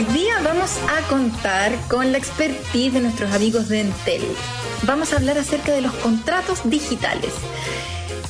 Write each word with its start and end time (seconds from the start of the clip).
Hoy 0.00 0.06
día 0.14 0.40
vamos 0.42 0.78
a 0.88 1.06
contar 1.08 1.72
con 1.88 2.10
la 2.10 2.16
expertise 2.16 2.94
de 2.94 3.00
nuestros 3.02 3.34
amigos 3.34 3.68
de 3.68 3.82
Entel. 3.82 4.22
Vamos 4.84 5.12
a 5.12 5.16
hablar 5.16 5.36
acerca 5.36 5.72
de 5.72 5.82
los 5.82 5.92
contratos 5.92 6.62
digitales. 6.64 7.34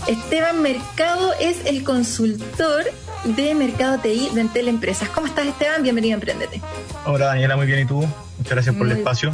Esteban 0.08 0.62
Mercado 0.62 1.32
es 1.38 1.64
el 1.66 1.84
consultor 1.84 2.82
de 3.22 3.54
Mercado 3.54 4.00
TI 4.00 4.30
de 4.34 4.40
Entel 4.40 4.66
Empresas. 4.66 5.10
¿Cómo 5.10 5.28
estás, 5.28 5.46
Esteban? 5.46 5.84
Bienvenido 5.84 6.14
a 6.14 6.16
Emprendete. 6.16 6.60
Hola, 7.06 7.26
Daniela, 7.26 7.54
muy 7.54 7.68
bien. 7.68 7.78
¿Y 7.78 7.84
tú? 7.84 8.00
Muchas 8.38 8.50
gracias 8.52 8.74
por 8.74 8.88
el 8.88 8.96
espacio. 8.98 9.32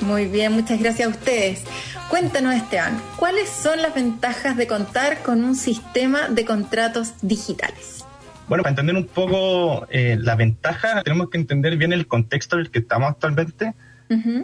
Muy 0.00 0.26
bien, 0.26 0.54
muchas 0.54 0.80
gracias 0.80 1.06
a 1.06 1.10
ustedes. 1.10 1.62
Cuéntanos, 2.10 2.56
Esteban, 2.56 3.00
¿cuáles 3.14 3.48
son 3.48 3.80
las 3.80 3.94
ventajas 3.94 4.56
de 4.56 4.66
contar 4.66 5.22
con 5.22 5.44
un 5.44 5.54
sistema 5.54 6.26
de 6.30 6.44
contratos 6.44 7.12
digitales? 7.22 8.05
Bueno, 8.48 8.62
para 8.62 8.70
entender 8.70 8.94
un 8.94 9.06
poco 9.06 9.86
eh, 9.90 10.16
la 10.20 10.36
ventaja, 10.36 11.02
tenemos 11.02 11.30
que 11.30 11.38
entender 11.38 11.76
bien 11.76 11.92
el 11.92 12.06
contexto 12.06 12.56
en 12.56 12.62
el 12.62 12.70
que 12.70 12.78
estamos 12.80 13.10
actualmente. 13.10 13.74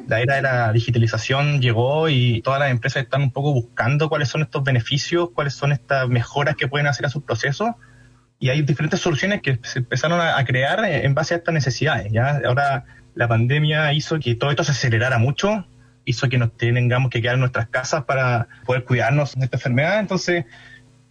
La 0.09 0.21
era 0.21 0.35
de 0.37 0.43
la 0.43 0.73
digitalización 0.73 1.61
llegó 1.61 2.09
y 2.09 2.43
todas 2.43 2.59
las 2.59 2.73
empresas 2.73 3.05
están 3.05 3.23
un 3.23 3.31
poco 3.31 3.53
buscando 3.53 4.09
cuáles 4.09 4.29
son 4.29 4.43
estos 4.43 4.65
beneficios, 4.65 5.31
cuáles 5.33 5.55
son 5.55 5.71
estas 5.71 6.09
mejoras 6.09 6.57
que 6.57 6.67
pueden 6.67 6.89
hacer 6.89 7.07
a 7.07 7.11
sus 7.11 7.23
procesos. 7.23 7.71
Y 8.41 8.49
hay 8.49 8.63
diferentes 8.63 8.99
soluciones 8.99 9.41
que 9.41 9.61
se 9.63 9.79
empezaron 9.79 10.21
a, 10.21 10.45
crear 10.45 10.85
en 10.85 11.15
base 11.15 11.35
a 11.35 11.37
estas 11.37 11.55
necesidades. 11.55 12.11
¿ya? 12.11 12.41
Ahora 12.45 12.87
la 13.15 13.29
pandemia 13.29 13.93
hizo 13.93 14.19
que 14.19 14.35
todo 14.35 14.51
esto 14.51 14.65
se 14.65 14.73
acelerara 14.73 15.19
mucho, 15.19 15.65
hizo 16.05 16.29
que 16.29 16.39
nos 16.39 16.57
tengamos 16.57 17.11
que 17.11 17.23
quedar 17.23 17.35
en 17.35 17.41
nuestras 17.41 17.69
casas 17.69 18.03
para 18.03 18.49
poder 18.67 18.83
cuidarnos 18.83 19.37
de 19.37 19.45
esta 19.45 19.59
enfermedad. 19.59 20.01
Entonces, 20.01 20.45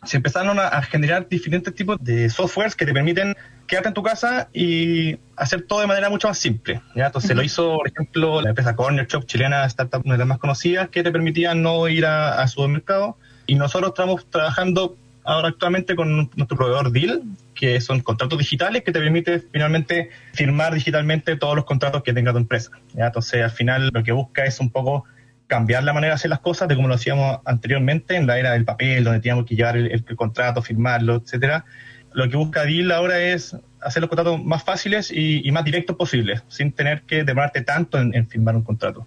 se 0.04 0.18
empezaron 0.18 0.58
a, 0.60 0.82
generar 0.82 1.28
diferentes 1.30 1.74
tipos 1.76 1.98
de 2.02 2.30
softwares 2.30 2.76
que 2.76 2.86
te 2.86 2.94
permiten 2.94 3.36
quedarte 3.68 3.90
en 3.90 3.94
tu 3.94 4.02
casa 4.02 4.50
y 4.52 5.20
hacer 5.36 5.62
todo 5.64 5.82
de 5.82 5.88
manera 5.88 6.10
mucho 6.10 6.28
más 6.28 6.40
simple. 6.40 6.82
¿ya? 6.96 7.08
Entonces 7.08 7.36
lo 7.36 7.44
hizo, 7.44 7.78
por 7.78 7.88
ejemplo, 7.88 8.42
la 8.42 8.50
empresa 8.50 8.76
Corner 8.76 9.06
Shop 9.08 9.26
chilena, 9.26 9.66
startup 9.66 10.02
una 10.04 10.16
de 10.16 10.20
las 10.20 10.28
más 10.28 10.40
conocidas, 10.40 10.90
que 10.90 11.04
te 11.04 11.12
permitía 11.12 11.54
no 11.54 11.88
ir 11.88 12.06
a, 12.06 12.42
a 12.42 12.48
supermercado. 12.48 13.18
Y 13.46 13.56
nosotros 13.56 13.90
estamos 13.90 14.26
trabajando 14.30 14.98
ahora 15.24 15.50
actualmente 15.50 15.96
con 15.96 16.32
nuestro 16.36 16.58
proveedor 16.58 16.92
Deal, 16.92 17.22
que 17.54 17.80
son 17.80 18.00
contratos 18.00 18.40
digitales 18.40 18.84
que 18.84 18.92
te 18.92 19.00
permite 19.00 19.40
finalmente 19.52 20.10
firmar 20.34 20.74
digitalmente 20.74 21.36
todos 21.36 21.56
los 21.56 21.66
contratos 21.66 22.02
que 22.02 22.14
tenga 22.14 22.32
tu 22.32 22.40
empresa. 22.40 22.72
¿ya? 22.94 23.08
Entonces, 23.08 23.44
al 23.44 23.52
final 23.52 23.92
lo 23.94 24.04
que 24.04 24.12
busca 24.12 24.46
es 24.46 24.60
un 24.60 24.72
poco 24.72 25.06
cambiar 25.52 25.84
la 25.84 25.92
manera 25.92 26.14
de 26.14 26.16
hacer 26.16 26.30
las 26.30 26.40
cosas 26.40 26.70
de 26.70 26.78
como 26.78 26.88
lo 26.88 26.94
hacíamos 26.94 27.42
anteriormente 27.44 28.16
en 28.16 28.26
la 28.26 28.40
era 28.40 28.54
del 28.54 28.64
papel, 28.64 29.04
donde 29.04 29.20
teníamos 29.20 29.46
que 29.46 29.58
llevar 29.58 29.76
el, 29.76 30.06
contrato, 30.16 30.62
firmarlo, 30.62 31.18
etcétera. 31.18 31.66
Lo 32.14 32.30
que 32.30 32.38
busca 32.38 32.64
Deal 32.64 32.90
ahora 32.90 33.20
es 33.20 33.58
hacer 33.82 34.00
los 34.02 34.08
contratos 34.08 34.42
más 34.42 34.64
fáciles 34.64 35.12
y, 35.14 35.52
más 35.52 35.66
directos 35.66 35.98
posibles, 35.98 36.42
sin 36.48 36.72
tener 36.72 37.02
que 37.02 37.26
demorarte 37.26 37.64
tanto 37.64 38.00
en 38.00 38.28
firmar 38.30 38.56
un 38.56 38.64
contrato. 38.64 39.06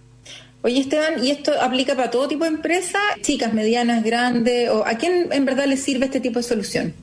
Oye, 0.65 0.81
Esteban, 0.81 1.23
¿y 1.23 1.31
esto 1.31 1.51
aplica 1.59 1.95
para 1.95 2.11
todo 2.11 2.27
tipo 2.27 2.43
de 2.43 2.51
empresas? 2.51 3.01
Chicas, 3.21 3.51
medianas, 3.53 4.03
grandes, 4.03 4.69
o 4.69 4.83
¿a 4.85 4.95
quién 4.95 5.27
en 5.31 5.45
verdad 5.45 5.65
le 5.65 5.77
sirve 5.77 6.05
este 6.05 6.19
tipo 6.19 6.39
de 6.39 6.43
solución? 6.43 6.93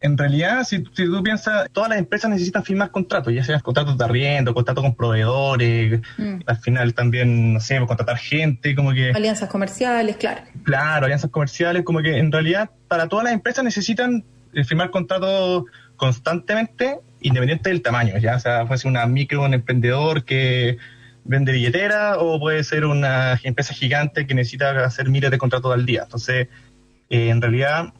En 0.00 0.16
realidad, 0.16 0.62
si, 0.64 0.80
tú 0.80 1.22
piensas, 1.24 1.68
todas 1.72 1.90
las 1.90 1.98
empresas 1.98 2.30
necesitan 2.30 2.62
firmar 2.62 2.90
contratos, 2.92 3.34
ya 3.34 3.42
sean 3.42 3.60
contratos 3.60 3.98
de 3.98 4.04
arriendo, 4.04 4.54
contratos 4.54 4.84
con 4.84 4.94
proveedores, 4.94 6.00
mm. 6.16 6.40
al 6.46 6.56
final 6.58 6.94
también, 6.94 7.54
no 7.54 7.60
sé, 7.60 7.78
contratar 7.84 8.16
gente, 8.16 8.76
como 8.76 8.92
que... 8.92 9.10
Alianzas 9.10 9.48
comerciales, 9.48 10.16
claro. 10.16 10.42
Claro, 10.62 11.06
alianzas 11.06 11.30
comerciales, 11.30 11.82
como 11.82 12.00
que 12.00 12.16
en 12.16 12.30
realidad 12.30 12.70
para 12.86 13.08
todas 13.08 13.24
las 13.24 13.32
empresas 13.32 13.64
necesitan 13.64 14.24
eh, 14.52 14.64
firmar 14.64 14.90
contratos 14.90 15.64
constantemente, 15.96 17.00
independiente 17.20 17.70
del 17.70 17.82
tamaño, 17.82 18.18
ya 18.18 18.36
o 18.36 18.40
sea, 18.40 18.66
puede 18.66 18.78
ser 18.78 18.90
una 18.90 19.04
micro, 19.06 19.42
un 19.42 19.52
emprendedor 19.52 20.24
que 20.24 20.78
vende 21.24 21.52
billetera 21.52 22.18
o 22.18 22.38
puede 22.38 22.62
ser 22.64 22.84
una 22.84 23.38
empresa 23.42 23.74
gigante 23.74 24.26
que 24.26 24.34
necesita 24.34 24.84
hacer 24.84 25.10
miles 25.10 25.30
de 25.30 25.38
contratos 25.38 25.74
al 25.74 25.84
día. 25.84 26.04
Entonces, 26.04 26.48
eh, 27.10 27.28
en 27.28 27.42
realidad 27.42 27.92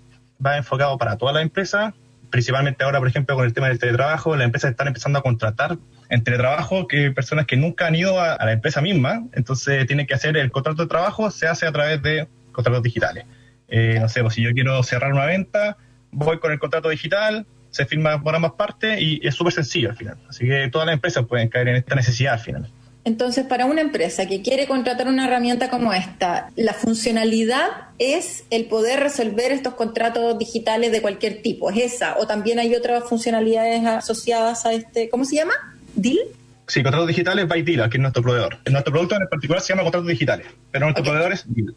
va 0.45 0.57
enfocado 0.57 0.97
para 0.99 1.17
toda 1.17 1.33
la 1.33 1.43
empresa, 1.43 1.95
principalmente 2.31 2.85
ahora, 2.85 2.99
por 2.99 3.09
ejemplo, 3.09 3.35
con 3.35 3.45
el 3.45 3.53
tema 3.53 3.69
del 3.69 3.79
teletrabajo, 3.79 4.37
las 4.37 4.45
empresas 4.45 4.71
están 4.71 4.89
empezando 4.89 5.19
a 5.19 5.23
contratar 5.23 5.79
en 6.11 6.25
teletrabajo 6.25 6.87
que 6.87 7.11
personas 7.11 7.47
que 7.47 7.57
nunca 7.57 7.87
han 7.87 7.95
ido 7.95 8.21
a, 8.21 8.37
la 8.45 8.53
empresa 8.53 8.81
misma, 8.81 9.25
entonces 9.33 9.87
tienen 9.87 10.07
que 10.07 10.15
hacer 10.15 10.37
el 10.37 10.51
contrato 10.51 10.83
de 10.83 10.89
trabajo, 10.89 11.31
se 11.31 11.47
hace 11.47 11.67
a 11.67 11.73
través 11.73 12.03
de 12.03 12.29
contratos 12.53 12.83
digitales. 12.83 13.25
Eh, 13.69 13.99
no 14.01 14.09
sé, 14.09 14.23
pues 14.23 14.35
si 14.35 14.43
yo 14.43 14.53
quiero 14.53 14.83
cerrar 14.83 15.13
una 15.13 15.27
venta, 15.27 15.77
voy 16.11 16.39
con 16.39 16.53
el 16.53 16.59
contrato 16.59 16.89
digital, 16.89 17.47
se 17.71 17.85
firma 17.85 18.23
por 18.23 18.35
ambas 18.35 18.53
partes 18.53 19.01
y 19.01 19.21
es 19.23 19.35
súper 19.35 19.53
sencillo 19.53 19.91
al 19.91 19.97
final. 19.97 20.17
Así 20.29 20.47
que 20.47 20.69
todas 20.69 20.87
las 20.87 20.95
empresas 20.95 21.27
pueden 21.27 21.49
caer 21.49 21.69
en 21.69 21.77
esta 21.77 21.95
necesidad 21.95 22.35
al 22.35 22.41
final. 22.41 22.71
Entonces, 23.09 23.47
para 23.47 23.65
una 23.65 23.81
empresa 23.81 24.27
que 24.27 24.43
quiere 24.43 24.67
contratar 24.67 25.09
una 25.09 25.27
herramienta 25.27 25.71
como 25.71 25.95
esta, 25.95 26.51
la 26.57 26.75
funcionalidad 26.75 27.65
es 27.99 28.45
el 28.51 28.67
poder 28.67 29.01
resolver 29.01 29.51
estos 29.51 29.73
contratos 29.77 30.39
digitales 30.39 30.93
de 30.93 31.01
cualquier 31.01 31.41
tipo. 31.41 31.71
¿Es 31.71 31.95
esa? 31.95 32.19
¿O 32.19 32.27
también 32.27 32.59
hay 32.59 32.75
otras 32.75 33.05
funcionalidades 33.09 33.83
asociadas 33.87 34.67
a 34.67 34.75
este, 34.75 35.09
¿cómo 35.09 35.25
se 35.25 35.37
llama? 35.37 35.55
¿Deal? 35.95 36.19
Sí, 36.67 36.83
contratos 36.83 37.09
digitales 37.09 37.49
by 37.49 37.63
Deal, 37.63 37.89
que 37.89 37.97
es 37.97 38.03
nuestro 38.03 38.23
proveedor. 38.23 38.59
Nuestro 38.71 38.93
producto 38.93 39.17
en 39.17 39.27
particular 39.27 39.63
se 39.63 39.69
llama 39.71 39.85
contratos 39.85 40.09
digitales, 40.09 40.47
pero 40.71 40.85
nuestro 40.85 41.03
proveedor 41.03 41.33
es 41.33 41.47
Deal. 41.49 41.75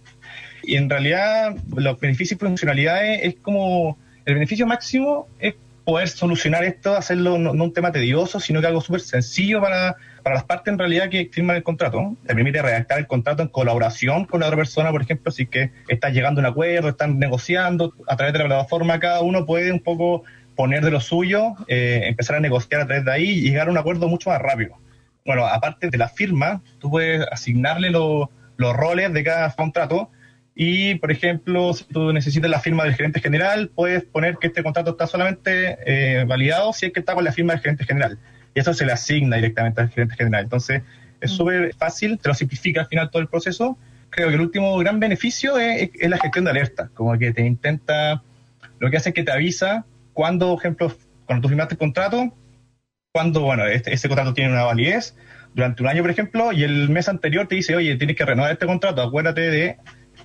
Y 0.64 0.76
en 0.76 0.90
realidad, 0.90 1.56
los 1.74 1.98
beneficios 1.98 2.42
y 2.42 2.46
funcionalidades 2.46 3.22
es 3.24 3.36
como. 3.42 3.98
El 4.26 4.34
beneficio 4.36 4.68
máximo 4.68 5.30
es 5.40 5.56
poder 5.86 6.10
solucionar 6.10 6.66
esto, 6.66 6.96
hacerlo 6.96 7.40
no, 7.40 7.52
un 7.54 7.74
tema 7.74 7.92
tedioso, 7.92 8.40
sino 8.42 8.60
que 8.60 8.68
algo 8.68 8.82
súper 8.82 9.00
sencillo 9.00 9.62
para, 9.62 9.96
para 10.24 10.36
las 10.36 10.44
partes 10.44 10.72
en 10.72 10.80
realidad 10.80 11.10
que 11.10 11.30
firman 11.32 11.56
el 11.56 11.64
contrato. 11.64 12.16
Te 12.26 12.36
permite 12.36 12.62
redactar 12.62 13.00
el 13.00 13.08
contrato 13.08 13.44
en 13.44 13.50
colaboración 13.50 14.26
con 14.26 14.40
la 14.40 14.48
otra 14.48 14.58
persona, 14.58 14.92
por 14.92 15.02
ejemplo, 15.02 15.32
si 15.32 15.46
que 15.48 15.72
estás 15.88 16.14
llegando 16.14 16.42
a 16.42 16.44
un 16.44 16.50
acuerdo, 16.50 16.90
están 16.90 17.20
negociando 17.20 17.94
a 18.08 18.16
través 18.16 18.34
de 18.34 18.40
la 18.40 18.46
plataforma, 18.46 19.00
cada 19.00 19.22
uno 19.22 19.46
puede 19.46 19.72
un 19.72 19.82
poco 19.82 20.24
poner 20.56 20.84
de 20.84 20.92
lo 20.92 21.00
suyo, 21.00 21.56
eh, 21.68 22.04
empezar 22.06 22.36
a 22.36 22.40
negociar 22.40 22.82
a 22.82 22.86
través 22.86 23.06
de 23.06 23.12
ahí 23.12 23.30
y 23.30 23.50
llegar 23.50 23.68
a 23.68 23.72
un 23.72 23.78
acuerdo 23.78 24.08
mucho 24.08 24.30
más 24.30 24.42
rápido. 24.42 24.78
Bueno, 25.26 25.46
aparte 25.46 25.90
de 25.90 25.98
la 25.98 26.10
firma, 26.10 26.62
tú 26.80 26.90
puedes 26.90 27.26
asignarle 27.32 27.90
los 27.92 28.30
roles 28.76 29.14
de 29.14 29.24
cada 29.24 29.52
contrato 29.52 30.10
y, 30.56 30.96
por 30.96 31.12
ejemplo, 31.12 31.74
si 31.74 31.86
tú 31.86 32.12
necesitas 32.12 32.50
la 32.50 32.60
firma 32.60 32.84
del 32.84 32.96
gerente 32.96 33.20
general, 33.20 33.72
puedes 33.74 34.04
poner 34.04 34.38
que 34.38 34.48
este 34.48 34.64
contrato 34.64 34.92
está 34.92 35.08
solamente 35.08 35.78
eh, 35.86 36.26
validado 36.26 36.74
si 36.74 36.88
es 36.88 36.94
que 36.94 37.00
está 37.00 37.14
con 37.14 37.24
la 37.24 37.32
firma 37.32 37.54
del 37.54 37.62
gerente 37.62 37.86
general. 37.86 38.20
Y 38.54 38.60
eso 38.60 38.74
se 38.74 38.86
le 38.86 38.92
asigna 38.92 39.38
directamente 39.38 39.82
al 39.82 39.90
gerente 39.90 40.16
general. 40.16 40.44
Entonces, 40.44 40.82
es 41.20 41.32
mm. 41.32 41.36
súper 41.36 41.76
fácil, 41.76 42.20
te 42.20 42.30
lo 42.30 42.36
simplifica 42.36 42.82
al 42.82 42.88
final 42.88 43.10
todo 43.10 43.22
el 43.22 43.28
proceso. 43.28 43.78
Creo 44.10 44.30
que 44.30 44.36
el 44.36 44.42
último 44.42 44.78
gran 44.78 45.00
beneficio 45.00 45.58
es, 45.58 45.90
la 46.02 46.18
gestión 46.18 46.46
de 46.46 46.52
alerta, 46.52 46.90
como 46.94 47.18
que 47.18 47.32
te 47.32 47.46
intenta, 47.46 48.24
lo 48.80 48.90
que 48.90 48.98
hace 48.98 49.10
es 49.10 49.16
que 49.16 49.24
te 49.24 49.32
avisa 49.32 49.86
cuando, 50.14 50.50
por 50.50 50.60
ejemplo, 50.60 50.96
cuando 51.26 51.44
tú 51.44 51.48
firmaste 51.48 51.76
el 51.76 51.80
contrato, 51.80 52.36
cuando, 53.14 53.42
bueno, 53.42 53.66
este, 53.66 53.94
este 53.94 54.10
contrato 54.10 54.34
tiene 54.34 54.52
una 54.52 54.64
validez 54.64 55.16
durante 55.54 55.84
un 55.84 55.90
año, 55.90 56.02
por 56.02 56.12
ejemplo, 56.12 56.52
y 56.52 56.64
el 56.64 56.90
mes 56.90 57.10
anterior 57.10 57.48
te 57.48 57.56
dice, 57.56 57.76
oye, 57.76 57.96
tienes 57.96 58.16
que 58.16 58.26
renovar 58.26 58.52
este 58.52 58.66
contrato, 58.66 59.02
acuérdate 59.02 59.42
de 59.42 59.78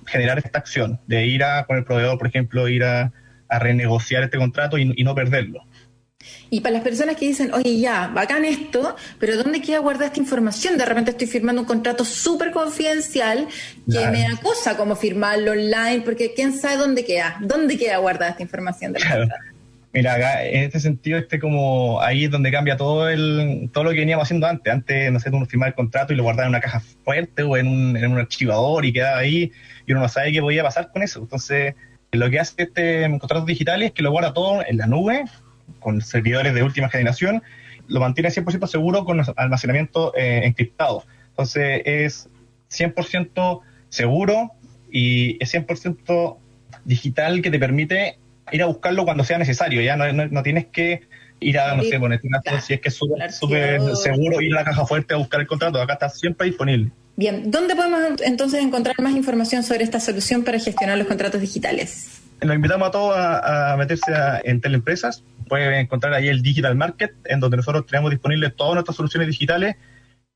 generar 0.05 0.37
esta 0.37 0.59
acción, 0.59 0.99
de 1.07 1.25
ir 1.25 1.43
a, 1.43 1.65
con 1.65 1.77
el 1.77 1.83
proveedor, 1.83 2.17
por 2.17 2.27
ejemplo, 2.27 2.67
ir 2.67 2.83
a, 2.83 3.11
renegociar 3.49 4.23
este 4.23 4.37
contrato 4.37 4.77
y, 4.77 5.03
no 5.05 5.15
perderlo. 5.15 5.61
Y 6.49 6.61
para 6.61 6.73
las 6.73 6.83
personas 6.83 7.15
que 7.15 7.27
dicen, 7.27 7.53
oye, 7.53 7.79
ya, 7.79 8.07
bacán 8.07 8.45
esto, 8.45 8.95
pero 9.19 9.35
¿dónde 9.37 9.61
queda 9.61 9.79
guardada 9.79 10.07
esta 10.07 10.19
información? 10.19 10.77
De 10.77 10.85
repente 10.85 11.11
estoy 11.11 11.27
firmando 11.27 11.61
un 11.61 11.67
contrato 11.67 12.05
súper 12.05 12.51
confidencial 12.51 13.47
que 13.89 14.07
me 14.07 14.25
acosa 14.25 14.77
como 14.77 14.95
firmarlo 14.95 15.51
online, 15.51 16.01
porque 16.03 16.33
quién 16.33 16.53
sabe 16.53 16.77
dónde 16.77 17.05
queda, 17.05 17.37
dónde 17.41 17.77
queda 17.77 17.97
guardada 17.97 18.31
esta 18.31 18.43
información 18.43 18.93
del 18.93 19.03
contrato. 19.03 19.35
Mira, 19.93 20.45
en 20.45 20.63
este 20.65 20.79
sentido, 20.79 21.17
este 21.17 21.39
como 21.39 22.01
ahí 22.01 22.25
es 22.25 22.31
donde 22.31 22.51
cambia 22.51 22.77
todo 22.77 23.09
el 23.09 23.69
todo 23.73 23.85
lo 23.85 23.91
que 23.91 23.99
veníamos 23.99 24.25
haciendo 24.25 24.45
antes. 24.45 24.71
Antes, 24.71 25.11
no 25.11 25.19
sé, 25.19 25.29
uno 25.29 25.45
firmaba 25.45 25.69
el 25.69 25.75
contrato 25.75 26.13
y 26.13 26.15
lo 26.15 26.23
guardaba 26.23 26.45
en 26.45 26.49
una 26.49 26.59
caja 26.59 26.81
fuerte 27.03 27.41
o 27.41 27.57
en 27.57 27.67
un, 27.67 27.97
en 27.97 28.11
un 28.11 28.19
archivador 28.19 28.85
y 28.85 28.93
quedaba 28.93 29.17
ahí 29.17 29.51
y 29.85 29.91
uno 29.91 30.01
no 30.01 30.09
sabe 30.09 30.31
qué 30.31 30.41
podía 30.41 30.61
pasar 30.61 30.91
con 30.91 31.01
eso. 31.01 31.21
Entonces, 31.21 31.73
lo 32.11 32.29
que 32.29 32.39
hace 32.39 32.63
este 32.63 33.09
contrato 33.19 33.45
digital 33.45 33.81
es 33.81 33.91
que 33.91 34.03
lo 34.03 34.11
guarda 34.11 34.33
todo 34.33 34.63
en 34.63 34.77
la 34.77 34.85
nube, 34.85 35.23
con 35.79 36.01
servidores 36.01 36.53
de 36.53 36.63
última 36.63 36.89
generación, 36.89 37.43
lo 37.87 37.99
mantiene 37.99 38.29
100% 38.29 38.67
seguro 38.67 39.05
con 39.05 39.21
almacenamiento 39.35 40.13
eh, 40.15 40.41
encriptado. 40.45 41.03
Entonces, 41.29 41.81
es 41.85 42.29
100% 42.71 43.61
seguro 43.89 44.51
y 44.91 45.41
es 45.41 45.53
100% 45.53 46.37
digital 46.85 47.41
que 47.41 47.51
te 47.51 47.59
permite 47.59 48.17
ir 48.51 48.63
a 48.63 48.65
buscarlo 48.65 49.05
cuando 49.05 49.23
sea 49.23 49.37
necesario, 49.37 49.81
ya 49.81 49.95
no, 49.95 50.11
no, 50.13 50.43
tienes 50.43 50.67
que 50.67 51.01
ir 51.39 51.59
a, 51.59 51.75
no 51.75 51.83
sé, 51.83 51.99
poner 51.99 52.21
si 52.61 52.73
es 52.73 52.81
que 52.81 52.89
es 52.89 52.95
súper 52.95 53.31
seguro 53.95 54.41
ir 54.41 54.53
a 54.53 54.61
la 54.61 54.63
caja 54.63 54.85
fuerte 54.85 55.13
a 55.13 55.17
buscar 55.17 55.41
el 55.41 55.47
contrato, 55.47 55.81
acá 55.81 55.93
está 55.93 56.09
siempre 56.09 56.47
disponible. 56.47 56.91
Bien, 57.15 57.49
¿dónde 57.49 57.75
podemos 57.75 58.21
entonces 58.21 58.61
encontrar 58.61 58.95
más 59.01 59.15
información 59.15 59.63
sobre 59.63 59.83
esta 59.83 59.99
solución 59.99 60.43
para 60.43 60.59
gestionar 60.59 60.97
los 60.97 61.07
contratos 61.07 61.41
digitales? 61.41 62.21
Los 62.41 62.55
invitamos 62.55 62.87
a 62.87 62.91
todos 62.91 63.15
a, 63.17 63.75
meterse 63.77 64.13
a, 64.13 64.39
en 64.43 64.61
Teleempresas, 64.61 65.23
Pueden 65.47 65.73
encontrar 65.73 66.13
ahí 66.13 66.27
el 66.27 66.41
Digital 66.41 66.75
Market, 66.75 67.13
en 67.25 67.39
donde 67.39 67.57
nosotros 67.57 67.85
tenemos 67.85 68.11
disponibles 68.11 68.55
todas 68.55 68.73
nuestras 68.75 68.95
soluciones 68.95 69.27
digitales 69.27 69.75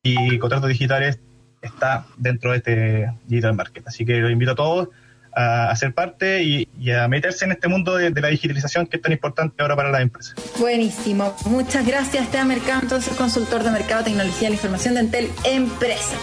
y 0.04 0.38
contratos 0.40 0.70
digitales 0.70 1.20
está 1.62 2.06
dentro 2.18 2.52
de 2.52 2.58
este 2.58 3.14
Digital 3.28 3.56
Market. 3.56 3.88
Así 3.88 4.06
que 4.06 4.20
los 4.20 4.32
invito 4.32 4.52
a 4.52 4.56
todos 4.56 4.90
a, 5.34 5.76
ser 5.76 5.94
parte 5.94 6.44
y, 6.44 6.68
a 6.92 7.08
meterse 7.08 7.46
en 7.46 7.52
este 7.52 7.68
mundo 7.68 7.96
de, 7.96 8.12
la 8.12 8.28
digitalización 8.28 8.88
que 8.88 8.98
es 8.98 9.02
tan 9.02 9.12
importante 9.12 9.62
ahora 9.62 9.76
para 9.76 9.92
las 9.92 10.02
empresas. 10.02 10.36
Buenísimo. 10.60 11.36
Muchas 11.46 11.86
gracias, 11.86 12.26
Esteban 12.26 12.48
Mercado, 12.48 12.82
entonces 12.84 13.16
consultor 13.16 13.64
de 13.64 13.72
Mercado, 13.72 14.04
Tecnología 14.04 14.48
y 14.48 14.52
la 14.52 14.56
Información 14.56 14.96
de 14.96 15.00
Entel 15.02 15.30
Empresas. 15.44 16.20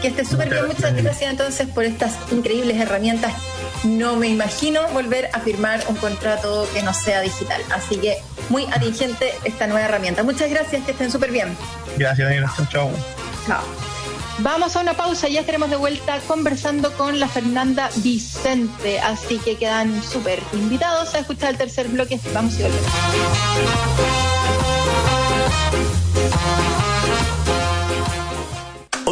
Que 0.00 0.08
esté 0.08 0.24
súper 0.24 0.50
bien. 0.50 0.66
Muchas 0.66 0.94
gracias 0.94 1.30
entonces 1.30 1.66
por 1.68 1.84
estas 1.84 2.16
increíbles 2.30 2.76
herramientas. 2.76 3.32
No 3.84 4.16
me 4.16 4.28
imagino 4.28 4.86
volver 4.88 5.30
a 5.32 5.40
firmar 5.40 5.80
un 5.88 5.96
contrato 5.96 6.68
que 6.74 6.82
no 6.82 6.92
sea 6.92 7.20
digital. 7.20 7.60
Así 7.72 7.96
que 7.96 8.16
muy 8.50 8.66
atingente 8.66 9.32
esta 9.44 9.66
nueva 9.66 9.86
herramienta. 9.86 10.22
Muchas 10.22 10.50
gracias, 10.50 10.84
que 10.84 10.92
estén 10.92 11.10
súper 11.10 11.30
bien. 11.30 11.56
Gracias, 11.96 12.28
Daniel. 12.28 12.44
Chao. 12.70 12.90
Chao. 13.46 13.93
Vamos 14.38 14.74
a 14.74 14.80
una 14.80 14.94
pausa, 14.94 15.28
ya 15.28 15.40
estaremos 15.40 15.70
de 15.70 15.76
vuelta 15.76 16.18
conversando 16.26 16.92
con 16.94 17.20
la 17.20 17.28
Fernanda 17.28 17.88
Vicente, 17.96 18.98
así 19.00 19.38
que 19.38 19.56
quedan 19.56 20.02
súper 20.02 20.42
invitados 20.52 21.14
a 21.14 21.20
escuchar 21.20 21.50
el 21.50 21.58
tercer 21.58 21.88
bloque. 21.88 22.18
Vamos 22.32 22.58
y 22.58 22.62
volvemos. 22.62 22.90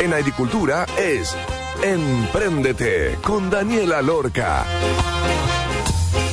En 0.00 0.12
agricultura 0.12 0.86
es 0.98 1.34
Empréndete 1.82 3.18
con 3.22 3.50
Daniela 3.50 4.00
Lorca. 4.02 4.64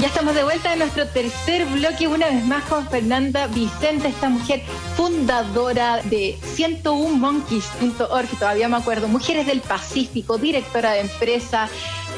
Ya 0.02 0.08
estamos 0.08 0.34
de 0.34 0.44
vuelta 0.44 0.74
en 0.74 0.80
nuestro 0.80 1.08
tercer 1.08 1.66
bloque, 1.68 2.08
una 2.08 2.28
vez 2.28 2.44
más 2.46 2.64
con 2.64 2.88
Fernanda 2.90 3.48
Vicente, 3.48 4.08
esta 4.08 4.30
mujer 4.30 4.64
fundadora 4.96 6.02
de 6.02 6.40
101monkeys.org, 6.56 8.28
todavía 8.40 8.68
me 8.68 8.78
acuerdo, 8.78 9.08
Mujeres 9.08 9.46
del 9.46 9.62
Pacífico, 9.62 10.40
directora 10.40 10.94
de 10.94 11.02
empresa, 11.02 11.70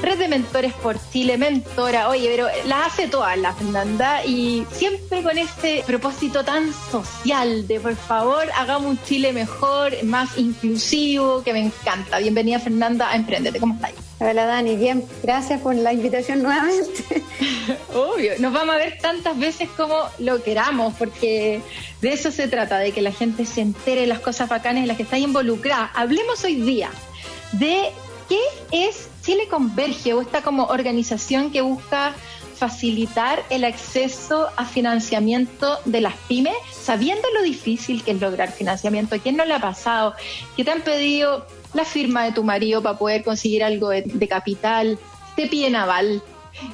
Red 0.03 0.19
de 0.19 0.27
Mentores 0.27 0.73
por 0.73 0.97
Chile, 1.13 1.38
mentora, 1.38 2.09
oye, 2.09 2.27
pero 2.29 2.47
las 2.67 2.88
hace 2.88 3.07
todas 3.07 3.38
la 3.38 3.53
Fernanda 3.53 4.25
y 4.25 4.67
siempre 4.69 5.23
con 5.23 5.38
ese 5.38 5.81
propósito 5.88 6.44
tan 6.44 6.73
social 6.91 7.65
de 7.67 7.79
por 7.79 7.95
favor 7.95 8.45
hagamos 8.53 8.91
un 8.91 9.03
Chile 9.05 9.31
mejor, 9.31 10.03
más 10.03 10.38
inclusivo, 10.38 11.41
que 11.41 11.53
me 11.53 11.61
encanta. 11.61 12.19
Bienvenida 12.19 12.59
Fernanda 12.59 13.11
a 13.11 13.15
Emprendete, 13.15 13.61
¿cómo 13.61 13.75
estáis? 13.75 13.95
Hola 14.19 14.45
Dani, 14.45 14.75
bien, 14.75 15.05
gracias 15.23 15.61
por 15.61 15.73
la 15.73 15.94
invitación 15.94 16.44
nuevamente. 16.44 17.23
Obvio, 17.95 18.33
nos 18.39 18.51
vamos 18.51 18.75
a 18.75 18.79
ver 18.79 18.97
tantas 19.01 19.39
veces 19.39 19.69
como 19.69 19.95
lo 20.19 20.44
queramos, 20.44 20.94
porque 20.95 21.61
de 22.01 22.11
eso 22.11 22.29
se 22.29 22.49
trata, 22.49 22.77
de 22.77 22.91
que 22.91 23.01
la 23.01 23.13
gente 23.13 23.45
se 23.45 23.61
entere 23.61 24.01
de 24.01 24.07
las 24.07 24.19
cosas 24.19 24.49
bacanas 24.49 24.81
en 24.81 24.89
las 24.89 24.97
que 24.97 25.03
está 25.03 25.17
involucrada. 25.17 25.91
Hablemos 25.95 26.44
hoy 26.44 26.56
día 26.56 26.89
de 27.53 27.89
qué 28.27 28.39
es 28.71 29.09
Chile 29.23 29.47
Converge 29.49 30.13
o 30.13 30.21
esta 30.21 30.41
como 30.41 30.65
organización 30.65 31.51
que 31.51 31.61
busca 31.61 32.13
facilitar 32.55 33.43
el 33.49 33.65
acceso 33.65 34.47
a 34.55 34.65
financiamiento 34.65 35.79
de 35.85 36.01
las 36.01 36.13
pymes, 36.29 36.55
sabiendo 36.71 37.27
lo 37.33 37.41
difícil 37.41 38.03
que 38.03 38.11
es 38.11 38.21
lograr 38.21 38.51
financiamiento. 38.51 39.15
¿A 39.15 39.19
quién 39.19 39.35
no 39.35 39.45
le 39.45 39.53
ha 39.53 39.59
pasado? 39.59 40.13
Que 40.55 40.63
te 40.63 40.71
han 40.71 40.81
pedido 40.81 41.45
la 41.73 41.85
firma 41.85 42.23
de 42.23 42.31
tu 42.31 42.43
marido 42.43 42.81
para 42.81 42.97
poder 42.97 43.23
conseguir 43.23 43.63
algo 43.63 43.89
de, 43.89 44.27
capital, 44.27 44.99
te 45.35 45.47
piden 45.47 45.75
aval, 45.75 46.21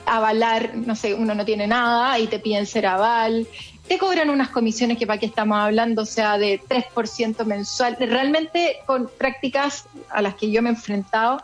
avalar, 0.06 0.76
no 0.76 0.96
sé, 0.96 1.14
uno 1.14 1.34
no 1.34 1.46
tiene 1.46 1.68
nada 1.68 2.20
y 2.20 2.28
te 2.28 2.40
piden 2.40 2.66
ser 2.66 2.86
aval, 2.86 3.48
te 3.90 3.98
cobran 3.98 4.30
unas 4.30 4.50
comisiones 4.50 5.00
que 5.00 5.08
para 5.08 5.20
qué 5.20 5.26
estamos 5.26 5.58
hablando, 5.58 6.04
o 6.04 6.06
sea, 6.06 6.38
de 6.38 6.62
3% 6.62 7.44
mensual, 7.44 7.98
realmente 8.00 8.78
con 8.86 9.10
prácticas 9.18 9.86
a 10.10 10.22
las 10.22 10.36
que 10.36 10.52
yo 10.52 10.62
me 10.62 10.70
he 10.70 10.74
enfrentado 10.74 11.42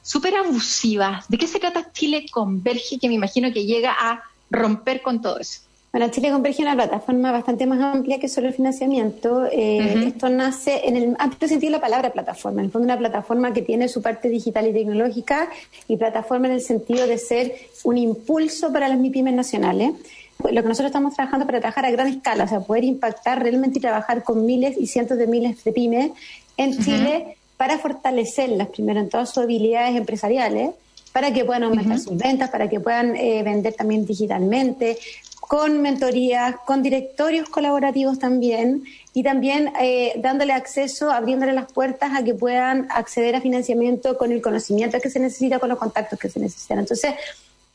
súper 0.00 0.36
abusivas. 0.36 1.28
¿De 1.28 1.36
qué 1.36 1.48
se 1.48 1.58
trata 1.58 1.90
Chile 1.92 2.26
Converge, 2.30 3.00
que 3.00 3.08
me 3.08 3.14
imagino 3.14 3.52
que 3.52 3.66
llega 3.66 3.96
a 3.98 4.22
romper 4.48 5.02
con 5.02 5.20
todo 5.20 5.40
eso? 5.40 5.62
Bueno, 5.90 6.08
Chile 6.10 6.30
Converge 6.30 6.62
es 6.62 6.68
una 6.68 6.76
plataforma 6.76 7.32
bastante 7.32 7.66
más 7.66 7.80
amplia 7.80 8.20
que 8.20 8.28
solo 8.28 8.46
el 8.46 8.54
financiamiento. 8.54 9.46
Eh, 9.50 10.04
esto 10.06 10.28
nace 10.28 10.86
en 10.86 10.96
el 10.96 11.16
amplio 11.18 11.48
sentido 11.48 11.72
de 11.72 11.78
la 11.78 11.80
palabra 11.80 12.12
plataforma. 12.12 12.60
En 12.60 12.66
el 12.66 12.70
fondo, 12.70 12.84
una 12.84 12.98
plataforma 12.98 13.52
que 13.52 13.62
tiene 13.62 13.88
su 13.88 14.02
parte 14.02 14.28
digital 14.28 14.68
y 14.68 14.72
tecnológica 14.72 15.48
y 15.88 15.96
plataforma 15.96 16.46
en 16.46 16.52
el 16.52 16.60
sentido 16.60 17.08
de 17.08 17.18
ser 17.18 17.54
un 17.82 17.98
impulso 17.98 18.72
para 18.72 18.86
las 18.88 18.98
MIPIMES 18.98 19.34
nacionales. 19.34 19.94
Lo 20.38 20.62
que 20.62 20.68
nosotros 20.68 20.86
estamos 20.86 21.14
trabajando 21.14 21.46
para 21.46 21.60
trabajar 21.60 21.84
a 21.84 21.90
gran 21.90 22.06
escala, 22.06 22.44
o 22.44 22.48
sea, 22.48 22.60
poder 22.60 22.84
impactar 22.84 23.42
realmente 23.42 23.78
y 23.78 23.82
trabajar 23.82 24.22
con 24.22 24.46
miles 24.46 24.76
y 24.78 24.86
cientos 24.86 25.18
de 25.18 25.26
miles 25.26 25.62
de 25.64 25.72
pymes 25.72 26.12
en 26.56 26.78
Chile 26.78 27.36
para 27.56 27.78
fortalecerlas 27.78 28.68
primero 28.68 29.00
en 29.00 29.08
todas 29.08 29.30
sus 29.30 29.42
habilidades 29.42 29.96
empresariales, 29.96 30.70
para 31.12 31.32
que 31.32 31.44
puedan 31.44 31.64
aumentar 31.64 31.98
sus 31.98 32.16
ventas, 32.16 32.50
para 32.50 32.68
que 32.68 32.78
puedan 32.78 33.16
eh, 33.16 33.42
vender 33.42 33.74
también 33.74 34.06
digitalmente, 34.06 34.96
con 35.40 35.80
mentorías, 35.80 36.56
con 36.66 36.82
directorios 36.82 37.48
colaborativos 37.48 38.18
también 38.18 38.84
y 39.14 39.22
también 39.22 39.72
eh, 39.80 40.12
dándole 40.18 40.52
acceso, 40.52 41.10
abriéndole 41.10 41.54
las 41.54 41.72
puertas 41.72 42.12
a 42.14 42.22
que 42.22 42.34
puedan 42.34 42.86
acceder 42.90 43.34
a 43.34 43.40
financiamiento 43.40 44.16
con 44.18 44.30
el 44.30 44.42
conocimiento 44.42 45.00
que 45.00 45.10
se 45.10 45.18
necesita, 45.18 45.58
con 45.58 45.70
los 45.70 45.78
contactos 45.78 46.18
que 46.18 46.28
se 46.28 46.38
necesitan. 46.38 46.80
Entonces, 46.80 47.14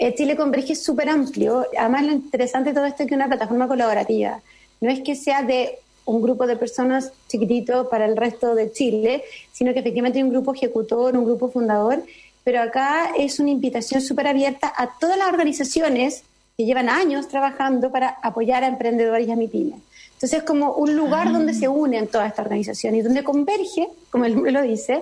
eh, 0.08 0.14
Chile 0.16 0.36
Converge 0.36 0.74
es 0.74 0.84
súper 0.84 1.10
amplio. 1.10 1.66
Además, 1.78 2.04
lo 2.04 2.12
interesante 2.12 2.70
de 2.72 2.76
todo 2.76 2.86
esto 2.86 3.04
es 3.04 3.10
que 3.10 3.16
es 3.16 3.18
una 3.18 3.28
plataforma 3.28 3.68
colaborativa. 3.68 4.42
No 4.82 4.90
es 4.90 5.02
que 5.02 5.16
sea 5.16 5.44
de 5.44 5.80
un 6.06 6.22
grupo 6.22 6.46
de 6.46 6.58
personas 6.58 7.14
chiquitito 7.30 7.88
para 7.88 8.06
el 8.06 8.18
resto 8.18 8.54
de 8.54 8.72
Chile, 8.72 9.24
sino 9.54 9.72
que 9.74 9.80
efectivamente 9.80 10.20
hay 10.20 10.24
un 10.24 10.32
grupo 10.32 10.54
ejecutor, 10.54 11.16
un 11.16 11.24
grupo 11.24 11.50
fundador, 11.50 12.04
pero 12.44 12.62
acá 12.62 13.12
es 13.18 13.40
una 13.40 13.52
invitación 13.52 14.02
súper 14.02 14.28
abierta 14.28 14.74
a 14.76 15.00
todas 15.00 15.18
las 15.18 15.30
organizaciones 15.30 16.24
que 16.58 16.66
llevan 16.66 16.90
años 16.90 17.30
trabajando 17.30 17.90
para 17.90 18.10
apoyar 18.22 18.66
a 18.66 18.68
emprendedores 18.68 19.26
y 19.26 19.32
a 19.32 19.38
MIPYME. 19.38 19.76
Entonces 20.16 20.40
es 20.40 20.44
como 20.44 20.74
un 20.74 20.98
lugar 20.98 21.32
donde 21.32 21.54
ah. 21.54 21.56
se 21.56 21.68
unen 21.70 22.08
todas 22.08 22.28
estas 22.28 22.46
organizaciones 22.46 23.00
y 23.00 23.04
donde 23.04 23.24
converge, 23.24 23.88
como 24.10 24.26
el 24.26 24.36
nombre 24.36 24.52
lo 24.52 24.62
dice, 24.62 25.02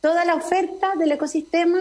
toda 0.00 0.24
la 0.24 0.34
oferta 0.34 0.96
del 0.98 1.12
ecosistema 1.12 1.78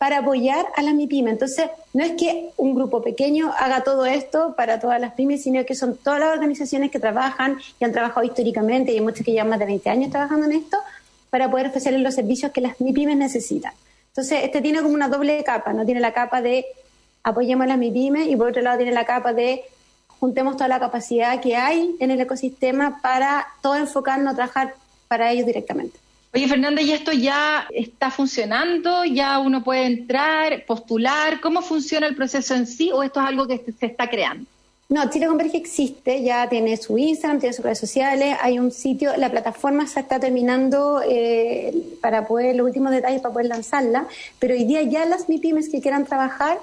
para 0.00 0.20
apoyar 0.20 0.64
a 0.76 0.82
las 0.82 0.94
MIPYME. 0.94 1.32
Entonces, 1.32 1.68
no 1.92 2.02
es 2.02 2.12
que 2.12 2.52
un 2.56 2.74
grupo 2.74 3.02
pequeño 3.02 3.52
haga 3.58 3.84
todo 3.84 4.06
esto 4.06 4.54
para 4.56 4.80
todas 4.80 4.98
las 4.98 5.12
pymes, 5.12 5.42
sino 5.42 5.62
que 5.66 5.74
son 5.74 5.94
todas 5.94 6.18
las 6.20 6.30
organizaciones 6.30 6.90
que 6.90 6.98
trabajan 6.98 7.58
y 7.78 7.84
han 7.84 7.92
trabajado 7.92 8.24
históricamente, 8.24 8.92
y 8.92 8.94
hay 8.94 9.02
muchos 9.02 9.26
que 9.26 9.32
llevan 9.32 9.50
más 9.50 9.58
de 9.58 9.66
20 9.66 9.90
años 9.90 10.10
trabajando 10.10 10.46
en 10.46 10.52
esto, 10.52 10.78
para 11.28 11.50
poder 11.50 11.66
ofrecerles 11.66 12.00
los 12.00 12.14
servicios 12.14 12.50
que 12.50 12.62
las 12.62 12.80
MIPYMES 12.80 13.18
necesitan. 13.18 13.74
Entonces, 14.08 14.42
este 14.42 14.62
tiene 14.62 14.80
como 14.80 14.94
una 14.94 15.08
doble 15.08 15.44
capa, 15.44 15.74
¿no? 15.74 15.84
Tiene 15.84 16.00
la 16.00 16.14
capa 16.14 16.40
de 16.40 16.64
apoyemos 17.22 17.64
a 17.64 17.68
las 17.68 17.76
MIPYMES 17.76 18.28
y 18.28 18.36
por 18.36 18.48
otro 18.48 18.62
lado 18.62 18.78
tiene 18.78 18.92
la 18.92 19.04
capa 19.04 19.34
de 19.34 19.64
juntemos 20.18 20.56
toda 20.56 20.68
la 20.68 20.80
capacidad 20.80 21.42
que 21.42 21.56
hay 21.56 21.94
en 22.00 22.10
el 22.10 22.18
ecosistema 22.22 23.00
para 23.02 23.48
todo 23.60 23.76
enfocarnos 23.76 24.32
a 24.32 24.36
trabajar 24.36 24.74
para 25.08 25.30
ellos 25.30 25.44
directamente. 25.44 25.98
Oye, 26.32 26.46
Fernanda, 26.46 26.80
¿y 26.80 26.92
esto 26.92 27.10
ya 27.10 27.66
está 27.70 28.10
funcionando? 28.10 29.04
¿Ya 29.04 29.40
uno 29.40 29.64
puede 29.64 29.86
entrar, 29.86 30.64
postular? 30.64 31.40
¿Cómo 31.40 31.60
funciona 31.60 32.06
el 32.06 32.14
proceso 32.14 32.54
en 32.54 32.68
sí 32.68 32.92
o 32.92 33.02
esto 33.02 33.20
es 33.20 33.26
algo 33.26 33.48
que 33.48 33.58
se 33.58 33.86
está 33.86 34.08
creando? 34.08 34.46
No, 34.88 35.08
Chile 35.08 35.26
Converge 35.26 35.56
existe, 35.56 36.22
ya 36.22 36.48
tiene 36.48 36.76
su 36.76 36.98
Instagram, 36.98 37.38
tiene 37.38 37.52
sus 37.52 37.64
redes 37.64 37.78
sociales, 37.78 38.36
hay 38.40 38.58
un 38.58 38.72
sitio, 38.72 39.16
la 39.16 39.30
plataforma 39.30 39.86
se 39.86 40.00
está 40.00 40.18
terminando 40.18 41.00
eh, 41.08 41.72
para 42.00 42.26
poder, 42.26 42.56
los 42.56 42.66
últimos 42.66 42.90
detalles 42.90 43.20
para 43.20 43.32
poder 43.32 43.48
lanzarla, 43.48 44.06
pero 44.40 44.54
hoy 44.54 44.64
día 44.64 44.82
ya 44.82 45.04
las 45.06 45.28
MIPIMES 45.28 45.68
que 45.68 45.80
quieran 45.80 46.06
trabajar 46.06 46.58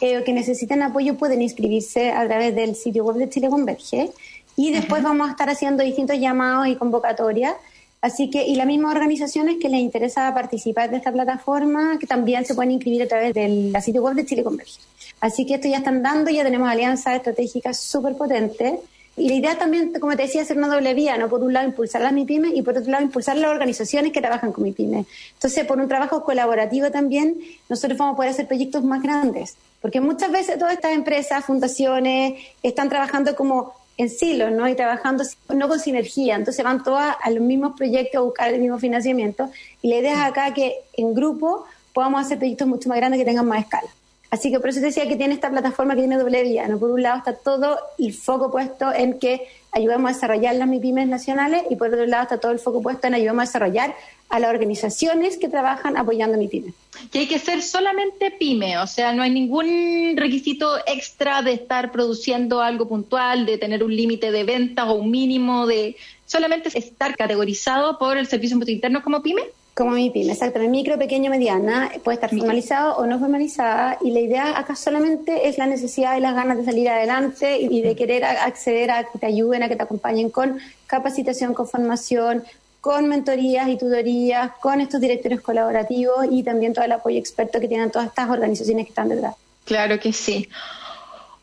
eh, 0.00 0.18
o 0.18 0.24
que 0.24 0.32
necesiten 0.32 0.82
apoyo 0.82 1.14
pueden 1.16 1.40
inscribirse 1.40 2.10
a 2.10 2.26
través 2.26 2.54
del 2.56 2.74
sitio 2.74 3.04
web 3.04 3.16
de 3.16 3.28
Chile 3.28 3.48
Converge 3.48 4.10
y 4.56 4.72
después 4.72 5.04
vamos 5.04 5.28
a 5.28 5.30
estar 5.30 5.48
haciendo 5.48 5.84
distintos 5.84 6.18
llamados 6.18 6.66
y 6.66 6.74
convocatorias 6.74 7.54
Así 8.00 8.30
que, 8.30 8.46
y 8.46 8.54
las 8.54 8.66
mismas 8.66 8.94
organizaciones 8.94 9.56
que 9.60 9.68
les 9.68 9.80
interesa 9.80 10.32
participar 10.32 10.90
de 10.90 10.98
esta 10.98 11.10
plataforma, 11.10 11.98
que 11.98 12.06
también 12.06 12.44
se 12.44 12.54
pueden 12.54 12.70
inscribir 12.70 13.02
a 13.02 13.08
través 13.08 13.34
del 13.34 13.74
sitio 13.82 14.02
web 14.02 14.14
de 14.14 14.24
Chile 14.24 14.44
Converge. 14.44 14.78
Así 15.20 15.44
que 15.44 15.54
esto 15.54 15.66
ya 15.66 15.78
están 15.78 16.02
dando, 16.02 16.30
ya 16.30 16.44
tenemos 16.44 16.68
alianzas 16.68 17.16
estratégicas 17.16 17.78
súper 17.80 18.14
potentes. 18.14 18.74
Y 19.16 19.28
la 19.28 19.34
idea 19.34 19.58
también, 19.58 19.92
como 19.98 20.14
te 20.16 20.22
decía, 20.22 20.42
es 20.42 20.46
hacer 20.46 20.58
una 20.58 20.68
doble 20.68 20.94
vía, 20.94 21.16
¿no? 21.16 21.28
Por 21.28 21.42
un 21.42 21.52
lado, 21.52 21.66
impulsar 21.66 22.02
las 22.02 22.12
MIPIMES 22.12 22.52
y 22.54 22.62
por 22.62 22.78
otro 22.78 22.88
lado, 22.92 23.02
impulsar 23.02 23.36
las 23.36 23.50
organizaciones 23.50 24.12
que 24.12 24.20
trabajan 24.20 24.52
con 24.52 24.62
MIPIMES. 24.62 25.06
Entonces, 25.34 25.64
por 25.64 25.80
un 25.80 25.88
trabajo 25.88 26.22
colaborativo 26.22 26.92
también, 26.92 27.36
nosotros 27.68 27.98
vamos 27.98 28.12
a 28.12 28.16
poder 28.16 28.30
hacer 28.30 28.46
proyectos 28.46 28.84
más 28.84 29.02
grandes. 29.02 29.56
Porque 29.82 30.00
muchas 30.00 30.30
veces 30.30 30.56
todas 30.56 30.74
estas 30.74 30.92
empresas, 30.92 31.44
fundaciones, 31.44 32.34
están 32.62 32.88
trabajando 32.88 33.34
como 33.34 33.74
en 33.98 34.08
silos, 34.08 34.52
¿no? 34.52 34.68
Y 34.68 34.76
trabajando 34.76 35.24
no 35.54 35.68
con 35.68 35.78
sinergia. 35.80 36.36
Entonces 36.36 36.64
van 36.64 36.82
todas 36.82 37.16
a 37.20 37.30
los 37.30 37.42
mismos 37.42 37.76
proyectos 37.76 38.18
a 38.18 38.22
buscar 38.22 38.54
el 38.54 38.60
mismo 38.60 38.78
financiamiento. 38.78 39.50
Y 39.82 39.88
la 39.88 39.96
idea 39.96 40.12
es 40.12 40.30
acá 40.30 40.54
que 40.54 40.76
en 40.94 41.14
grupo 41.14 41.66
podamos 41.92 42.24
hacer 42.24 42.38
proyectos 42.38 42.68
mucho 42.68 42.88
más 42.88 42.96
grandes 42.96 43.18
que 43.18 43.24
tengan 43.24 43.46
más 43.46 43.60
escala. 43.60 43.88
Así 44.30 44.50
que 44.50 44.60
por 44.60 44.70
eso 44.70 44.80
decía 44.80 45.08
que 45.08 45.16
tiene 45.16 45.34
esta 45.34 45.50
plataforma 45.50 45.94
que 45.94 46.02
tiene 46.02 46.16
doble 46.16 46.42
vía. 46.44 46.68
¿no? 46.68 46.78
Por 46.78 46.90
un 46.90 47.02
lado 47.02 47.18
está 47.18 47.34
todo 47.34 47.78
el 47.98 48.14
foco 48.14 48.50
puesto 48.52 48.92
en 48.94 49.18
que 49.18 49.46
ayudamos 49.72 50.10
a 50.10 50.14
desarrollar 50.14 50.54
las 50.56 50.68
MIPIMES 50.68 51.08
nacionales 51.08 51.62
y 51.70 51.76
por 51.76 51.88
otro 51.88 52.06
lado 52.06 52.24
está 52.24 52.38
todo 52.38 52.52
el 52.52 52.58
foco 52.58 52.82
puesto 52.82 53.06
en 53.06 53.14
ayudamos 53.14 53.42
a 53.42 53.46
desarrollar 53.46 53.94
a 54.28 54.38
las 54.38 54.50
organizaciones 54.50 55.38
que 55.38 55.48
trabajan 55.48 55.96
apoyando 55.96 56.36
MIPIMES. 56.36 56.74
Que 57.10 57.20
hay 57.20 57.26
que 57.26 57.38
ser 57.38 57.62
solamente 57.62 58.30
PYME, 58.30 58.78
o 58.78 58.86
sea, 58.86 59.12
no 59.12 59.22
hay 59.22 59.30
ningún 59.30 60.16
requisito 60.16 60.78
extra 60.86 61.42
de 61.42 61.52
estar 61.52 61.92
produciendo 61.92 62.60
algo 62.60 62.88
puntual, 62.88 63.46
de 63.46 63.58
tener 63.58 63.82
un 63.82 63.94
límite 63.94 64.30
de 64.30 64.44
ventas 64.44 64.86
o 64.88 64.94
un 64.94 65.10
mínimo 65.10 65.66
de... 65.66 65.96
Solamente 66.26 66.68
estar 66.76 67.16
categorizado 67.16 67.98
por 67.98 68.18
el 68.18 68.26
Servicio 68.26 68.56
Impuesto 68.56 68.72
Interno 68.72 69.02
como 69.02 69.22
PYME. 69.22 69.44
Como 69.78 69.92
mi 69.92 70.10
pyme, 70.10 70.32
exacto. 70.32 70.58
El 70.58 70.70
micro, 70.70 70.98
pequeño, 70.98 71.30
mediana 71.30 71.88
puede 72.02 72.16
estar 72.16 72.30
formalizado 72.30 72.96
o 72.96 73.06
no 73.06 73.20
formalizada 73.20 73.96
y 74.00 74.10
la 74.10 74.18
idea 74.18 74.58
acá 74.58 74.74
solamente 74.74 75.48
es 75.48 75.56
la 75.56 75.66
necesidad 75.66 76.16
y 76.16 76.20
las 76.20 76.34
ganas 76.34 76.58
de 76.58 76.64
salir 76.64 76.88
adelante 76.88 77.60
y 77.60 77.80
de 77.80 77.94
querer 77.94 78.24
acceder 78.24 78.90
a 78.90 79.04
que 79.04 79.20
te 79.20 79.26
ayuden, 79.26 79.62
a 79.62 79.68
que 79.68 79.76
te 79.76 79.82
acompañen 79.84 80.30
con 80.30 80.58
capacitación, 80.88 81.54
con 81.54 81.68
formación, 81.68 82.42
con 82.80 83.06
mentorías 83.06 83.68
y 83.68 83.78
tutorías, 83.78 84.50
con 84.60 84.80
estos 84.80 85.00
directores 85.00 85.40
colaborativos 85.42 86.26
y 86.28 86.42
también 86.42 86.72
todo 86.72 86.84
el 86.84 86.90
apoyo 86.90 87.20
experto 87.20 87.60
que 87.60 87.68
tienen 87.68 87.92
todas 87.92 88.08
estas 88.08 88.28
organizaciones 88.28 88.86
que 88.86 88.90
están 88.90 89.08
detrás. 89.10 89.36
Claro 89.64 90.00
que 90.00 90.12
sí. 90.12 90.48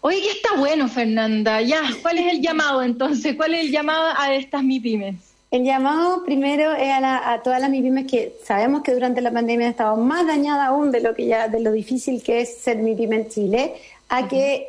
Oye, 0.01 0.19
que 0.19 0.31
está 0.31 0.57
bueno, 0.57 0.89
Fernanda. 0.89 1.61
Ya, 1.61 1.83
¿cuál 2.01 2.17
es 2.17 2.33
el 2.33 2.41
llamado 2.41 2.83
entonces? 2.83 3.33
¿Cuál 3.37 3.53
es 3.53 3.61
el 3.61 3.71
llamado 3.71 4.13
a 4.17 4.33
estas 4.33 4.61
MIPIMES? 4.61 5.34
El 5.55 5.63
llamado 5.63 6.21
primero 6.25 6.73
es 6.73 6.89
a, 6.91 7.39
todas 7.41 7.61
las 7.61 7.69
MIPIMES 7.69 8.11
que 8.11 8.35
sabemos 8.43 8.83
que 8.83 8.93
durante 8.93 9.21
la 9.21 9.31
pandemia 9.31 9.67
han 9.67 9.71
estado 9.71 9.95
más 9.95 10.27
dañadas 10.27 10.67
aún 10.67 10.91
de 10.91 10.99
lo 10.99 11.15
que 11.15 11.27
ya 11.27 11.47
de 11.47 11.61
lo 11.61 11.71
difícil 11.71 12.21
que 12.21 12.41
es 12.41 12.57
ser 12.57 12.79
MIPIME 12.79 13.15
en 13.15 13.29
Chile, 13.29 13.73
a 14.09 14.27
que 14.27 14.67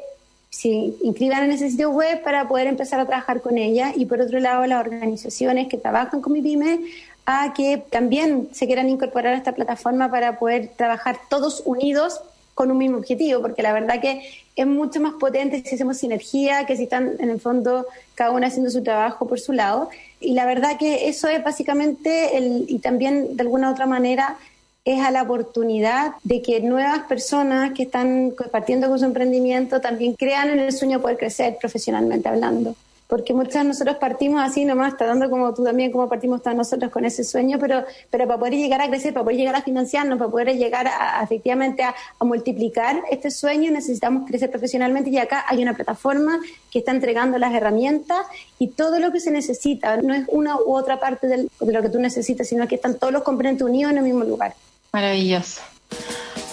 se 0.48 0.68
inscriban 0.68 1.42
en 1.42 1.50
ese 1.50 1.70
sitio 1.70 1.90
web 1.90 2.22
para 2.22 2.46
poder 2.46 2.68
empezar 2.68 3.00
a 3.00 3.06
trabajar 3.06 3.40
con 3.40 3.58
ella 3.58 3.94
y 3.96 4.06
por 4.06 4.20
otro 4.20 4.38
lado 4.38 4.64
las 4.64 4.78
organizaciones 4.78 5.66
que 5.66 5.76
trabajan 5.76 6.20
con 6.20 6.32
MIPIME 6.32 6.78
a 7.26 7.52
que 7.52 7.82
también 7.90 8.48
se 8.52 8.66
quieran 8.66 8.88
incorporar 8.88 9.34
a 9.34 9.38
esta 9.38 9.56
plataforma 9.56 10.08
para 10.08 10.38
poder 10.38 10.68
trabajar 10.76 11.18
todos 11.28 11.64
unidos 11.64 12.20
con 12.54 12.70
un 12.70 12.78
mismo 12.78 12.98
objetivo, 12.98 13.42
porque 13.42 13.62
la 13.62 13.72
verdad 13.72 14.00
que 14.00 14.22
es 14.54 14.66
mucho 14.66 15.00
más 15.00 15.14
potente 15.14 15.62
si 15.62 15.74
hacemos 15.74 15.98
sinergia 15.98 16.64
que 16.64 16.76
si 16.76 16.84
están 16.84 17.16
en 17.18 17.28
el 17.28 17.40
fondo 17.40 17.86
cada 18.14 18.30
uno 18.30 18.46
haciendo 18.46 18.70
su 18.70 18.84
trabajo 18.84 19.26
por 19.26 19.40
su 19.40 19.52
lado. 19.52 19.90
Y 20.20 20.32
la 20.32 20.46
verdad 20.46 20.78
que 20.78 21.08
eso 21.08 21.28
es 21.28 21.42
básicamente, 21.42 22.36
el, 22.36 22.64
y 22.68 22.78
también 22.78 23.36
de 23.36 23.42
alguna 23.42 23.70
otra 23.70 23.86
manera, 23.86 24.38
es 24.84 25.00
a 25.00 25.10
la 25.10 25.22
oportunidad 25.22 26.12
de 26.22 26.42
que 26.42 26.60
nuevas 26.60 27.00
personas 27.00 27.72
que 27.72 27.82
están 27.82 28.30
compartiendo 28.30 28.88
con 28.88 28.98
su 28.98 29.04
emprendimiento 29.04 29.80
también 29.80 30.14
crean 30.14 30.48
en 30.48 30.60
el 30.60 30.72
sueño 30.72 30.98
de 30.98 31.02
poder 31.02 31.18
crecer 31.18 31.58
profesionalmente 31.60 32.28
hablando 32.28 32.76
porque 33.08 33.32
muchos 33.34 33.54
de 33.54 33.64
nosotros 33.64 33.96
partimos 33.96 34.40
así 34.40 34.64
nomás, 34.64 34.96
tratando 34.96 35.30
como 35.30 35.54
tú 35.54 35.62
también, 35.64 35.92
como 35.92 36.08
partimos 36.08 36.42
todos 36.42 36.56
nosotros 36.56 36.90
con 36.90 37.04
ese 37.04 37.24
sueño, 37.24 37.58
pero, 37.60 37.84
pero 38.10 38.26
para 38.26 38.38
poder 38.38 38.54
llegar 38.54 38.80
a 38.80 38.88
crecer, 38.88 39.12
para 39.12 39.24
poder 39.24 39.38
llegar 39.38 39.54
a 39.54 39.62
financiarnos, 39.62 40.18
para 40.18 40.30
poder 40.30 40.56
llegar 40.56 40.88
a, 40.88 41.22
efectivamente 41.22 41.82
a, 41.82 41.94
multiplicar 42.20 43.02
este 43.10 43.30
sueño, 43.30 43.70
necesitamos 43.70 44.26
crecer 44.26 44.50
profesionalmente 44.50 45.10
y 45.10 45.18
acá 45.18 45.44
hay 45.48 45.62
una 45.62 45.74
plataforma 45.74 46.40
que 46.70 46.80
está 46.80 46.90
entregando 46.90 47.38
las 47.38 47.54
herramientas 47.54 48.26
y 48.58 48.68
todo 48.68 48.98
lo 48.98 49.12
que 49.12 49.20
se 49.20 49.30
necesita, 49.30 49.98
no 49.98 50.12
es 50.12 50.24
una 50.28 50.56
u 50.56 50.74
otra 50.74 50.98
parte 50.98 51.28
de 51.28 51.48
lo 51.60 51.82
que 51.82 51.88
tú 51.88 52.00
necesitas, 52.00 52.48
sino 52.48 52.66
que 52.66 52.74
están 52.74 52.98
todos 52.98 53.12
los 53.12 53.22
componentes 53.22 53.62
unidos 53.62 53.92
en 53.92 53.98
el 53.98 54.04
mismo 54.04 54.24
lugar. 54.24 54.54
Maravilloso. 54.92 55.60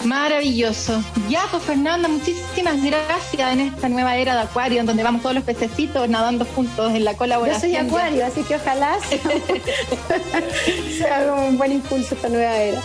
Maravilloso. 0.04 1.02
Ya, 1.28 1.46
pues 1.50 1.62
Fernanda, 1.62 2.08
muchísimas 2.08 2.82
gracias 2.82 3.52
en 3.52 3.60
esta 3.60 3.88
nueva 3.88 4.16
era 4.16 4.34
de 4.34 4.42
Acuario, 4.42 4.80
en 4.80 4.86
donde 4.86 5.02
vamos 5.02 5.22
todos 5.22 5.34
los 5.34 5.44
pececitos 5.44 6.08
nadando 6.08 6.44
juntos 6.44 6.94
en 6.94 7.04
la 7.04 7.14
colaboración. 7.14 7.72
Yo 7.72 7.78
soy 7.78 7.86
Acuario, 7.86 8.26
así 8.26 8.42
que 8.42 8.56
ojalá 8.56 8.98
sea, 10.98 11.34
un 11.34 11.56
buen 11.56 11.72
impulso 11.72 12.14
esta 12.14 12.28
nueva 12.28 12.54
era. 12.54 12.80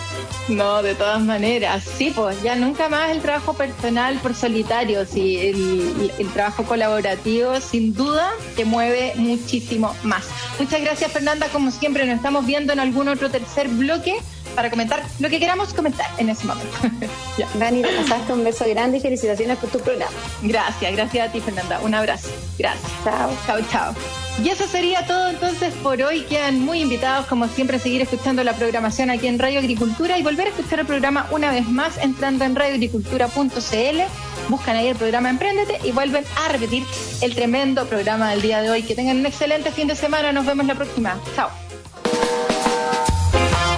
No, 0.48 0.82
de 0.82 0.94
todas 0.94 1.20
maneras, 1.20 1.84
sí, 1.84 2.12
pues 2.14 2.42
ya 2.42 2.56
nunca 2.56 2.88
más 2.88 3.10
el 3.10 3.20
trabajo 3.20 3.52
personal 3.54 4.18
por 4.20 4.34
solitario, 4.34 5.04
sí, 5.04 5.36
el, 5.38 6.12
el 6.18 6.28
trabajo 6.32 6.64
colaborativo 6.64 7.60
sin 7.60 7.94
duda 7.94 8.30
te 8.56 8.64
mueve 8.64 9.12
muchísimo 9.16 9.94
más. 10.02 10.24
Muchas 10.58 10.80
gracias 10.80 11.12
Fernanda, 11.12 11.48
como 11.52 11.70
siempre 11.70 12.06
nos 12.06 12.16
estamos 12.16 12.46
viendo 12.46 12.72
en 12.72 12.80
algún 12.80 13.08
otro 13.08 13.30
tercer 13.30 13.68
bloque 13.68 14.16
para 14.54 14.70
comentar 14.70 15.02
lo 15.18 15.28
que 15.28 15.38
queramos 15.38 15.72
comentar 15.74 16.06
en 16.18 16.28
ese 16.28 16.46
momento. 16.46 16.76
Dani, 17.54 17.82
te 17.82 17.88
pasaste 17.88 18.32
un 18.32 18.44
beso 18.44 18.64
grande 18.68 18.98
y 18.98 19.00
felicitaciones 19.00 19.58
por 19.58 19.70
tu 19.70 19.78
programa. 19.80 20.12
Gracias, 20.42 20.92
gracias 20.92 21.28
a 21.28 21.32
ti, 21.32 21.40
Fernanda. 21.40 21.80
Un 21.82 21.94
abrazo. 21.94 22.28
Gracias. 22.58 22.90
Chao. 23.04 23.30
Chao, 23.46 23.58
chao. 23.70 23.94
Y 24.42 24.48
eso 24.48 24.66
sería 24.66 25.06
todo 25.06 25.28
entonces 25.28 25.74
por 25.82 26.00
hoy. 26.00 26.22
Quedan 26.22 26.60
muy 26.60 26.80
invitados, 26.80 27.26
como 27.26 27.46
siempre, 27.48 27.76
a 27.76 27.80
seguir 27.80 28.00
escuchando 28.00 28.42
la 28.42 28.54
programación 28.54 29.10
aquí 29.10 29.26
en 29.26 29.38
Radio 29.38 29.58
Agricultura 29.58 30.18
y 30.18 30.22
volver 30.22 30.46
a 30.46 30.50
escuchar 30.50 30.80
el 30.80 30.86
programa 30.86 31.26
una 31.30 31.50
vez 31.50 31.68
más 31.68 31.98
entrando 31.98 32.44
en 32.44 32.56
radioagricultura.cl. 32.56 34.00
Buscan 34.48 34.76
ahí 34.76 34.88
el 34.88 34.96
programa 34.96 35.30
Emprendete 35.30 35.80
y 35.84 35.92
vuelven 35.92 36.24
a 36.44 36.48
repetir 36.48 36.84
el 37.20 37.34
tremendo 37.34 37.86
programa 37.86 38.30
del 38.30 38.42
día 38.42 38.62
de 38.62 38.70
hoy. 38.70 38.82
Que 38.82 38.94
tengan 38.94 39.18
un 39.18 39.26
excelente 39.26 39.70
fin 39.72 39.88
de 39.88 39.96
semana. 39.96 40.32
Nos 40.32 40.46
vemos 40.46 40.66
la 40.66 40.74
próxima. 40.74 41.20
Chao 41.36 41.50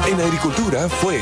en 0.07 0.21
agricultura 0.21 0.89
fue 0.89 1.21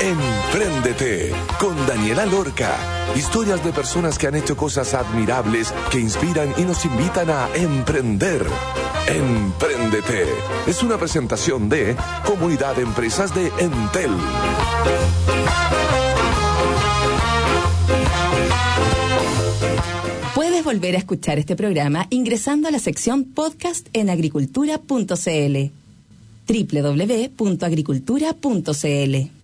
Empréndete 0.00 1.32
con 1.58 1.74
Daniela 1.86 2.26
Lorca. 2.26 2.76
Historias 3.16 3.64
de 3.64 3.72
personas 3.72 4.18
que 4.18 4.26
han 4.26 4.34
hecho 4.34 4.56
cosas 4.56 4.92
admirables 4.94 5.72
que 5.90 6.00
inspiran 6.00 6.52
y 6.56 6.62
nos 6.62 6.84
invitan 6.84 7.30
a 7.30 7.48
emprender. 7.54 8.44
Empréndete 9.06 10.26
es 10.66 10.82
una 10.82 10.98
presentación 10.98 11.68
de 11.68 11.96
Comunidad 12.26 12.76
de 12.76 12.82
Empresas 12.82 13.34
de 13.34 13.52
Entel. 13.58 14.10
Puedes 20.34 20.64
volver 20.64 20.96
a 20.96 20.98
escuchar 20.98 21.38
este 21.38 21.54
programa 21.54 22.06
ingresando 22.10 22.68
a 22.68 22.70
la 22.70 22.78
sección 22.78 23.24
podcast 23.24 23.86
en 23.92 24.10
agricultura.cl 24.10 25.83
www.agricultura.cl. 26.46 29.43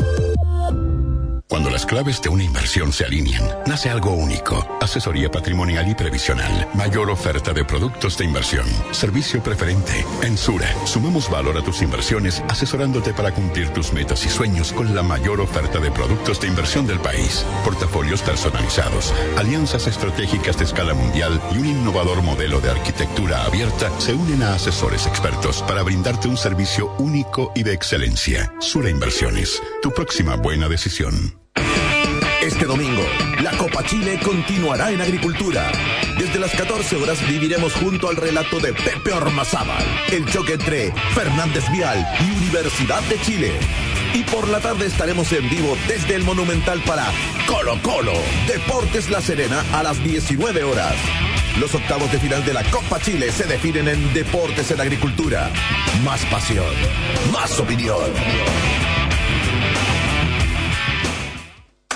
Peace. 0.00 0.53
Cuando 1.46 1.68
las 1.68 1.84
claves 1.84 2.22
de 2.22 2.30
una 2.30 2.42
inversión 2.42 2.90
se 2.90 3.04
alinean, 3.04 3.44
nace 3.66 3.90
algo 3.90 4.12
único. 4.12 4.66
Asesoría 4.80 5.30
patrimonial 5.30 5.86
y 5.88 5.94
previsional. 5.94 6.66
Mayor 6.72 7.10
oferta 7.10 7.52
de 7.52 7.64
productos 7.66 8.16
de 8.16 8.24
inversión. 8.24 8.66
Servicio 8.92 9.42
preferente. 9.42 10.06
En 10.22 10.38
Sura, 10.38 10.66
sumamos 10.86 11.30
valor 11.30 11.58
a 11.58 11.62
tus 11.62 11.82
inversiones 11.82 12.42
asesorándote 12.48 13.12
para 13.12 13.32
cumplir 13.32 13.68
tus 13.68 13.92
metas 13.92 14.24
y 14.24 14.30
sueños 14.30 14.72
con 14.72 14.94
la 14.94 15.02
mayor 15.02 15.40
oferta 15.40 15.78
de 15.78 15.90
productos 15.90 16.40
de 16.40 16.48
inversión 16.48 16.86
del 16.86 16.98
país. 16.98 17.44
Portafolios 17.62 18.22
personalizados, 18.22 19.12
alianzas 19.36 19.86
estratégicas 19.86 20.56
de 20.56 20.64
escala 20.64 20.94
mundial 20.94 21.40
y 21.54 21.58
un 21.58 21.66
innovador 21.66 22.22
modelo 22.22 22.60
de 22.62 22.70
arquitectura 22.70 23.44
abierta 23.44 23.92
se 24.00 24.14
unen 24.14 24.42
a 24.42 24.54
asesores 24.54 25.06
expertos 25.06 25.62
para 25.68 25.82
brindarte 25.82 26.26
un 26.26 26.38
servicio 26.38 26.94
único 26.98 27.52
y 27.54 27.64
de 27.64 27.74
excelencia. 27.74 28.52
Sura 28.60 28.88
Inversiones, 28.88 29.62
tu 29.82 29.92
próxima 29.92 30.36
buena 30.36 30.68
decisión. 30.68 31.43
Este 32.44 32.66
domingo, 32.66 33.02
la 33.42 33.52
Copa 33.52 33.82
Chile 33.84 34.20
continuará 34.22 34.90
en 34.90 35.00
agricultura. 35.00 35.72
Desde 36.18 36.38
las 36.38 36.52
14 36.54 36.96
horas 36.96 37.26
viviremos 37.26 37.72
junto 37.72 38.10
al 38.10 38.16
relato 38.16 38.60
de 38.60 38.74
Pepe 38.74 39.12
Ormazábal, 39.12 39.82
el 40.12 40.26
choque 40.26 40.52
entre 40.52 40.92
Fernández 41.14 41.64
Vial 41.72 42.06
y 42.20 42.36
Universidad 42.36 43.00
de 43.04 43.18
Chile. 43.22 43.52
Y 44.12 44.24
por 44.24 44.46
la 44.48 44.60
tarde 44.60 44.84
estaremos 44.84 45.32
en 45.32 45.48
vivo 45.48 45.74
desde 45.88 46.16
el 46.16 46.24
Monumental 46.24 46.82
para 46.82 47.06
Colo 47.46 47.78
Colo, 47.80 48.12
Deportes 48.46 49.08
La 49.08 49.22
Serena 49.22 49.64
a 49.72 49.82
las 49.82 50.04
19 50.04 50.64
horas. 50.64 50.96
Los 51.58 51.74
octavos 51.74 52.12
de 52.12 52.18
final 52.18 52.44
de 52.44 52.52
la 52.52 52.64
Copa 52.64 53.00
Chile 53.00 53.32
se 53.32 53.44
definen 53.44 53.88
en 53.88 54.12
Deportes 54.12 54.70
en 54.70 54.82
Agricultura. 54.82 55.50
Más 56.04 56.22
pasión, 56.26 56.74
más 57.32 57.58
opinión. 57.58 58.12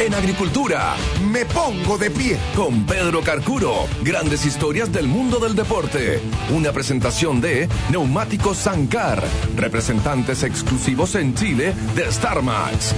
En 0.00 0.14
agricultura, 0.14 0.96
me 1.30 1.46
pongo 1.46 1.96
de 1.96 2.10
pie 2.10 2.36
con 2.56 2.84
Pedro 2.86 3.20
Carcuro. 3.22 3.86
Grandes 4.02 4.44
historias 4.44 4.92
del 4.92 5.06
mundo 5.06 5.38
del 5.38 5.54
deporte. 5.54 6.20
Una 6.50 6.72
presentación 6.72 7.40
de 7.40 7.68
Neumáticos 7.90 8.58
Sancar, 8.58 9.22
representantes 9.56 10.42
exclusivos 10.42 11.14
en 11.14 11.34
Chile 11.34 11.74
de 11.94 12.10
StarMax. 12.10 12.94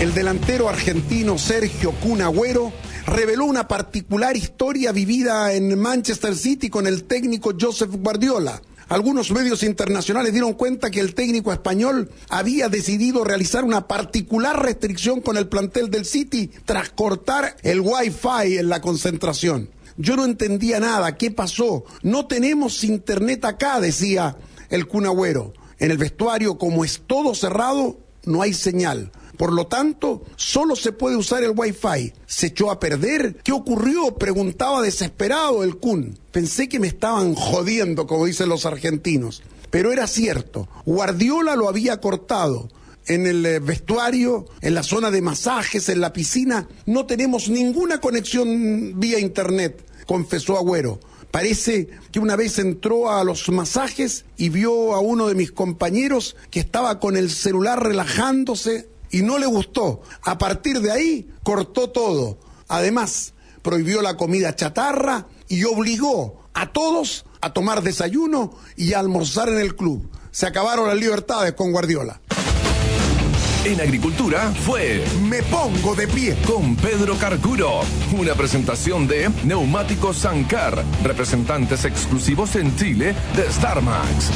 El 0.00 0.12
delantero 0.12 0.68
argentino 0.68 1.38
Sergio 1.38 1.92
Cunagüero 1.92 2.72
reveló 3.06 3.44
una 3.44 3.66
particular 3.66 4.36
historia 4.36 4.92
vivida 4.92 5.52
en 5.54 5.78
Manchester 5.78 6.34
City 6.34 6.68
con 6.68 6.86
el 6.86 7.04
técnico 7.04 7.52
Joseph 7.58 7.90
Guardiola. 7.92 8.60
Algunos 8.88 9.30
medios 9.30 9.62
internacionales 9.62 10.32
dieron 10.32 10.54
cuenta 10.54 10.90
que 10.90 11.00
el 11.00 11.14
técnico 11.14 11.52
español 11.52 12.10
había 12.28 12.68
decidido 12.68 13.24
realizar 13.24 13.64
una 13.64 13.88
particular 13.88 14.62
restricción 14.62 15.20
con 15.20 15.36
el 15.36 15.48
plantel 15.48 15.90
del 15.90 16.04
City 16.04 16.50
tras 16.64 16.90
cortar 16.90 17.56
el 17.62 17.80
Wi-Fi 17.80 18.58
en 18.58 18.68
la 18.68 18.80
concentración. 18.80 19.70
Yo 19.96 20.16
no 20.16 20.24
entendía 20.24 20.80
nada, 20.80 21.16
¿qué 21.16 21.30
pasó? 21.30 21.84
No 22.02 22.26
tenemos 22.26 22.84
internet 22.84 23.44
acá, 23.44 23.80
decía 23.80 24.36
el 24.68 24.86
cunagüero. 24.86 25.52
En 25.78 25.90
el 25.90 25.98
vestuario, 25.98 26.58
como 26.58 26.84
es 26.84 27.02
todo 27.06 27.34
cerrado, 27.34 27.98
no 28.24 28.42
hay 28.42 28.54
señal. 28.54 29.12
Por 29.36 29.52
lo 29.52 29.66
tanto, 29.66 30.22
solo 30.36 30.76
se 30.76 30.92
puede 30.92 31.16
usar 31.16 31.42
el 31.42 31.52
Wi-Fi. 31.56 32.12
¿Se 32.26 32.46
echó 32.46 32.70
a 32.70 32.78
perder? 32.78 33.36
¿Qué 33.42 33.52
ocurrió? 33.52 34.14
Preguntaba 34.14 34.82
desesperado 34.82 35.64
el 35.64 35.76
Kun. 35.76 36.18
Pensé 36.30 36.68
que 36.68 36.80
me 36.80 36.86
estaban 36.86 37.34
jodiendo, 37.34 38.06
como 38.06 38.26
dicen 38.26 38.48
los 38.48 38.66
argentinos. 38.66 39.42
Pero 39.70 39.92
era 39.92 40.06
cierto. 40.06 40.68
Guardiola 40.84 41.56
lo 41.56 41.68
había 41.68 42.00
cortado. 42.00 42.68
En 43.06 43.26
el 43.26 43.44
eh, 43.44 43.58
vestuario, 43.58 44.46
en 44.62 44.74
la 44.74 44.82
zona 44.82 45.10
de 45.10 45.20
masajes, 45.20 45.88
en 45.88 46.00
la 46.00 46.12
piscina, 46.12 46.68
no 46.86 47.04
tenemos 47.04 47.50
ninguna 47.50 48.00
conexión 48.00 48.98
vía 48.98 49.18
internet, 49.18 49.84
confesó 50.06 50.56
Agüero. 50.56 51.00
Parece 51.34 51.88
que 52.12 52.20
una 52.20 52.36
vez 52.36 52.60
entró 52.60 53.10
a 53.10 53.24
los 53.24 53.48
masajes 53.48 54.24
y 54.36 54.50
vio 54.50 54.94
a 54.94 55.00
uno 55.00 55.26
de 55.26 55.34
mis 55.34 55.50
compañeros 55.50 56.36
que 56.52 56.60
estaba 56.60 57.00
con 57.00 57.16
el 57.16 57.28
celular 57.28 57.82
relajándose 57.82 58.88
y 59.14 59.22
no 59.22 59.38
le 59.38 59.46
gustó. 59.46 60.02
A 60.22 60.38
partir 60.38 60.80
de 60.80 60.90
ahí 60.90 61.28
cortó 61.44 61.90
todo. 61.90 62.36
Además, 62.66 63.32
prohibió 63.62 64.02
la 64.02 64.16
comida 64.16 64.56
chatarra 64.56 65.28
y 65.46 65.62
obligó 65.62 66.42
a 66.52 66.72
todos 66.72 67.24
a 67.40 67.52
tomar 67.52 67.84
desayuno 67.84 68.56
y 68.76 68.92
a 68.92 68.98
almorzar 68.98 69.48
en 69.50 69.60
el 69.60 69.76
club. 69.76 70.10
Se 70.32 70.46
acabaron 70.46 70.88
las 70.88 70.96
libertades 70.96 71.52
con 71.52 71.70
Guardiola. 71.70 72.20
En 73.64 73.80
agricultura 73.80 74.52
fue 74.66 75.04
Me 75.22 75.44
Pongo 75.44 75.94
de 75.94 76.08
Pie 76.08 76.36
con 76.44 76.74
Pedro 76.74 77.16
Carcuro. 77.16 77.82
Una 78.18 78.34
presentación 78.34 79.06
de 79.06 79.30
Neumáticos 79.44 80.18
Sancar, 80.18 80.84
representantes 81.04 81.84
exclusivos 81.84 82.56
en 82.56 82.76
Chile 82.76 83.14
de 83.36 83.52
StarMax. 83.52 84.30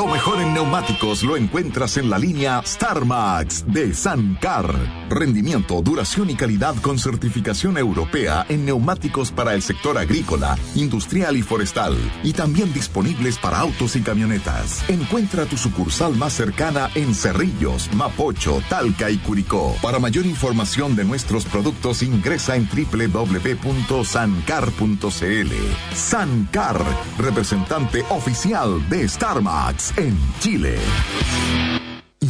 Lo 0.00 0.06
mejor 0.06 0.40
en 0.40 0.54
neumáticos 0.54 1.22
lo 1.22 1.36
encuentras 1.36 1.98
en 1.98 2.08
la 2.08 2.18
línea 2.18 2.62
StarMax 2.64 3.66
de 3.66 3.92
Sancar. 3.92 4.74
Rendimiento, 5.10 5.82
duración 5.82 6.30
y 6.30 6.36
calidad 6.36 6.74
con 6.76 6.98
certificación 6.98 7.76
europea 7.76 8.46
en 8.48 8.64
neumáticos 8.64 9.30
para 9.30 9.52
el 9.52 9.60
sector 9.60 9.98
agrícola, 9.98 10.56
industrial 10.74 11.36
y 11.36 11.42
forestal. 11.42 11.98
Y 12.22 12.32
también 12.32 12.72
disponibles 12.72 13.36
para 13.36 13.58
autos 13.58 13.94
y 13.94 14.00
camionetas. 14.00 14.88
Encuentra 14.88 15.44
tu 15.44 15.58
sucursal 15.58 16.16
más 16.16 16.32
cercana 16.32 16.88
en 16.94 17.14
Cerrillos, 17.14 17.92
Mapocho, 17.92 18.62
Talca 18.70 19.10
y 19.10 19.18
Curicó. 19.18 19.76
Para 19.82 19.98
mayor 19.98 20.24
información 20.24 20.96
de 20.96 21.04
nuestros 21.04 21.44
productos 21.44 22.02
ingresa 22.02 22.56
en 22.56 22.66
www.sancar.cl. 22.66 23.54
Sancar, 25.94 26.82
representante 27.18 28.02
oficial 28.08 28.88
de 28.88 29.06
StarMax 29.06 29.89
en 29.96 30.18
Chile. 30.40 30.76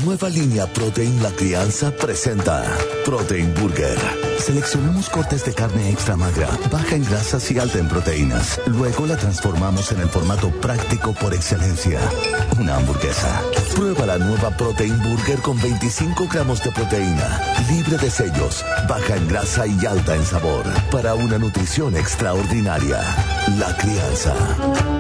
Nueva 0.05 0.29
línea 0.29 0.67
Protein 0.67 1.23
La 1.23 1.31
Crianza 1.31 1.91
presenta 1.91 2.65
Protein 3.05 3.53
Burger. 3.55 3.99
Seleccionamos 4.39 5.11
cortes 5.11 5.45
de 5.45 5.53
carne 5.53 5.91
extra 5.91 6.17
magra, 6.17 6.49
baja 6.71 6.95
en 6.95 7.05
grasas 7.05 7.51
y 7.51 7.59
alta 7.59 7.79
en 7.79 7.89
proteínas. 7.89 8.61
Luego 8.67 9.07
la 9.07 9.17
transformamos 9.17 9.91
en 9.93 10.01
el 10.01 10.09
formato 10.09 10.51
práctico 10.61 11.13
por 11.13 11.35
excelencia. 11.35 12.01
Una 12.59 12.77
hamburguesa. 12.77 13.43
Prueba 13.75 14.07
la 14.07 14.19
nueva 14.19 14.51
Protein 14.57 14.97
Burger 15.03 15.41
con 15.41 15.61
25 15.61 16.29
gramos 16.33 16.63
de 16.63 16.71
proteína, 16.71 17.41
libre 17.69 17.99
de 17.99 18.11
sellos, 18.11 18.65
baja 18.89 19.17
en 19.17 19.29
grasa 19.29 19.67
y 19.67 19.85
alta 19.85 20.15
en 20.15 20.25
sabor. 20.25 20.65
Para 20.91 21.15
una 21.15 21.37
nutrición 21.39 21.97
extraordinaria. 21.97 23.01
La 23.59 23.77
Crianza. 23.77 25.00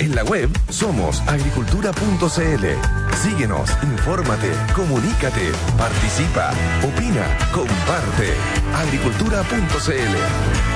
En 0.00 0.14
la 0.14 0.22
web 0.22 0.48
somos 0.70 1.20
agricultura.cl. 1.26 3.16
Síguenos, 3.16 3.70
infórmate, 3.82 4.52
comunícate, 4.74 5.50
participa, 5.76 6.52
opina, 6.84 7.26
comparte. 7.52 8.32
Agricultura.cl. 8.76 10.68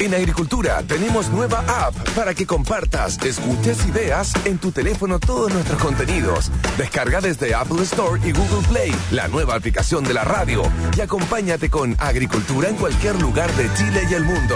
En 0.00 0.14
Agricultura 0.14 0.84
tenemos 0.86 1.28
nueva 1.30 1.64
app 1.66 1.92
para 2.10 2.32
que 2.32 2.46
compartas, 2.46 3.18
escuches 3.24 3.84
y 3.84 3.90
veas 3.90 4.32
en 4.44 4.58
tu 4.58 4.70
teléfono 4.70 5.18
todos 5.18 5.52
nuestros 5.52 5.82
contenidos. 5.82 6.52
Descarga 6.76 7.20
desde 7.20 7.56
Apple 7.56 7.82
Store 7.82 8.20
y 8.24 8.30
Google 8.30 8.66
Play 8.68 8.94
la 9.10 9.26
nueva 9.26 9.56
aplicación 9.56 10.04
de 10.04 10.14
la 10.14 10.22
radio 10.22 10.62
y 10.96 11.00
acompáñate 11.00 11.68
con 11.68 11.96
Agricultura 11.98 12.68
en 12.68 12.76
cualquier 12.76 13.20
lugar 13.20 13.52
de 13.54 13.68
Chile 13.74 14.06
y 14.08 14.14
el 14.14 14.24
mundo. 14.24 14.54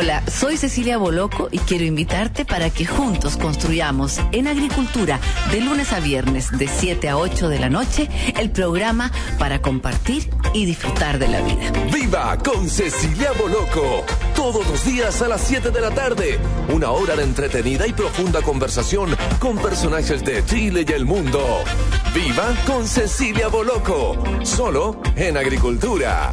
Hola, 0.00 0.22
soy 0.30 0.56
Cecilia 0.56 0.96
Boloco 0.96 1.48
y 1.52 1.58
quiero 1.58 1.84
invitarte 1.84 2.46
para 2.46 2.70
que 2.70 2.86
juntos 2.86 3.36
construyamos 3.36 4.18
en 4.32 4.48
agricultura 4.48 5.20
de 5.52 5.60
lunes 5.60 5.92
a 5.92 6.00
viernes 6.00 6.48
de 6.56 6.68
7 6.68 7.10
a 7.10 7.18
8 7.18 7.50
de 7.50 7.58
la 7.58 7.68
noche 7.68 8.08
el 8.38 8.50
programa 8.50 9.12
para 9.38 9.60
compartir 9.60 10.30
y 10.54 10.64
disfrutar 10.64 11.18
de 11.18 11.28
la 11.28 11.42
vida. 11.42 11.70
¡Viva 11.92 12.38
con 12.38 12.70
Cecilia 12.70 13.32
Boloco! 13.38 14.06
Todos 14.34 14.66
los 14.68 14.86
días 14.86 15.20
a 15.20 15.28
las 15.28 15.42
7 15.42 15.70
de 15.70 15.80
la 15.82 15.90
tarde. 15.90 16.38
Una 16.72 16.92
hora 16.92 17.14
de 17.14 17.24
entretenida 17.24 17.86
y 17.86 17.92
profunda 17.92 18.40
conversación 18.40 19.14
con 19.38 19.58
personajes 19.58 20.24
de 20.24 20.42
Chile 20.46 20.86
y 20.88 20.92
el 20.92 21.04
mundo. 21.04 21.62
¡Viva 22.14 22.54
con 22.66 22.88
Cecilia 22.88 23.48
Boloco! 23.48 24.16
Solo 24.44 24.98
en 25.14 25.36
agricultura. 25.36 26.32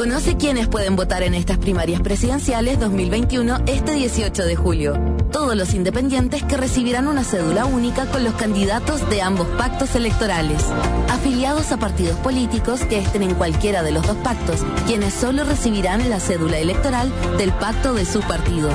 Conoce 0.00 0.38
quiénes 0.38 0.66
pueden 0.66 0.96
votar 0.96 1.22
en 1.22 1.34
estas 1.34 1.58
primarias 1.58 2.00
presidenciales 2.00 2.80
2021 2.80 3.58
este 3.66 3.92
18 3.92 4.46
de 4.46 4.56
julio. 4.56 4.94
Todos 5.30 5.54
los 5.54 5.74
independientes 5.74 6.42
que 6.42 6.56
recibirán 6.56 7.06
una 7.06 7.22
cédula 7.22 7.66
única 7.66 8.06
con 8.06 8.24
los 8.24 8.32
candidatos 8.32 9.06
de 9.10 9.20
ambos 9.20 9.46
pactos 9.58 9.94
electorales. 9.94 10.64
Afiliados 11.10 11.70
a 11.70 11.76
partidos 11.76 12.16
políticos 12.20 12.80
que 12.88 12.98
estén 12.98 13.22
en 13.22 13.34
cualquiera 13.34 13.82
de 13.82 13.92
los 13.92 14.06
dos 14.06 14.16
pactos, 14.16 14.64
quienes 14.86 15.12
solo 15.12 15.44
recibirán 15.44 16.08
la 16.08 16.18
cédula 16.18 16.56
electoral 16.56 17.12
del 17.36 17.52
pacto 17.52 17.92
de 17.92 18.06
su 18.06 18.20
partido. 18.20 18.70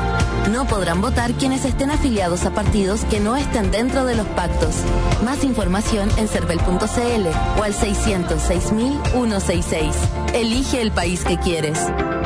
No 0.51 0.67
podrán 0.67 1.01
votar 1.01 1.33
quienes 1.33 1.65
estén 1.65 1.89
afiliados 1.89 2.45
a 2.45 2.51
partidos 2.51 3.03
que 3.05 3.19
no 3.19 3.35
estén 3.35 3.71
dentro 3.71 4.05
de 4.05 4.13
los 4.13 4.27
pactos. 4.27 4.75
Más 5.23 5.43
información 5.43 6.07
en 6.17 6.27
cervel.cl 6.27 7.59
o 7.59 7.63
al 7.63 7.73
606.166. 7.73 9.91
Elige 10.35 10.81
el 10.81 10.91
país 11.15 11.23
que 11.23 11.37
quieres. 11.37 11.77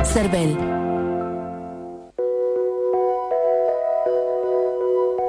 Cervel. 0.04 0.58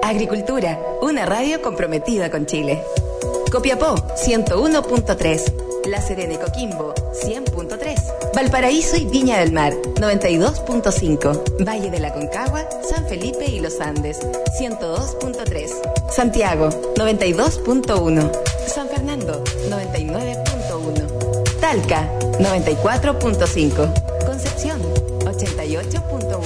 Agricultura, 0.02 0.78
una 1.02 1.26
radio 1.26 1.60
comprometida 1.62 2.30
con 2.30 2.46
Chile. 2.46 2.82
Copiapó, 3.52 3.94
101.3. 4.16 5.86
La 5.86 6.00
Serena 6.00 6.34
y 6.34 6.36
Coquimbo, 6.36 6.94
100.3. 6.94 8.34
Valparaíso 8.34 8.96
y 8.96 9.06
Viña 9.06 9.38
del 9.38 9.52
Mar, 9.52 9.72
92.5. 9.94 11.64
Valle 11.66 11.90
de 11.90 12.00
la 12.00 12.12
Concagua, 12.12 12.68
San 12.82 13.06
Felipe 13.06 13.46
y 13.46 13.60
Los 13.60 13.80
Andes, 13.80 14.20
102.3. 14.60 16.10
Santiago, 16.10 16.68
92.1. 16.96 18.32
San 18.66 18.88
Fernando, 18.88 19.42
99.1. 19.68 21.19
Talca, 21.60 22.08
94.5. 22.38 24.24
Concepción, 24.24 24.80
88.1. 25.20 26.38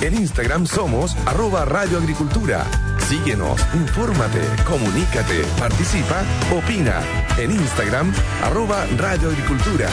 En 0.00 0.14
Instagram 0.14 0.66
somos 0.66 1.16
arroba 1.26 1.64
Radio 1.64 1.98
Agricultura. 1.98 2.66
Síguenos, 3.08 3.60
infórmate, 3.74 4.40
comunícate, 4.64 5.44
participa, 5.58 6.22
opina. 6.50 7.02
En 7.36 7.50
Instagram, 7.50 8.12
arroba 8.42 8.86
Radio 8.96 9.28
Agricultura. 9.28 9.88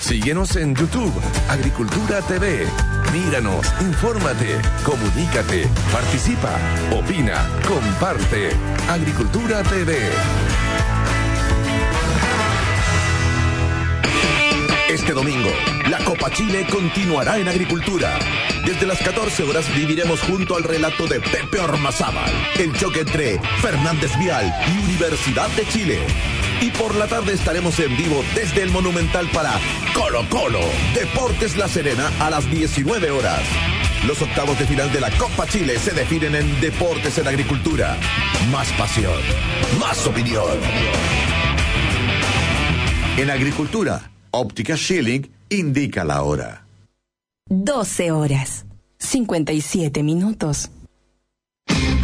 Síguenos 0.00 0.56
en 0.56 0.74
YouTube, 0.74 1.12
Agricultura 1.50 2.22
TV. 2.22 2.66
Míranos, 3.12 3.66
infórmate, 3.80 4.56
comunícate, 4.82 5.68
participa, 5.92 6.56
opina, 6.92 7.46
comparte. 7.68 8.50
Agricultura 8.88 9.62
TV. 9.64 9.98
Este 14.88 15.12
domingo, 15.12 15.50
la 15.90 15.98
Copa 16.04 16.30
Chile 16.30 16.64
continuará 16.70 17.38
en 17.38 17.48
agricultura. 17.48 18.20
Desde 18.64 18.86
las 18.86 18.98
14 19.02 19.42
horas 19.42 19.66
viviremos 19.74 20.20
junto 20.20 20.56
al 20.56 20.62
relato 20.62 21.08
de 21.08 21.18
Pepe 21.20 21.58
Ormazábal, 21.58 22.30
el 22.56 22.72
choque 22.72 23.00
entre 23.00 23.40
Fernández 23.60 24.16
Vial 24.16 24.54
y 24.72 24.84
Universidad 24.84 25.48
de 25.50 25.66
Chile. 25.66 25.98
Y 26.60 26.70
por 26.70 26.94
la 26.94 27.08
tarde 27.08 27.32
estaremos 27.32 27.80
en 27.80 27.96
vivo 27.96 28.22
desde 28.36 28.62
el 28.62 28.70
Monumental 28.70 29.28
para 29.32 29.58
Colo 29.92 30.24
Colo, 30.30 30.60
Deportes 30.94 31.56
La 31.56 31.66
Serena 31.66 32.08
a 32.20 32.30
las 32.30 32.48
19 32.48 33.10
horas. 33.10 33.42
Los 34.06 34.22
octavos 34.22 34.56
de 34.56 34.66
final 34.66 34.92
de 34.92 35.00
la 35.00 35.10
Copa 35.10 35.48
Chile 35.48 35.80
se 35.80 35.90
definen 35.90 36.36
en 36.36 36.60
Deportes 36.60 37.18
en 37.18 37.26
Agricultura. 37.26 37.96
Más 38.52 38.68
pasión, 38.74 39.20
más 39.80 40.06
opinión. 40.06 40.60
En 43.16 43.30
Agricultura, 43.30 44.10
Óptica 44.38 44.76
Schilling 44.76 45.30
indica 45.48 46.04
la 46.04 46.22
hora. 46.22 46.66
12 47.48 48.10
horas, 48.10 48.66
57 48.98 50.02
minutos. 50.02 50.70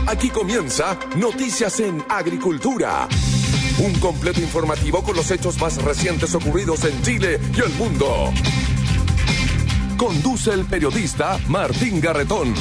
Aquí 0.07 0.31
comienza 0.31 0.99
Noticias 1.17 1.81
en 1.81 2.03
Agricultura. 2.09 3.07
Un 3.85 3.93
completo 4.01 4.41
informativo 4.41 5.03
con 5.03 5.15
los 5.15 5.31
hechos 5.31 5.61
más 5.61 5.83
recientes 5.83 6.35
ocurridos 6.35 6.85
en 6.85 7.03
Chile 7.03 7.39
y 7.55 7.61
el 7.61 7.75
mundo. 7.75 8.33
Conduce 9.99 10.53
el 10.55 10.65
periodista 10.65 11.39
Martín 11.49 12.01
Garretón. 12.01 12.55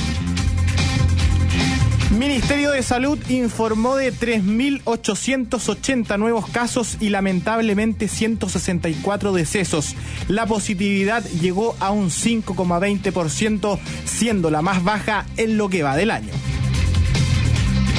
Ministerio 2.12 2.72
de 2.72 2.84
Salud 2.84 3.18
informó 3.30 3.96
de 3.96 4.14
3.880 4.14 6.20
nuevos 6.20 6.50
casos 6.50 6.98
y 7.00 7.08
lamentablemente 7.08 8.10
164 8.10 9.32
decesos. 9.32 9.96
La 10.28 10.46
positividad 10.46 11.24
llegó 11.24 11.78
a 11.80 11.92
un 11.92 12.10
5,20%, 12.10 13.80
siendo 14.04 14.52
la 14.52 14.62
más 14.62 14.84
baja 14.84 15.26
en 15.38 15.58
lo 15.58 15.70
que 15.70 15.84
va 15.84 15.96
del 15.96 16.12
año. 16.12 16.34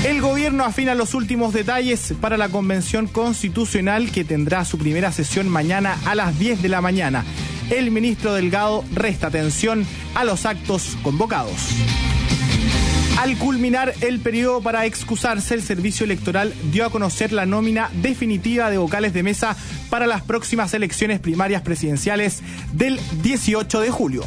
El 0.04 0.20
gobierno 0.20 0.64
afina 0.64 0.94
los 0.94 1.14
últimos 1.14 1.54
detalles 1.54 2.12
para 2.20 2.36
la 2.36 2.50
convención 2.50 3.06
constitucional 3.06 4.10
que 4.10 4.24
tendrá 4.24 4.66
su 4.66 4.76
primera 4.76 5.10
sesión 5.10 5.48
mañana 5.48 5.96
a 6.04 6.14
las 6.14 6.38
10 6.38 6.60
de 6.60 6.68
la 6.68 6.82
mañana. 6.82 7.24
El 7.70 7.90
ministro 7.90 8.34
Delgado 8.34 8.84
resta 8.92 9.28
atención 9.28 9.86
a 10.14 10.24
los 10.24 10.44
actos 10.44 10.98
convocados. 11.02 11.70
Al 13.22 13.38
culminar 13.38 13.94
el 14.00 14.18
periodo 14.18 14.60
para 14.62 14.84
excusarse, 14.84 15.54
el 15.54 15.62
servicio 15.62 16.02
electoral 16.02 16.52
dio 16.72 16.84
a 16.84 16.90
conocer 16.90 17.32
la 17.32 17.46
nómina 17.46 17.88
definitiva 18.02 18.68
de 18.68 18.78
vocales 18.78 19.12
de 19.12 19.22
mesa 19.22 19.56
para 19.90 20.08
las 20.08 20.22
próximas 20.22 20.74
elecciones 20.74 21.20
primarias 21.20 21.62
presidenciales 21.62 22.42
del 22.72 22.98
18 23.22 23.80
de 23.80 23.90
julio. 23.90 24.24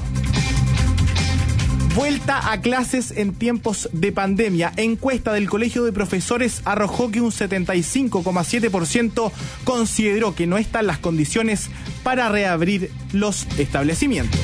Vuelta 1.93 2.53
a 2.53 2.61
clases 2.61 3.11
en 3.11 3.33
tiempos 3.33 3.89
de 3.91 4.13
pandemia. 4.13 4.71
Encuesta 4.77 5.33
del 5.33 5.49
Colegio 5.49 5.83
de 5.83 5.91
Profesores 5.91 6.61
arrojó 6.63 7.11
que 7.11 7.19
un 7.19 7.31
75,7% 7.31 9.29
consideró 9.65 10.35
que 10.35 10.47
no 10.47 10.57
están 10.57 10.87
las 10.87 10.99
condiciones 10.99 11.69
para 12.01 12.29
reabrir 12.29 12.91
los 13.11 13.45
establecimientos. 13.57 14.39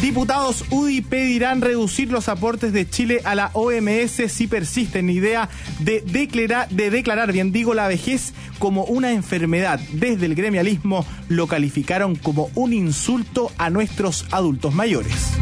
Diputados 0.00 0.64
UDI 0.70 1.00
pedirán 1.00 1.60
reducir 1.60 2.12
los 2.12 2.28
aportes 2.28 2.72
de 2.72 2.88
Chile 2.88 3.20
a 3.24 3.34
la 3.34 3.50
OMS 3.52 4.30
si 4.30 4.46
persiste 4.46 5.00
en 5.00 5.06
la 5.06 5.12
idea 5.12 5.48
de 5.80 6.02
declarar, 6.02 6.68
de 6.68 6.90
declarar, 6.90 7.32
bien 7.32 7.50
digo, 7.50 7.74
la 7.74 7.88
vejez 7.88 8.32
como 8.60 8.84
una 8.84 9.10
enfermedad. 9.10 9.80
Desde 9.92 10.26
el 10.26 10.36
gremialismo 10.36 11.04
lo 11.28 11.48
calificaron 11.48 12.14
como 12.14 12.48
un 12.54 12.72
insulto 12.72 13.50
a 13.58 13.70
nuestros 13.70 14.26
adultos 14.30 14.72
mayores. 14.72 15.32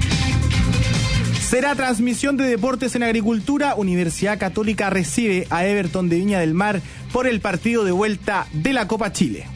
Será 1.46 1.74
transmisión 1.74 2.38
de 2.38 2.44
deportes 2.44 2.96
en 2.96 3.02
agricultura. 3.02 3.74
Universidad 3.74 4.38
Católica 4.38 4.88
recibe 4.88 5.46
a 5.50 5.66
Everton 5.66 6.08
de 6.08 6.16
Viña 6.16 6.40
del 6.40 6.54
Mar 6.54 6.80
por 7.12 7.26
el 7.26 7.40
partido 7.40 7.84
de 7.84 7.92
vuelta 7.92 8.46
de 8.54 8.72
la 8.72 8.88
Copa 8.88 9.12
Chile. 9.12 9.46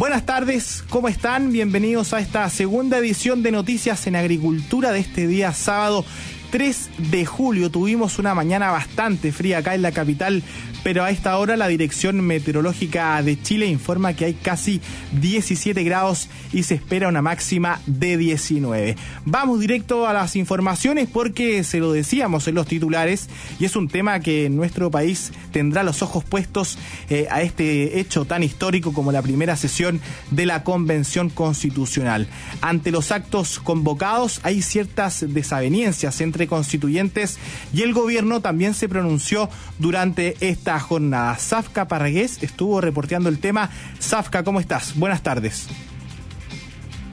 Buenas 0.00 0.24
tardes, 0.24 0.82
¿cómo 0.88 1.08
están? 1.08 1.52
Bienvenidos 1.52 2.14
a 2.14 2.20
esta 2.20 2.48
segunda 2.48 2.96
edición 2.96 3.42
de 3.42 3.52
Noticias 3.52 4.06
en 4.06 4.16
Agricultura 4.16 4.92
de 4.92 5.00
este 5.00 5.26
día 5.26 5.52
sábado 5.52 6.06
3 6.50 6.90
de 7.10 7.24
julio. 7.24 7.70
Tuvimos 7.70 8.18
una 8.18 8.34
mañana 8.34 8.70
bastante 8.70 9.32
fría 9.32 9.58
acá 9.58 9.74
en 9.74 9.82
la 9.82 9.92
capital, 9.92 10.42
pero 10.82 11.04
a 11.04 11.10
esta 11.10 11.38
hora 11.38 11.56
la 11.56 11.68
Dirección 11.68 12.20
Meteorológica 12.20 13.22
de 13.22 13.40
Chile 13.40 13.66
informa 13.66 14.14
que 14.14 14.24
hay 14.24 14.34
casi 14.34 14.80
17 15.20 15.82
grados 15.84 16.28
y 16.52 16.64
se 16.64 16.74
espera 16.74 17.08
una 17.08 17.22
máxima 17.22 17.80
de 17.86 18.16
19. 18.16 18.96
Vamos 19.24 19.60
directo 19.60 20.06
a 20.06 20.12
las 20.12 20.36
informaciones 20.36 21.08
porque 21.12 21.62
se 21.64 21.78
lo 21.78 21.92
decíamos 21.92 22.48
en 22.48 22.56
los 22.56 22.66
titulares 22.66 23.28
y 23.58 23.64
es 23.64 23.76
un 23.76 23.88
tema 23.88 24.20
que 24.20 24.46
en 24.46 24.56
nuestro 24.56 24.90
país 24.90 25.32
tendrá 25.52 25.82
los 25.82 26.02
ojos 26.02 26.24
puestos 26.24 26.78
eh, 27.08 27.28
a 27.30 27.42
este 27.42 28.00
hecho 28.00 28.24
tan 28.24 28.42
histórico 28.42 28.92
como 28.92 29.12
la 29.12 29.22
primera 29.22 29.56
sesión 29.56 30.00
de 30.30 30.46
la 30.46 30.64
Convención 30.64 31.30
Constitucional. 31.30 32.26
Ante 32.60 32.90
los 32.90 33.12
actos 33.12 33.60
convocados 33.60 34.40
hay 34.42 34.62
ciertas 34.62 35.24
desavenencias 35.28 36.20
entre 36.20 36.39
constituyentes 36.46 37.38
y 37.72 37.82
el 37.82 37.92
gobierno 37.92 38.40
también 38.40 38.74
se 38.74 38.88
pronunció 38.88 39.48
durante 39.78 40.36
esta 40.40 40.78
jornada. 40.80 41.36
Zafka 41.36 41.88
Parragués 41.88 42.42
estuvo 42.42 42.80
reporteando 42.80 43.28
el 43.28 43.38
tema. 43.38 43.70
Zafka, 44.00 44.44
¿cómo 44.44 44.60
estás? 44.60 44.96
Buenas 44.96 45.22
tardes. 45.22 45.68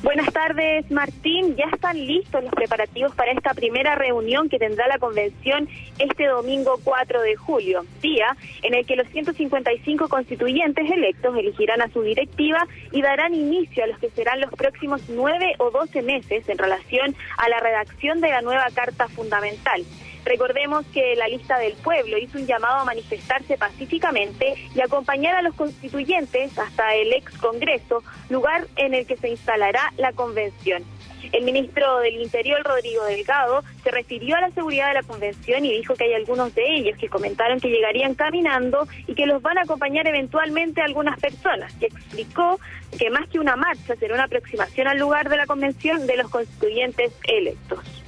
Buenas 0.07 0.31
tardes, 0.31 0.89
Martín. 0.89 1.57
Ya 1.57 1.65
están 1.65 1.97
listos 1.97 2.41
los 2.41 2.53
preparativos 2.53 3.13
para 3.13 3.33
esta 3.33 3.53
primera 3.53 3.93
reunión 3.95 4.47
que 4.47 4.57
tendrá 4.57 4.87
la 4.87 4.99
convención 4.99 5.67
este 5.99 6.27
domingo 6.27 6.79
4 6.81 7.21
de 7.23 7.35
julio, 7.35 7.85
día 8.01 8.37
en 8.63 8.73
el 8.73 8.85
que 8.85 8.95
los 8.95 9.05
155 9.09 10.07
constituyentes 10.07 10.89
electos 10.89 11.37
elegirán 11.37 11.81
a 11.81 11.89
su 11.89 12.03
directiva 12.03 12.65
y 12.93 13.01
darán 13.01 13.33
inicio 13.33 13.83
a 13.83 13.87
los 13.87 13.99
que 13.99 14.09
serán 14.11 14.39
los 14.39 14.51
próximos 14.51 15.01
nueve 15.09 15.55
o 15.57 15.71
doce 15.71 16.01
meses 16.01 16.47
en 16.47 16.57
relación 16.57 17.13
a 17.37 17.49
la 17.49 17.59
redacción 17.59 18.21
de 18.21 18.29
la 18.29 18.41
nueva 18.41 18.67
Carta 18.73 19.09
Fundamental. 19.09 19.83
Recordemos 20.27 20.85
que 20.87 21.15
la 21.15 21.29
lista 21.29 21.57
del 21.57 21.73
pueblo 21.75 22.17
hizo 22.17 22.37
un 22.37 22.45
llamado 22.45 22.81
a 22.81 22.83
manifestarse 22.83 23.57
pacíficamente 23.57 24.55
y 24.75 24.81
acompañar 24.81 25.35
a 25.35 25.41
los 25.41 25.55
constituyentes 25.55 26.59
hasta 26.59 26.95
el 26.95 27.13
ex 27.13 27.37
Congreso, 27.37 28.03
lugar 28.29 28.67
en 28.75 28.93
el 28.93 29.07
que 29.07 29.15
se 29.15 29.29
instalará 29.29 29.93
la 29.95 30.11
convención. 30.11 30.83
El 31.31 31.45
ministro 31.45 31.99
del 31.99 32.21
Interior, 32.21 32.61
Rodrigo 32.61 33.05
Delgado, 33.05 33.63
se 33.83 33.91
refirió 33.91 34.35
a 34.35 34.41
la 34.41 34.51
seguridad 34.51 34.89
de 34.89 34.95
la 34.95 35.03
convención 35.03 35.63
y 35.63 35.71
dijo 35.71 35.95
que 35.95 36.03
hay 36.03 36.13
algunos 36.13 36.53
de 36.53 36.75
ellos 36.75 36.97
que 36.97 37.07
comentaron 37.07 37.61
que 37.61 37.69
llegarían 37.69 38.13
caminando 38.13 38.85
y 39.07 39.15
que 39.15 39.25
los 39.27 39.41
van 39.41 39.57
a 39.57 39.61
acompañar 39.61 40.07
eventualmente 40.07 40.81
algunas 40.81 41.17
personas, 41.19 41.73
y 41.79 41.85
explicó 41.85 42.59
que 42.99 43.09
más 43.09 43.29
que 43.29 43.39
una 43.39 43.55
marcha 43.55 43.95
será 43.95 44.13
una 44.13 44.25
aproximación 44.25 44.89
al 44.89 44.97
lugar 44.97 45.29
de 45.29 45.37
la 45.37 45.45
convención 45.45 46.05
de 46.05 46.17
los 46.17 46.29
constituyentes 46.29 47.13
electos. 47.23 48.06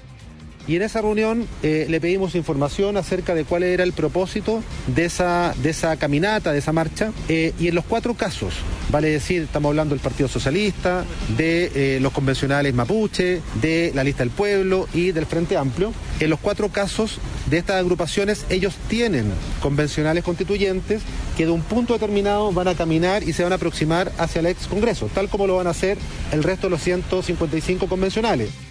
Y 0.70 0.76
en 0.76 0.84
esa 0.84 1.02
reunión 1.02 1.48
eh, 1.64 1.88
le 1.90 2.00
pedimos 2.00 2.36
información 2.36 2.96
acerca 2.96 3.34
de 3.34 3.44
cuál 3.44 3.64
era 3.64 3.84
el 3.84 3.92
propósito 3.92 4.62
de 4.86 5.06
esa, 5.06 5.56
de 5.64 5.72
esa 5.72 5.98
caminata, 5.98 6.52
de 6.52 6.60
esa 6.60 6.72
marcha. 6.72 7.12
Eh, 7.28 7.54
y 7.60 7.70
en 7.70 7.74
los 7.74 7.86
cuatro 7.86 8.14
casos, 8.14 8.54
vale 8.92 9.10
decir, 9.10 9.42
estamos 9.42 9.70
hablando 9.70 9.96
del 9.96 10.00
Partido 10.00 10.30
Socialista, 10.30 11.06
de 11.36 11.72
eh, 11.74 12.00
los 12.00 12.14
convencionales 12.14 12.72
mapuche, 12.76 13.42
de 13.60 13.92
la 13.96 14.04
lista 14.04 14.22
del 14.22 14.30
pueblo 14.30 14.88
y 14.94 15.12
del 15.12 15.26
Frente 15.26 15.58
Amplio. 15.58 15.92
En 16.20 16.30
los 16.30 16.40
cuatro 16.40 16.70
casos 16.70 17.18
de 17.50 17.58
estas 17.58 17.78
agrupaciones, 17.78 18.46
ellos 18.52 18.76
tienen 18.88 19.26
convencionales 19.64 20.24
constituyentes 20.24 21.02
que 21.36 21.48
de 21.48 21.52
un 21.52 21.64
punto 21.64 21.94
determinado 21.94 22.52
van 22.52 22.68
a 22.68 22.76
caminar 22.76 23.24
y 23.24 23.34
se 23.34 23.42
van 23.42 23.54
a 23.54 23.56
aproximar 23.56 24.12
hacia 24.20 24.42
el 24.42 24.46
ex 24.46 24.68
Congreso, 24.68 25.10
tal 25.16 25.30
como 25.30 25.48
lo 25.48 25.56
van 25.56 25.66
a 25.66 25.72
hacer 25.72 25.98
el 26.32 26.44
resto 26.44 26.68
de 26.68 26.72
los 26.72 26.84
155 26.84 27.88
convencionales 27.88 28.69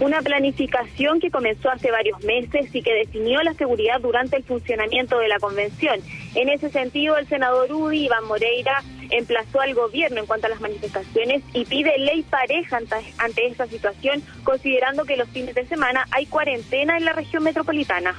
una 0.00 0.20
planificación 0.22 1.20
que 1.20 1.30
comenzó 1.30 1.70
hace 1.70 1.90
varios 1.90 2.22
meses 2.24 2.68
y 2.72 2.82
que 2.82 2.92
definió 2.92 3.42
la 3.42 3.54
seguridad 3.54 4.00
durante 4.00 4.36
el 4.36 4.44
funcionamiento 4.44 5.18
de 5.18 5.28
la 5.28 5.38
convención. 5.38 6.00
En 6.34 6.48
ese 6.48 6.70
sentido, 6.70 7.16
el 7.16 7.28
senador 7.28 7.72
Udi 7.72 8.06
Iván 8.06 8.24
Moreira 8.24 8.82
emplazó 9.10 9.60
al 9.60 9.74
gobierno 9.74 10.20
en 10.20 10.26
cuanto 10.26 10.46
a 10.46 10.50
las 10.50 10.60
manifestaciones 10.60 11.42
y 11.52 11.64
pide 11.64 11.96
ley 11.98 12.22
pareja 12.22 12.78
ante, 13.18 13.46
esta 13.46 13.66
situación, 13.66 14.22
considerando 14.42 15.04
que 15.04 15.16
los 15.16 15.28
fines 15.28 15.54
de 15.54 15.66
semana 15.66 16.06
hay 16.10 16.26
cuarentena 16.26 16.96
en 16.96 17.04
la 17.04 17.12
región 17.12 17.42
metropolitana. 17.42 18.14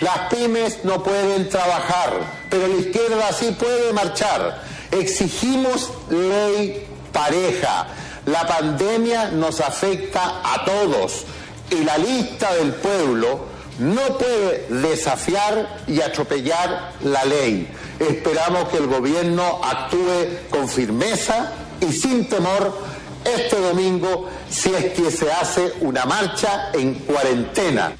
Las 0.00 0.34
pymes 0.34 0.84
no 0.84 1.02
pueden 1.02 1.48
trabajar, 1.48 2.10
pero 2.50 2.66
la 2.66 2.74
izquierda 2.74 3.32
sí 3.32 3.56
puede 3.58 3.92
marchar. 3.92 4.62
Exigimos 4.90 5.92
ley 6.10 6.86
pareja 7.12 7.86
la 8.26 8.46
pandemia 8.46 9.30
nos 9.30 9.60
afecta 9.60 10.40
a 10.44 10.64
todos 10.64 11.24
y 11.70 11.84
la 11.84 11.98
lista 11.98 12.54
del 12.54 12.74
pueblo 12.74 13.46
no 13.78 14.18
puede 14.18 14.66
desafiar 14.68 15.82
y 15.86 16.00
atropellar 16.00 16.92
la 17.02 17.24
ley. 17.24 17.68
Esperamos 17.98 18.68
que 18.68 18.76
el 18.76 18.86
gobierno 18.86 19.60
actúe 19.64 20.50
con 20.50 20.68
firmeza 20.68 21.52
y 21.80 21.92
sin 21.92 22.28
temor 22.28 22.76
este 23.24 23.58
domingo 23.60 24.28
si 24.50 24.74
es 24.74 24.92
que 24.92 25.10
se 25.10 25.30
hace 25.32 25.72
una 25.80 26.04
marcha 26.04 26.70
en 26.74 26.94
cuarentena. 26.94 27.92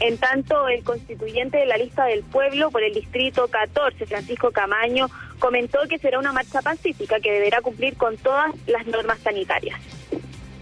En 0.00 0.18
tanto, 0.18 0.68
el 0.68 0.84
constituyente 0.84 1.56
de 1.56 1.66
la 1.66 1.76
lista 1.76 2.04
del 2.04 2.22
pueblo 2.22 2.70
por 2.70 2.82
el 2.82 2.92
distrito 2.92 3.48
14, 3.48 4.06
Francisco 4.06 4.50
Camaño, 4.50 5.08
comentó 5.38 5.78
que 5.88 5.98
será 5.98 6.18
una 6.18 6.32
marcha 6.32 6.60
pacífica 6.60 7.18
que 7.20 7.32
deberá 7.32 7.62
cumplir 7.62 7.96
con 7.96 8.16
todas 8.18 8.52
las 8.66 8.86
normas 8.86 9.18
sanitarias. 9.20 9.80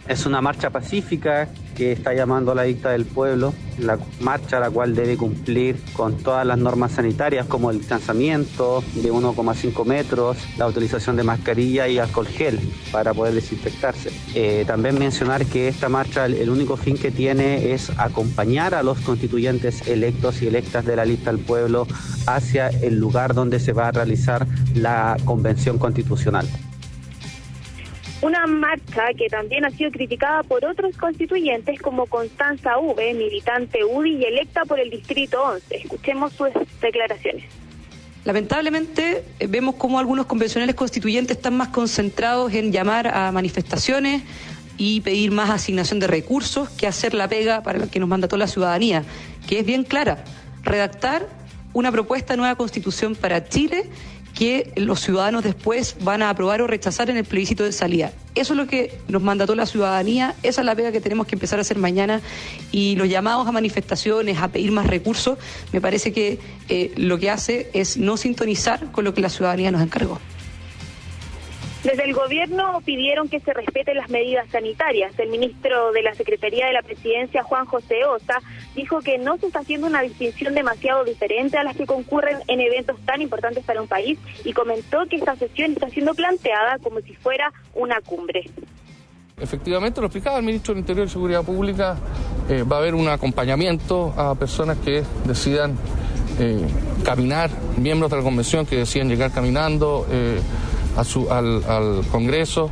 Es 0.06 0.26
una 0.26 0.40
marcha 0.40 0.70
pacífica 0.70 1.48
que 1.74 1.92
está 1.92 2.14
llamando 2.14 2.52
a 2.52 2.54
la 2.54 2.62
dicta 2.62 2.90
del 2.90 3.04
pueblo, 3.04 3.52
la 3.78 3.98
marcha 4.20 4.60
la 4.60 4.70
cual 4.70 4.94
debe 4.94 5.16
cumplir 5.16 5.76
con 5.92 6.16
todas 6.18 6.46
las 6.46 6.58
normas 6.58 6.92
sanitarias 6.92 7.46
como 7.46 7.70
el 7.70 7.78
distanciamiento 7.78 8.82
de 8.94 9.12
1,5 9.12 9.84
metros, 9.84 10.36
la 10.56 10.66
utilización 10.66 11.16
de 11.16 11.24
mascarilla 11.24 11.88
y 11.88 11.98
alcohol 11.98 12.26
gel 12.26 12.60
para 12.92 13.14
poder 13.14 13.34
desinfectarse. 13.34 14.10
Eh, 14.34 14.64
también 14.66 14.98
mencionar 14.98 15.44
que 15.46 15.68
esta 15.68 15.88
marcha 15.88 16.26
el 16.26 16.50
único 16.50 16.76
fin 16.76 16.96
que 16.96 17.10
tiene 17.10 17.72
es 17.72 17.90
acompañar 17.98 18.74
a 18.74 18.82
los 18.82 19.00
constituyentes 19.00 19.88
electos 19.88 20.42
y 20.42 20.46
electas 20.46 20.84
de 20.84 20.96
la 20.96 21.04
lista 21.04 21.32
del 21.32 21.40
pueblo 21.40 21.86
hacia 22.26 22.68
el 22.68 22.98
lugar 22.98 23.34
donde 23.34 23.60
se 23.60 23.72
va 23.72 23.88
a 23.88 23.92
realizar 23.92 24.46
la 24.74 25.16
convención 25.24 25.78
constitucional. 25.78 26.48
Una 28.24 28.46
marcha 28.46 29.12
que 29.18 29.28
también 29.28 29.66
ha 29.66 29.70
sido 29.70 29.90
criticada 29.90 30.42
por 30.44 30.64
otros 30.64 30.96
constituyentes 30.96 31.78
como 31.78 32.06
Constanza 32.06 32.78
V, 32.78 33.12
militante 33.12 33.84
UDI 33.84 34.16
y 34.16 34.24
electa 34.24 34.64
por 34.64 34.80
el 34.80 34.88
Distrito 34.88 35.42
11. 35.42 35.76
Escuchemos 35.76 36.32
sus 36.32 36.48
declaraciones. 36.80 37.44
Lamentablemente 38.24 39.24
eh, 39.38 39.46
vemos 39.46 39.74
cómo 39.74 39.98
algunos 39.98 40.24
convencionales 40.24 40.74
constituyentes 40.74 41.36
están 41.36 41.54
más 41.54 41.68
concentrados 41.68 42.54
en 42.54 42.72
llamar 42.72 43.08
a 43.08 43.30
manifestaciones 43.30 44.22
y 44.78 45.02
pedir 45.02 45.30
más 45.30 45.50
asignación 45.50 46.00
de 46.00 46.06
recursos 46.06 46.70
que 46.70 46.86
hacer 46.86 47.12
la 47.12 47.28
pega 47.28 47.62
para 47.62 47.78
la 47.78 47.88
que 47.88 48.00
nos 48.00 48.08
mandató 48.08 48.38
la 48.38 48.46
ciudadanía, 48.46 49.04
que 49.46 49.58
es 49.58 49.66
bien 49.66 49.84
clara, 49.84 50.24
redactar 50.62 51.28
una 51.74 51.92
propuesta 51.92 52.32
de 52.32 52.38
nueva 52.38 52.54
constitución 52.54 53.16
para 53.16 53.46
Chile 53.50 53.90
que 54.34 54.72
los 54.76 55.00
ciudadanos 55.00 55.44
después 55.44 55.96
van 56.00 56.22
a 56.22 56.30
aprobar 56.30 56.60
o 56.60 56.66
rechazar 56.66 57.08
en 57.08 57.16
el 57.16 57.24
plebiscito 57.24 57.64
de 57.64 57.72
salida. 57.72 58.12
Eso 58.34 58.52
es 58.54 58.56
lo 58.56 58.66
que 58.66 58.98
nos 59.08 59.22
mandató 59.22 59.54
la 59.54 59.64
ciudadanía, 59.64 60.34
esa 60.42 60.62
es 60.62 60.64
la 60.66 60.74
pega 60.74 60.90
que 60.90 61.00
tenemos 61.00 61.26
que 61.26 61.36
empezar 61.36 61.60
a 61.60 61.62
hacer 61.62 61.78
mañana 61.78 62.20
y 62.72 62.96
los 62.96 63.08
llamados 63.08 63.46
a 63.46 63.52
manifestaciones, 63.52 64.38
a 64.38 64.48
pedir 64.48 64.72
más 64.72 64.88
recursos, 64.88 65.38
me 65.72 65.80
parece 65.80 66.12
que 66.12 66.40
eh, 66.68 66.92
lo 66.96 67.18
que 67.18 67.30
hace 67.30 67.70
es 67.74 67.96
no 67.96 68.16
sintonizar 68.16 68.90
con 68.90 69.04
lo 69.04 69.14
que 69.14 69.20
la 69.20 69.28
ciudadanía 69.28 69.70
nos 69.70 69.82
encargó. 69.82 70.18
Desde 71.84 72.04
el 72.04 72.14
gobierno 72.14 72.80
pidieron 72.82 73.28
que 73.28 73.40
se 73.40 73.52
respeten 73.52 73.98
las 73.98 74.08
medidas 74.08 74.48
sanitarias. 74.50 75.12
El 75.18 75.28
ministro 75.28 75.92
de 75.92 76.02
la 76.02 76.14
Secretaría 76.14 76.66
de 76.66 76.72
la 76.72 76.80
Presidencia, 76.80 77.42
Juan 77.42 77.66
José 77.66 78.06
Osa, 78.06 78.40
dijo 78.74 79.00
que 79.00 79.18
no 79.18 79.36
se 79.36 79.48
está 79.48 79.58
haciendo 79.58 79.86
una 79.86 80.00
distinción 80.00 80.54
demasiado 80.54 81.04
diferente 81.04 81.58
a 81.58 81.62
las 81.62 81.76
que 81.76 81.84
concurren 81.84 82.38
en 82.48 82.60
eventos 82.60 82.98
tan 83.04 83.20
importantes 83.20 83.64
para 83.64 83.82
un 83.82 83.86
país 83.86 84.18
y 84.46 84.54
comentó 84.54 85.04
que 85.10 85.16
esta 85.16 85.36
sesión 85.36 85.72
está 85.72 85.90
siendo 85.90 86.14
planteada 86.14 86.78
como 86.78 87.00
si 87.02 87.14
fuera 87.16 87.52
una 87.74 88.00
cumbre. 88.00 88.44
Efectivamente, 89.38 90.00
lo 90.00 90.06
explicaba 90.06 90.38
el 90.38 90.44
ministro 90.44 90.72
del 90.72 90.80
Interior 90.80 91.06
y 91.06 91.10
Seguridad 91.10 91.42
Pública, 91.42 91.98
eh, 92.48 92.62
va 92.62 92.76
a 92.76 92.78
haber 92.78 92.94
un 92.94 93.08
acompañamiento 93.08 94.14
a 94.16 94.34
personas 94.36 94.78
que 94.78 95.02
decidan 95.26 95.76
eh, 96.38 96.66
caminar, 97.04 97.50
miembros 97.76 98.10
de 98.10 98.16
la 98.16 98.22
convención 98.22 98.64
que 98.64 98.76
decidan 98.76 99.08
llegar 99.08 99.32
caminando. 99.32 100.06
Eh, 100.10 100.40
al, 100.96 102.04
Congreso, 102.10 102.70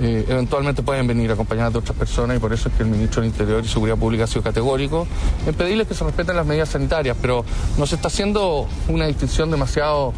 eh, 0.00 0.24
eventualmente 0.28 0.82
pueden 0.82 1.06
venir 1.06 1.30
acompañadas 1.32 1.72
de 1.72 1.78
otras 1.80 1.96
personas 1.96 2.36
y 2.36 2.40
por 2.40 2.52
eso 2.52 2.68
es 2.68 2.74
que 2.74 2.82
el 2.82 2.88
ministro 2.88 3.22
del 3.22 3.30
Interior 3.30 3.62
y 3.64 3.68
Seguridad 3.68 3.96
Pública 3.96 4.24
ha 4.24 4.26
sido 4.26 4.42
categórico 4.42 5.06
en 5.46 5.54
pedirles 5.54 5.88
que 5.88 5.94
se 5.94 6.04
respeten 6.04 6.36
las 6.36 6.46
medidas 6.46 6.68
sanitarias, 6.68 7.16
pero 7.20 7.44
no 7.78 7.86
se 7.86 7.96
está 7.96 8.08
haciendo 8.08 8.68
una 8.88 9.06
distinción 9.06 9.50
demasiado 9.50 10.12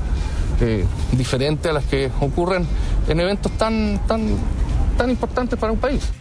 eh, 0.61 0.85
diferente 1.13 1.69
a 1.69 1.73
las 1.73 1.85
que 1.85 2.11
ocurren 2.21 2.67
en 3.09 3.21
eventos 3.21 3.53
tan, 3.53 4.01
tan, 4.07 4.37
tan 4.97 5.11
importantes 5.11 5.59
para 5.59 5.73
un 5.73 5.79
país. 5.79 6.13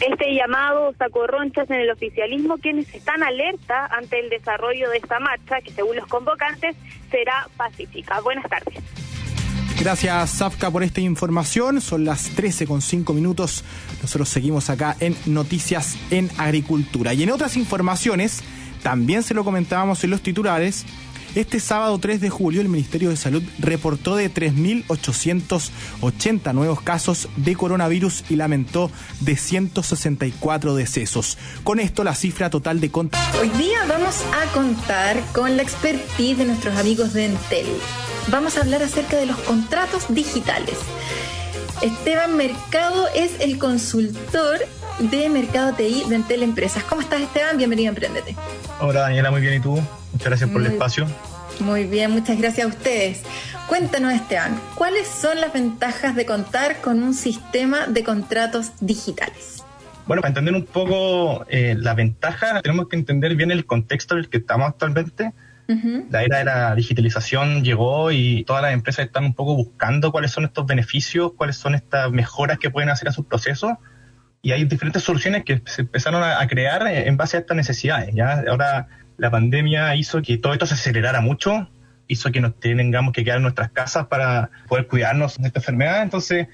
Este 0.00 0.34
llamado 0.34 0.92
sacó 0.98 1.26
ronchas 1.26 1.70
en 1.70 1.80
el 1.80 1.90
oficialismo, 1.90 2.58
quienes 2.58 2.92
están 2.92 3.22
alerta 3.22 3.86
ante 3.86 4.18
el 4.18 4.30
desarrollo 4.30 4.90
de 4.90 4.96
esta 4.96 5.20
marcha, 5.20 5.60
que 5.60 5.70
según 5.70 5.96
los 5.96 6.06
convocantes 6.06 6.76
será 7.10 7.48
pacífica. 7.56 8.20
Buenas 8.20 8.48
tardes. 8.48 8.82
Gracias, 9.78 10.38
Zafka, 10.38 10.70
por 10.70 10.82
esta 10.82 11.00
información. 11.00 11.80
Son 11.80 12.04
las 12.04 12.30
13 12.30 12.66
con 12.66 12.82
5 12.82 13.12
minutos. 13.12 13.64
Nosotros 14.00 14.28
seguimos 14.28 14.70
acá 14.70 14.96
en 15.00 15.16
Noticias 15.26 15.96
en 16.10 16.30
Agricultura. 16.38 17.14
Y 17.14 17.22
en 17.22 17.30
otras 17.30 17.56
informaciones, 17.56 18.40
también 18.82 19.22
se 19.22 19.34
lo 19.34 19.44
comentábamos 19.44 20.02
en 20.04 20.10
los 20.10 20.22
titulares, 20.22 20.84
este 21.34 21.60
sábado 21.60 21.98
3 21.98 22.20
de 22.20 22.28
julio 22.28 22.60
el 22.60 22.68
Ministerio 22.68 23.08
de 23.08 23.16
Salud 23.16 23.42
reportó 23.58 24.16
de 24.16 24.30
3.880 24.30 26.52
nuevos 26.52 26.82
casos 26.82 27.30
de 27.36 27.56
coronavirus 27.56 28.24
y 28.28 28.36
lamentó 28.36 28.90
de 29.20 29.36
164 29.36 30.74
decesos. 30.74 31.38
Con 31.64 31.80
esto 31.80 32.04
la 32.04 32.14
cifra 32.14 32.50
total 32.50 32.80
de 32.80 32.90
contagios. 32.90 33.34
Hoy 33.40 33.48
día 33.58 33.78
vamos 33.88 34.22
a 34.34 34.44
contar 34.52 35.22
con 35.32 35.56
la 35.56 35.62
expertise 35.62 36.36
de 36.36 36.44
nuestros 36.44 36.76
amigos 36.76 37.14
de 37.14 37.24
Entel. 37.24 37.64
Vamos 38.28 38.56
a 38.56 38.60
hablar 38.60 38.82
acerca 38.82 39.16
de 39.16 39.26
los 39.26 39.36
contratos 39.38 40.06
digitales. 40.08 40.78
Esteban 41.82 42.36
Mercado 42.36 43.08
es 43.14 43.40
el 43.40 43.58
consultor 43.58 44.58
de 44.98 45.28
Mercado 45.28 45.74
TI 45.74 46.04
de 46.08 46.16
Entel 46.16 46.42
Empresas. 46.42 46.84
¿Cómo 46.84 47.00
estás, 47.00 47.20
Esteban? 47.20 47.56
Bienvenido 47.58 47.88
a 47.88 47.90
Emprendete. 47.90 48.36
Hola, 48.80 49.00
Daniela, 49.00 49.30
muy 49.30 49.40
bien. 49.40 49.54
¿Y 49.54 49.60
tú? 49.60 49.82
Muchas 50.12 50.26
gracias 50.26 50.50
por 50.50 50.60
el 50.60 50.68
espacio. 50.68 51.06
Muy 51.60 51.84
bien, 51.84 52.12
muchas 52.12 52.38
gracias 52.38 52.66
a 52.66 52.68
ustedes. 52.68 53.22
Cuéntanos, 53.68 54.12
Esteban, 54.12 54.58
¿cuáles 54.76 55.08
son 55.08 55.40
las 55.40 55.52
ventajas 55.52 56.14
de 56.14 56.24
contar 56.24 56.80
con 56.80 57.02
un 57.02 57.14
sistema 57.14 57.86
de 57.86 58.04
contratos 58.04 58.72
digitales? 58.80 59.62
Bueno, 60.06 60.20
para 60.20 60.30
entender 60.30 60.54
un 60.54 60.64
poco 60.64 61.44
eh, 61.48 61.74
la 61.76 61.94
ventaja, 61.94 62.60
tenemos 62.62 62.88
que 62.88 62.96
entender 62.96 63.34
bien 63.34 63.50
el 63.50 63.66
contexto 63.66 64.14
en 64.14 64.20
el 64.20 64.28
que 64.28 64.38
estamos 64.38 64.68
actualmente. 64.68 65.32
La 66.10 66.22
era 66.22 66.38
de 66.38 66.44
la 66.44 66.74
digitalización 66.74 67.62
llegó 67.64 68.10
y 68.10 68.44
todas 68.44 68.62
las 68.62 68.72
empresas 68.72 69.06
están 69.06 69.24
un 69.24 69.34
poco 69.34 69.54
buscando 69.54 70.12
cuáles 70.12 70.30
son 70.30 70.44
estos 70.44 70.66
beneficios, 70.66 71.32
cuáles 71.36 71.56
son 71.56 71.74
estas 71.74 72.10
mejoras 72.10 72.58
que 72.58 72.70
pueden 72.70 72.90
hacer 72.90 73.08
a 73.08 73.12
sus 73.12 73.26
procesos. 73.26 73.72
Y 74.42 74.52
hay 74.52 74.64
diferentes 74.64 75.02
soluciones 75.02 75.44
que 75.44 75.62
se 75.66 75.82
empezaron 75.82 76.22
a, 76.22 76.40
a 76.40 76.46
crear 76.46 76.86
en 76.86 77.16
base 77.16 77.36
a 77.36 77.40
estas 77.40 77.56
necesidades. 77.56 78.14
¿ya? 78.14 78.42
Ahora 78.48 78.88
la 79.16 79.30
pandemia 79.30 79.94
hizo 79.94 80.20
que 80.22 80.38
todo 80.38 80.52
esto 80.52 80.66
se 80.66 80.74
acelerara 80.74 81.20
mucho, 81.20 81.68
hizo 82.08 82.30
que 82.30 82.40
nos 82.40 82.58
tengamos 82.58 83.12
que 83.12 83.24
quedar 83.24 83.36
en 83.36 83.44
nuestras 83.44 83.70
casas 83.70 84.06
para 84.06 84.50
poder 84.68 84.86
cuidarnos 84.86 85.38
de 85.38 85.46
esta 85.46 85.60
enfermedad. 85.60 86.02
Entonces, 86.02 86.48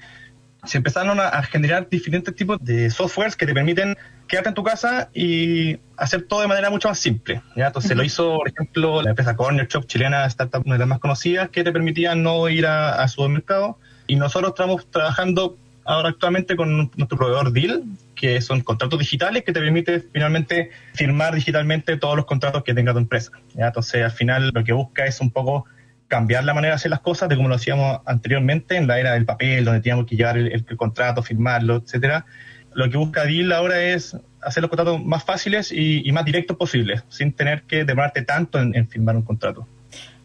se 0.65 0.77
empezaron 0.77 1.19
a, 1.19 1.41
generar 1.43 1.89
diferentes 1.89 2.35
tipos 2.35 2.57
de 2.61 2.89
softwares 2.89 3.35
que 3.35 3.45
te 3.45 3.53
permiten 3.53 3.97
quedarte 4.27 4.49
en 4.49 4.55
tu 4.55 4.63
casa 4.63 5.09
y 5.13 5.77
hacer 5.97 6.23
todo 6.23 6.41
de 6.41 6.47
manera 6.47 6.69
mucho 6.69 6.89
más 6.89 6.99
simple. 6.99 7.41
¿ya? 7.55 7.67
Entonces 7.67 7.95
lo 7.95 8.03
hizo, 8.03 8.37
por 8.37 8.49
ejemplo, 8.49 9.01
la 9.01 9.11
empresa 9.11 9.35
Corner 9.35 9.67
Shop 9.67 9.85
chilena, 9.85 10.25
startup 10.25 10.63
una 10.65 10.75
de 10.75 10.79
las 10.79 10.87
más 10.87 10.99
conocidas, 10.99 11.49
que 11.49 11.63
te 11.63 11.71
permitía 11.71 12.13
no 12.15 12.49
ir 12.49 12.65
a, 12.65 13.01
a 13.01 13.07
supermercado. 13.07 13.77
Y 14.07 14.15
nosotros 14.15 14.51
estamos 14.51 14.89
trabajando 14.91 15.57
ahora 15.85 16.09
actualmente 16.09 16.55
con 16.55 16.91
nuestro 16.95 17.17
proveedor 17.17 17.51
Deal, 17.51 17.83
que 18.15 18.41
son 18.41 18.61
contratos 18.61 18.99
digitales 18.99 19.43
que 19.43 19.53
te 19.53 19.59
permite 19.59 20.01
finalmente 20.13 20.69
firmar 20.93 21.33
digitalmente 21.33 21.97
todos 21.97 22.15
los 22.15 22.25
contratos 22.25 22.63
que 22.63 22.73
tenga 22.73 22.91
tu 22.91 22.99
empresa. 22.99 23.31
Entonces, 23.55 24.03
al 24.03 24.11
final 24.11 24.51
lo 24.53 24.63
que 24.63 24.73
busca 24.73 25.05
es 25.05 25.19
un 25.21 25.31
poco 25.31 25.65
cambiar 26.09 26.43
la 26.43 26.53
manera 26.53 26.73
de 26.73 26.75
hacer 26.75 26.91
las 26.91 26.99
cosas 26.99 27.29
de 27.29 27.37
como 27.37 27.47
lo 27.47 27.55
hacíamos 27.55 28.01
anteriormente 28.05 28.75
en 28.75 28.87
la 28.87 28.99
era 28.99 29.13
del 29.13 29.25
papel, 29.25 29.63
donde 29.63 29.79
teníamos 29.79 30.07
que 30.07 30.17
llevar 30.17 30.37
el, 30.37 30.65
contrato, 30.75 31.23
firmarlo, 31.23 31.77
etcétera. 31.77 32.25
Lo 32.73 32.89
que 32.89 32.97
busca 32.97 33.23
Deal 33.23 33.51
ahora 33.53 33.81
es 33.81 34.17
hacer 34.41 34.61
los 34.61 34.69
contratos 34.69 35.03
más 35.03 35.23
fáciles 35.23 35.71
y, 35.71 36.11
más 36.11 36.25
directos 36.25 36.57
posibles, 36.57 37.03
sin 37.09 37.31
tener 37.31 37.61
que 37.63 37.85
demorarte 37.85 38.23
tanto 38.23 38.59
en, 38.59 38.87
firmar 38.89 39.15
un 39.15 39.21
contrato. 39.21 39.67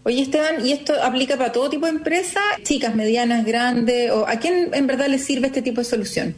Oye, 0.05 0.23
Esteban, 0.23 0.67
¿y 0.67 0.73
esto 0.73 0.95
aplica 1.03 1.37
para 1.37 1.53
todo 1.53 1.71
tipo 1.71 1.87
de 1.87 1.93
empresas? 1.93 2.43
Chicas, 2.63 2.95
medianas, 2.95 3.45
grandes, 3.45 4.11
o 4.11 4.27
¿a 4.27 4.37
quién 4.37 4.71
en 4.73 4.87
verdad 4.87 5.07
les 5.09 5.25
sirve 5.25 5.47
este 5.47 5.63
tipo 5.63 5.81
de 5.81 5.85
solución? 5.85 6.35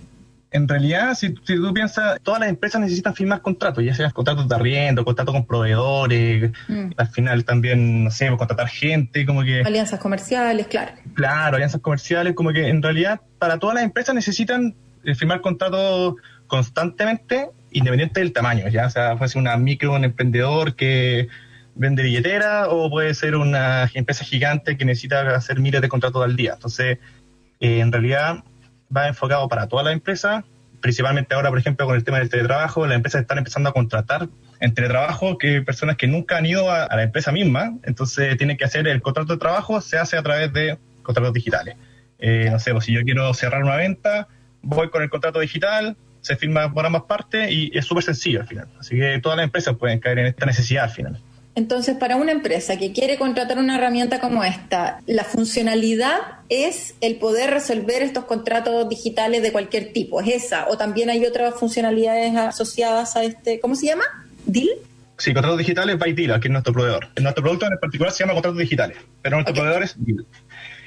En 0.57 0.67
realidad, 0.67 1.15
si, 1.15 1.31
tú 1.31 1.73
piensas, 1.75 2.19
todas 2.23 2.41
las 2.41 2.49
empresas 2.49 2.81
necesitan 2.81 3.15
firmar 3.15 3.43
contratos, 3.43 3.85
ya 3.85 3.95
sean 3.95 4.11
contratos 4.11 4.49
de 4.49 4.55
arriendo, 4.55 5.05
contratos 5.05 5.35
con 5.35 5.47
proveedores, 5.47 6.51
mm. 6.69 6.91
al 6.97 7.09
final 7.09 7.45
también, 7.45 8.05
no 8.05 8.11
sé, 8.11 8.29
contratar 8.37 8.69
gente, 8.69 9.25
como 9.27 9.43
que... 9.43 9.61
Alianzas 9.61 10.01
comerciales, 10.01 10.67
claro. 10.67 10.93
Claro, 11.15 11.57
alianzas 11.57 11.81
comerciales, 11.81 12.35
como 12.35 12.53
que 12.53 12.69
en 12.69 12.83
realidad 12.83 13.21
para 13.39 13.59
todas 13.59 13.75
las 13.75 13.85
empresas 13.85 14.15
necesitan 14.15 14.75
eh, 15.05 15.15
firmar 15.15 15.41
contratos 15.43 16.15
constantemente, 16.47 17.51
independiente 17.71 18.21
del 18.21 18.33
tamaño, 18.33 18.69
ya 18.69 18.87
o 18.87 18.91
sea, 18.91 19.17
puede 19.17 19.29
ser 19.29 19.43
una 19.43 19.57
micro, 19.57 19.93
un 19.93 20.05
emprendedor 20.05 20.75
que 20.75 21.29
vende 21.75 22.03
billetera 22.03 22.69
o 22.71 22.89
puede 22.89 23.13
ser 23.15 23.37
una 23.37 23.91
empresa 23.93 24.25
gigante 24.25 24.79
que 24.79 24.85
necesita 24.85 25.37
hacer 25.37 25.61
miles 25.61 25.83
de 25.83 25.89
contratos 25.89 26.25
al 26.25 26.35
día. 26.35 26.55
Entonces, 26.55 26.99
eh, 27.61 27.81
en 27.81 27.93
realidad 27.93 28.45
va 28.95 29.09
enfocado 29.09 29.49
para 29.49 29.69
toda 29.69 29.83
la 29.83 29.93
empresa, 29.93 30.45
principalmente 30.81 31.35
ahora, 31.35 31.51
por 31.51 31.59
ejemplo, 31.59 31.87
con 31.87 31.97
el 31.97 32.05
tema 32.05 32.19
del 32.19 32.29
teletrabajo, 32.29 32.87
las 32.87 32.97
empresas 32.97 33.23
están 33.23 33.39
empezando 33.39 33.71
a 33.71 33.73
contratar 33.73 34.29
en 34.61 34.75
teletrabajo 34.75 35.39
que 35.39 35.63
personas 35.63 35.97
que 35.97 36.07
nunca 36.07 36.37
han 36.39 36.47
ido 36.47 36.71
a, 36.71 36.89
la 36.95 37.03
empresa 37.03 37.33
misma, 37.33 37.75
entonces 37.83 38.37
tienen 38.37 38.57
que 38.57 38.65
hacer 38.65 38.87
el 38.89 39.03
contrato 39.03 39.33
de 39.33 39.39
trabajo, 39.39 39.81
se 39.81 39.99
hace 39.99 40.17
a 40.17 40.23
través 40.23 40.53
de 40.53 40.79
contratos 41.03 41.33
digitales. 41.33 41.77
Eh, 42.19 42.49
no 42.51 42.59
sé, 42.59 42.73
pues, 42.73 42.85
si 42.85 42.93
yo 42.93 43.03
quiero 43.03 43.33
cerrar 43.35 43.63
una 43.63 43.77
venta, 43.77 44.29
voy 44.63 44.89
con 44.91 45.03
el 45.03 45.11
contrato 45.11 45.41
digital, 45.41 45.97
se 46.21 46.37
firma 46.37 46.73
por 46.73 46.85
ambas 46.85 47.03
partes 47.03 47.51
y 47.51 47.71
es 47.75 47.85
súper 47.85 48.03
sencillo 48.03 48.41
al 48.41 48.47
final. 48.47 48.69
Así 48.81 48.97
que 48.97 49.21
todas 49.21 49.37
las 49.37 49.45
empresas 49.45 49.77
pueden 49.77 50.01
caer 50.01 50.19
en 50.19 50.27
esta 50.27 50.47
necesidad 50.47 50.85
al 50.85 50.91
final. 50.91 51.21
Entonces, 51.57 51.97
para 51.97 52.17
una 52.17 52.33
empresa 52.33 52.77
que 52.77 52.93
quiere 52.93 53.17
contratar 53.17 53.59
una 53.59 53.77
herramienta 53.77 54.21
como 54.21 54.45
esta, 54.45 55.01
la 55.07 55.25
funcionalidad 55.25 56.19
es 56.51 56.95
el 57.01 57.17
poder 57.17 57.51
resolver 57.51 58.03
estos 58.03 58.27
contratos 58.27 58.87
digitales 58.91 59.43
de 59.43 59.53
cualquier 59.53 59.95
tipo. 59.95 60.21
¿Es 60.21 60.45
esa? 60.45 60.69
¿O 60.69 60.77
también 60.77 61.09
hay 61.09 61.25
otras 61.25 61.55
funcionalidades 61.55 62.37
asociadas 62.37 63.17
a 63.17 63.25
este, 63.25 63.59
¿cómo 63.59 63.75
se 63.75 63.87
llama? 63.87 64.05
¿DIL? 64.45 64.69
Sí, 65.17 65.33
contratos 65.33 65.57
digitales 65.57 65.99
by 65.99 66.13
DIL, 66.13 66.33
aquí 66.33 66.49
es 66.49 66.53
nuestro 66.53 66.75
proveedor. 66.75 67.09
Nuestro 67.23 67.43
producto 67.43 67.67
en 67.67 67.79
particular 67.79 68.13
se 68.13 68.23
llama 68.23 68.35
contratos 68.35 68.59
digitales, 68.59 68.99
pero 69.23 69.37
nuestro 69.37 69.55
proveedor 69.55 69.83
es 69.83 69.95
DIL. 69.97 70.27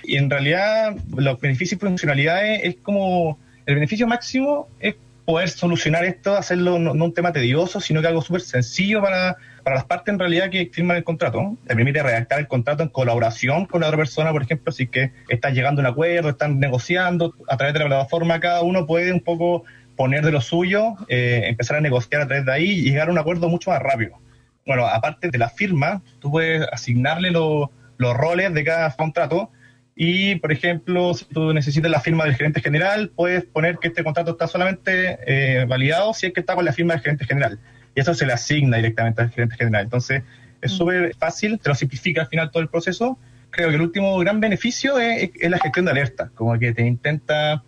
Y 0.03 0.17
en 0.17 0.29
realidad, 0.29 0.95
los 1.15 1.41
beneficios 1.41 1.81
y 1.81 1.85
funcionalidades 1.85 2.61
es 2.63 2.75
como. 2.81 3.39
El 3.65 3.75
beneficio 3.75 4.07
máximo 4.07 4.67
es 4.79 4.95
poder 5.25 5.49
solucionar 5.49 6.03
esto, 6.05 6.35
hacerlo 6.35 6.79
no, 6.79 6.91
un 6.91 7.13
tema 7.13 7.31
tedioso, 7.31 7.79
sino 7.79 8.01
que 8.01 8.07
algo 8.07 8.21
súper 8.21 8.41
sencillo 8.41 9.01
para, 9.01 9.37
para, 9.69 9.75
las 9.75 9.85
partes 9.85 10.13
en 10.13 10.19
realidad 10.19 10.49
que 10.49 10.69
firman 10.71 10.97
el 10.97 11.03
contrato. 11.03 11.57
Te 11.67 11.75
permite 11.75 12.01
redactar 12.01 12.39
el 12.39 12.47
contrato 12.47 12.83
en 12.83 12.89
colaboración 12.89 13.65
con 13.65 13.81
la 13.81 13.87
otra 13.87 13.97
persona, 13.97 14.31
por 14.31 14.41
ejemplo, 14.41 14.71
si 14.71 14.87
que 14.87 15.11
están 15.27 15.53
llegando 15.53 15.81
a 15.81 15.83
un 15.83 15.91
acuerdo, 15.91 16.29
están 16.29 16.59
negociando 16.59 17.33
a 17.47 17.57
través 17.57 17.73
de 17.73 17.79
la 17.79 17.85
plataforma, 17.85 18.39
cada 18.39 18.61
uno 18.61 18.85
puede 18.85 19.13
un 19.13 19.21
poco 19.21 19.63
poner 19.95 20.25
de 20.25 20.31
lo 20.31 20.41
suyo, 20.41 20.95
eh, 21.07 21.43
empezar 21.45 21.77
a 21.77 21.81
negociar 21.81 22.21
a 22.21 22.27
través 22.27 22.45
de 22.45 22.51
ahí 22.51 22.69
y 22.69 22.91
llegar 22.91 23.09
a 23.09 23.11
un 23.11 23.17
acuerdo 23.17 23.49
mucho 23.49 23.69
más 23.69 23.81
rápido. 23.81 24.17
Bueno, 24.65 24.85
aparte 24.85 25.29
de 25.29 25.37
la 25.37 25.49
firma, 25.49 26.01
tú 26.19 26.31
puedes 26.31 26.67
asignarle 26.71 27.31
los 27.31 27.69
roles 28.17 28.53
de 28.53 28.63
cada 28.63 28.91
contrato 28.91 29.51
y, 29.95 30.35
por 30.35 30.51
ejemplo, 30.51 31.13
si 31.13 31.25
tú 31.25 31.53
necesitas 31.53 31.91
la 31.91 31.99
firma 31.99 32.23
del 32.23 32.35
gerente 32.35 32.61
general, 32.61 33.11
puedes 33.15 33.43
poner 33.43 33.77
que 33.77 33.89
este 33.89 34.03
contrato 34.03 34.31
está 34.31 34.47
solamente 34.47 35.19
eh, 35.27 35.65
validado 35.65 36.13
si 36.13 36.27
es 36.27 36.33
que 36.33 36.39
está 36.39 36.55
con 36.55 36.65
la 36.65 36.71
firma 36.71 36.93
del 36.93 37.03
gerente 37.03 37.25
general. 37.25 37.59
Y 37.95 38.01
eso 38.01 38.13
se 38.13 38.25
le 38.25 38.33
asigna 38.33 38.77
directamente 38.77 39.21
al 39.21 39.29
gerente 39.29 39.55
general. 39.55 39.83
Entonces, 39.83 40.23
es 40.61 40.73
mm. 40.73 40.75
súper 40.75 41.15
fácil, 41.15 41.59
te 41.59 41.69
lo 41.69 41.75
simplifica 41.75 42.21
al 42.21 42.27
final 42.27 42.51
todo 42.51 42.61
el 42.61 42.69
proceso. 42.69 43.17
Creo 43.49 43.69
que 43.69 43.75
el 43.75 43.81
último 43.81 44.17
gran 44.19 44.39
beneficio 44.39 44.99
es, 44.99 45.31
la 45.41 45.57
gestión 45.57 45.85
de 45.85 45.91
alerta, 45.91 46.31
como 46.35 46.57
que 46.59 46.73
te 46.73 46.85
intenta, 46.85 47.63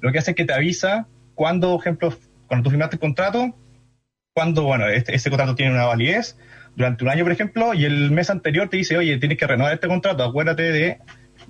lo 0.00 0.10
que 0.10 0.18
hace 0.18 0.32
es 0.32 0.36
que 0.36 0.44
te 0.44 0.52
avisa 0.52 1.06
cuando, 1.34 1.72
por 1.72 1.80
ejemplo, 1.80 2.18
cuando 2.48 2.64
tú 2.64 2.70
firmaste 2.70 2.96
el 2.96 3.00
contrato, 3.00 3.54
cuando, 4.34 4.64
bueno, 4.64 4.88
este, 4.88 5.14
este, 5.14 5.30
contrato 5.30 5.54
tiene 5.54 5.72
una 5.72 5.84
validez 5.84 6.36
durante 6.74 7.04
un 7.04 7.10
año, 7.10 7.24
por 7.24 7.32
ejemplo, 7.32 7.74
y 7.74 7.84
el 7.84 8.10
mes 8.10 8.30
anterior 8.30 8.68
te 8.68 8.76
dice, 8.76 8.96
oye, 8.96 9.18
tienes 9.18 9.38
que 9.38 9.46
renovar 9.46 9.72
este 9.72 9.88
contrato, 9.88 10.24
acuérdate 10.24 10.62
de 10.72 10.98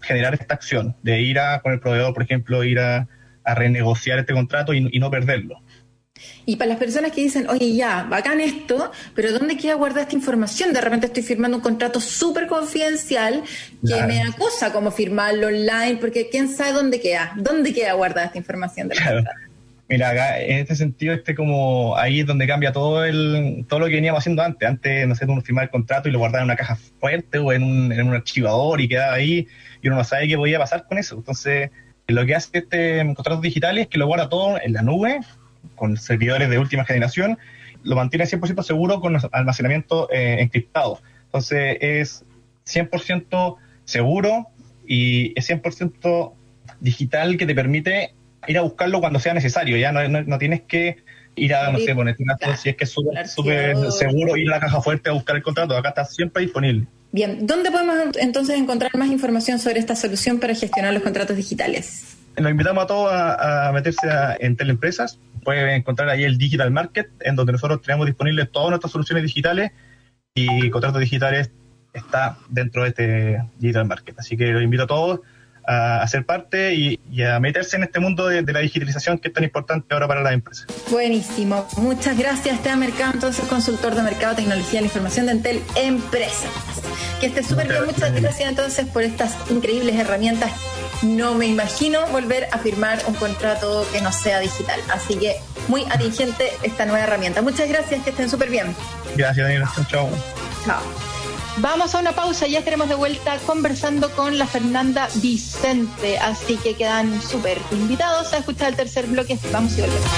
generar 0.03 0.35
esta 0.35 0.55
acción, 0.55 0.97
de 1.03 1.21
ir 1.21 1.39
a, 1.39 1.61
con 1.61 1.73
el 1.73 1.81
proveedor, 1.81 2.13
por 2.15 2.23
ejemplo, 2.23 2.65
ir 2.65 2.81
a, 2.81 3.09
renegociar 3.53 4.21
este 4.21 4.33
contrato 4.33 4.75
y, 4.75 4.99
no 5.01 5.11
perderlo. 5.11 5.61
Y 6.47 6.57
para 6.57 6.71
las 6.71 6.79
personas 6.79 7.13
que 7.13 7.21
dicen, 7.21 7.49
oye, 7.49 7.75
ya, 7.75 8.05
bacán 8.05 8.41
esto, 8.41 8.91
pero 9.15 9.33
¿dónde 9.33 9.57
queda 9.57 9.75
guardada 9.75 10.03
esta 10.03 10.15
información? 10.15 10.73
De 10.73 10.81
repente 10.81 11.07
estoy 11.07 11.23
firmando 11.23 11.59
un 11.59 11.63
contrato 11.63 12.01
súper 12.01 12.47
confidencial 12.47 13.43
que 13.87 14.03
me 14.05 14.23
acosa 14.23 14.73
como 14.73 14.91
firmarlo 14.91 15.49
online, 15.49 15.99
porque 16.01 16.29
quién 16.31 16.49
sabe 16.49 16.73
dónde 16.73 17.01
queda, 17.01 17.33
dónde 17.37 17.73
queda 17.73 17.93
guardada 17.93 18.27
esta 18.27 18.39
información 18.39 18.89
de 18.89 18.97
la 18.97 19.25
Mira, 19.91 20.11
acá, 20.11 20.41
en 20.41 20.59
este 20.59 20.77
sentido, 20.77 21.13
este 21.15 21.35
como 21.35 21.97
ahí 21.97 22.21
es 22.21 22.27
donde 22.27 22.47
cambia 22.47 22.71
todo 22.71 23.05
el 23.05 23.67
todo 23.69 23.81
lo 23.81 23.87
que 23.87 23.95
veníamos 23.95 24.21
haciendo 24.21 24.41
antes. 24.41 24.69
Antes, 24.69 25.05
no 25.09 25.17
sé, 25.17 25.25
uno 25.25 25.43
firmaba 25.43 25.65
el 25.65 25.71
contrato 25.71 26.09
y 26.09 26.13
lo 26.13 26.21
guardaba 26.21 26.43
en 26.43 26.45
una 26.45 26.55
caja 26.55 26.77
fuerte 27.01 27.39
o 27.39 27.53
en 27.53 27.65
un, 27.65 27.93
en 27.93 28.07
un 28.07 28.15
archivador 28.15 28.81
y 28.81 28.87
quedaba 28.87 29.15
ahí 29.15 29.49
y 29.83 29.89
uno 29.89 29.97
no 29.97 30.05
sabe 30.05 30.29
qué 30.29 30.37
podía 30.37 30.61
pasar 30.61 30.87
con 30.87 30.99
eso. 30.99 31.17
Entonces, 31.17 31.71
lo 32.07 32.25
que 32.25 32.37
hace 32.37 32.59
este 32.59 33.05
contrato 33.17 33.41
digital 33.41 33.79
es 33.79 33.89
que 33.89 33.99
lo 33.99 34.07
guarda 34.07 34.29
todo 34.29 34.61
en 34.63 34.73
la 34.73 34.83
nube, 34.83 35.21
con 35.77 35.97
servidores 35.97 36.51
de 36.51 36.59
última 36.59 36.85
generación, 36.85 37.39
lo 37.83 37.97
mantiene 37.97 38.27
100% 38.27 38.63
seguro 38.63 39.01
con 39.01 39.17
almacenamiento 39.33 40.11
eh, 40.13 40.39
encriptado. 40.41 41.01
Entonces, 41.27 41.79
es 41.81 42.25
100% 42.67 43.57
seguro 43.85 44.49
y 44.87 45.33
es 45.39 45.49
100% 45.49 46.33
digital 46.81 47.37
que 47.37 47.47
te 47.47 47.55
permite 47.55 48.15
ir 48.47 48.59
a 48.59 48.63
buscarlo 48.63 49.01
cuando 49.01 49.21
sea 49.21 49.35
necesario, 49.35 49.77
ya 49.77 49.93
no, 49.93 50.07
no, 50.09 50.39
tienes 50.39 50.63
que 50.63 50.97
ir 51.37 51.55
a, 51.55 51.71
no 51.71 51.79
sé, 51.79 51.95
poner 51.95 52.17
si 52.57 52.71
es 52.71 52.77
que 52.77 52.85
es 52.85 52.91
súper 52.91 53.27
seguro 53.93 54.37
ir 54.37 54.49
a 54.49 54.57
la 54.57 54.61
caja 54.61 54.81
fuerte 54.81 55.11
a 55.11 55.13
buscar 55.13 55.37
el 55.37 55.43
contrato, 55.43 55.77
acá 55.77 55.91
está 55.91 56.05
siempre 56.05 56.43
disponible. 56.43 56.87
Bien, 57.13 57.47
¿dónde 57.47 57.71
podemos 57.71 57.97
entonces 58.19 58.57
encontrar 58.57 58.91
más 58.97 59.09
información 59.09 59.59
sobre 59.59 59.81
esta 59.81 59.97
solución 59.97 60.39
para 60.39 60.55
gestionar 60.55 60.95
los 60.95 61.03
contratos 61.03 61.37
digitales? 61.37 62.17
Los 62.37 62.51
invitamos 62.51 62.85
a 62.85 62.87
todos 62.87 63.11
a, 63.13 63.71
meterse 63.75 64.09
en 64.39 64.57
Teleempresas. 64.57 65.19
Pueden 65.45 65.69
encontrar 65.71 66.09
ahí 66.09 66.25
el 66.25 66.39
Digital 66.39 66.71
Market, 66.71 67.09
en 67.21 67.37
donde 67.37 67.53
nosotros 67.53 67.83
tenemos 67.83 68.07
disponibles 68.07 68.51
todas 68.51 68.71
nuestras 68.71 68.93
soluciones 68.93 69.25
digitales 69.25 69.73
y 70.35 70.71
contratos 70.71 71.01
digitales 71.01 71.51
está 71.93 72.39
dentro 72.49 72.83
de 72.83 72.89
este 72.89 73.45
Digital 73.59 73.87
Market. 73.87 74.19
Así 74.19 74.37
que 74.37 74.53
los 74.53 74.63
invito 74.63 74.85
a 74.85 74.87
todos 74.87 75.21
a, 75.67 76.07
ser 76.09 76.25
parte 76.25 76.75
y, 76.75 77.23
a 77.23 77.39
meterse 77.41 77.77
en 77.77 77.85
este 77.85 78.01
mundo 78.01 78.27
de, 78.27 78.43
la 78.43 78.61
digitalización 78.61 79.19
que 79.19 79.29
es 79.29 79.35
tan 79.35 79.45
importante 79.45 79.93
ahora 79.95 80.09
para 80.09 80.23
las 80.23 80.33
empresas. 80.33 80.67
Buenísimo. 80.91 81.67
Muchas 81.77 82.19
gracias, 82.19 82.57
Esteban 82.57 82.81
Mercado, 82.81 83.13
entonces 83.15 83.45
consultor 83.47 83.95
de 83.95 84.03
Mercado, 84.03 84.37
Tecnología 84.37 84.81
y 84.81 84.83
la 84.83 84.87
Información 84.87 85.27
de 85.27 85.33
Entel 85.33 85.63
Empresas. 85.77 86.51
Que 87.21 87.27
esté 87.27 87.43
súper 87.43 87.69
bien. 87.69 87.85
Muchas 87.85 88.13
gracias 88.15 88.49
entonces 88.49 88.87
por 88.87 89.03
estas 89.03 89.37
increíbles 89.51 89.95
herramientas. 89.97 90.53
No 91.03 91.35
me 91.35 91.47
imagino 91.47 92.07
volver 92.09 92.49
a 92.53 92.59
firmar 92.59 93.03
un 93.07 93.15
contrato 93.15 93.87
que 93.93 94.01
no 94.01 94.13
sea 94.13 94.41
digital. 94.41 94.81
Así 94.93 95.17
que 95.17 95.37
muy 95.69 95.85
atingente 95.91 96.53
esta 96.63 96.85
nueva 96.85 97.05
herramienta. 97.05 97.43
Muchas 97.43 97.69
gracias, 97.69 98.03
que 98.05 98.11
estén 98.11 98.29
súper 98.29 98.51
bien. 98.51 98.75
Gracias, 99.17 99.47
Daniel. 99.47 99.65
Chao. 99.89 100.09
Chao. 100.65 100.81
Vamos 101.57 101.95
a 101.95 101.99
una 101.99 102.13
pausa, 102.13 102.47
ya 102.47 102.61
estaremos 102.61 102.89
de 102.89 102.95
vuelta 102.95 103.37
conversando 103.47 104.11
con 104.13 104.39
la 104.39 104.47
Fernanda 104.47 105.09
Vicente, 105.17 106.19
así 106.19 106.57
que 106.57 106.75
quedan 106.75 107.21
súper 107.21 107.59
invitados 107.73 108.33
a 108.33 108.39
escuchar 108.39 108.69
el 108.69 108.77
tercer 108.77 109.07
bloque. 109.07 109.39
Vamos 109.53 109.77
y 109.77 109.81
volvemos. 109.83 110.11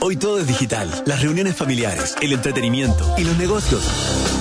Hoy 0.00 0.16
todo 0.16 0.38
es 0.38 0.46
digital, 0.46 0.88
las 1.04 1.20
reuniones 1.20 1.56
familiares, 1.56 2.14
el 2.22 2.32
entretenimiento 2.32 3.14
y 3.18 3.24
los 3.24 3.36
negocios. 3.36 3.82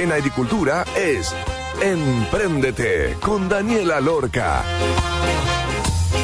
En 0.00 0.12
agricultura 0.12 0.86
es 0.96 1.34
Empréndete 1.82 3.18
con 3.20 3.50
Daniela 3.50 4.00
Lorca. 4.00 4.64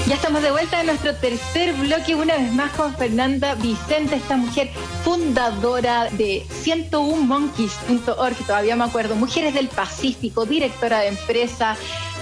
Ya 0.07 0.15
estamos 0.15 0.43
de 0.43 0.51
vuelta 0.51 0.81
en 0.81 0.87
nuestro 0.87 1.15
tercer 1.17 1.75
bloque, 1.75 2.15
una 2.15 2.39
vez 2.39 2.55
más 2.55 2.71
con 2.73 2.95
Fernanda 2.97 3.55
Vicente, 3.55 4.17
esta 4.17 4.39
mujer 4.39 4.71
fundadora 5.05 6.09
de 6.11 6.47
101monkeys.org, 6.65 8.37
todavía 8.47 8.77
me 8.77 8.85
acuerdo, 8.85 9.15
Mujeres 9.15 9.53
del 9.53 9.69
Pacífico, 9.69 10.47
directora 10.47 11.01
de 11.01 11.09
empresa, 11.09 11.77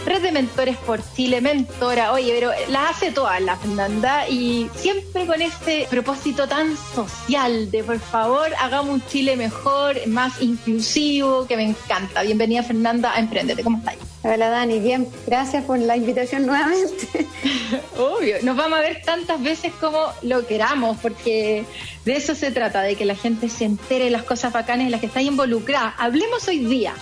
Red 0.07 0.20
de 0.20 0.32
Mentores 0.32 0.76
por 0.76 1.00
Chile, 1.14 1.40
mentora, 1.40 2.12
oye, 2.12 2.34
pero 2.38 2.50
la 2.68 2.90
hace 2.90 3.11
toda 3.11 3.40
la 3.40 3.57
Fernanda 3.57 4.28
y 4.28 4.68
siempre 4.74 5.26
con 5.26 5.40
este 5.40 5.86
propósito 5.88 6.46
tan 6.46 6.76
social 6.94 7.70
de 7.70 7.82
por 7.82 7.98
favor 7.98 8.50
hagamos 8.61 8.94
un 8.94 9.07
Chile 9.07 9.34
mejor, 9.36 10.07
más 10.07 10.42
inclusivo, 10.42 11.46
que 11.46 11.57
me 11.57 11.64
encanta. 11.64 12.22
Bienvenida 12.22 12.62
Fernanda 12.62 13.14
a 13.14 13.18
Emprendete, 13.18 13.64
¿cómo 13.64 13.78
estás? 13.78 13.96
Hola 14.22 14.50
Dani, 14.50 14.78
bien, 14.78 15.09
gracias 15.26 15.64
por 15.64 15.78
la 15.78 15.96
invitación 15.96 16.44
nuevamente. 16.44 17.26
Obvio, 17.98 18.36
nos 18.42 18.57
vamos 18.59 18.78
a 18.78 18.82
ver 18.82 19.00
tantas 19.07 19.42
veces 19.42 19.72
como 19.80 20.00
lo 20.20 20.46
queramos, 20.46 20.98
porque 20.98 21.64
de 22.05 22.16
eso 22.16 22.34
se 22.34 22.50
trata, 22.50 22.82
de 22.82 22.94
que 22.96 23.07
la 23.07 23.16
gente 23.16 23.48
se 23.48 23.64
entere 23.64 24.05
de 24.05 24.11
las 24.11 24.24
cosas 24.24 24.52
bacanas 24.52 24.84
en 24.84 24.90
las 24.90 25.00
que 25.00 25.07
está 25.07 25.22
involucrada. 25.22 25.94
Hablemos 25.96 26.46
hoy 26.46 26.59
día 26.59 26.92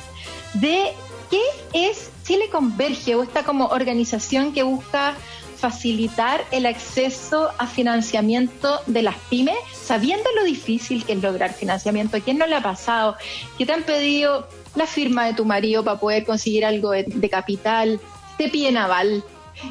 de 0.54 0.92
qué 1.30 1.42
es 1.72 2.11
Chile 2.24 2.48
Converge 2.50 3.14
o 3.14 3.22
esta 3.22 3.44
como 3.44 3.66
organización 3.66 4.52
que 4.52 4.62
busca 4.62 5.16
facilitar 5.62 6.44
el 6.50 6.66
acceso 6.66 7.50
a 7.56 7.68
financiamiento 7.68 8.80
de 8.86 9.02
las 9.02 9.14
pymes, 9.30 9.54
sabiendo 9.72 10.28
lo 10.34 10.42
difícil 10.42 11.04
que 11.04 11.12
es 11.12 11.22
lograr 11.22 11.54
financiamiento. 11.54 12.20
¿Quién 12.20 12.38
no 12.38 12.48
le 12.48 12.56
ha 12.56 12.62
pasado? 12.62 13.16
¿Qué 13.56 13.64
te 13.64 13.72
han 13.72 13.84
pedido 13.84 14.48
la 14.74 14.88
firma 14.88 15.24
de 15.24 15.34
tu 15.34 15.44
marido 15.44 15.84
para 15.84 16.00
poder 16.00 16.24
conseguir 16.24 16.64
algo 16.64 16.90
de, 16.90 17.28
capital? 17.30 18.00
Te 18.38 18.48
piden 18.48 18.76
aval, 18.76 19.22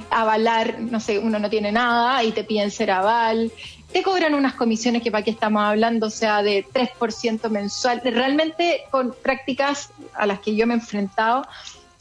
avalar, 0.09 0.79
no 0.79 1.01
sé, 1.01 1.19
uno 1.19 1.39
no 1.39 1.49
tiene 1.49 1.73
nada 1.73 2.23
y 2.23 2.31
te 2.31 2.45
piden 2.45 2.71
ser 2.71 2.89
aval. 2.89 3.51
Te 3.91 4.01
cobran 4.01 4.33
unas 4.33 4.53
comisiones 4.53 5.03
que 5.03 5.11
para 5.11 5.25
qué 5.25 5.31
estamos 5.31 5.61
hablando, 5.61 6.07
o 6.07 6.09
sea, 6.09 6.41
de 6.41 6.65
3% 6.73 7.49
mensual. 7.49 8.01
Realmente 8.05 8.83
con 8.91 9.13
prácticas 9.21 9.89
a 10.13 10.25
las 10.25 10.39
que 10.39 10.55
yo 10.55 10.65
me 10.65 10.73
he 10.73 10.77
enfrentado, 10.77 11.45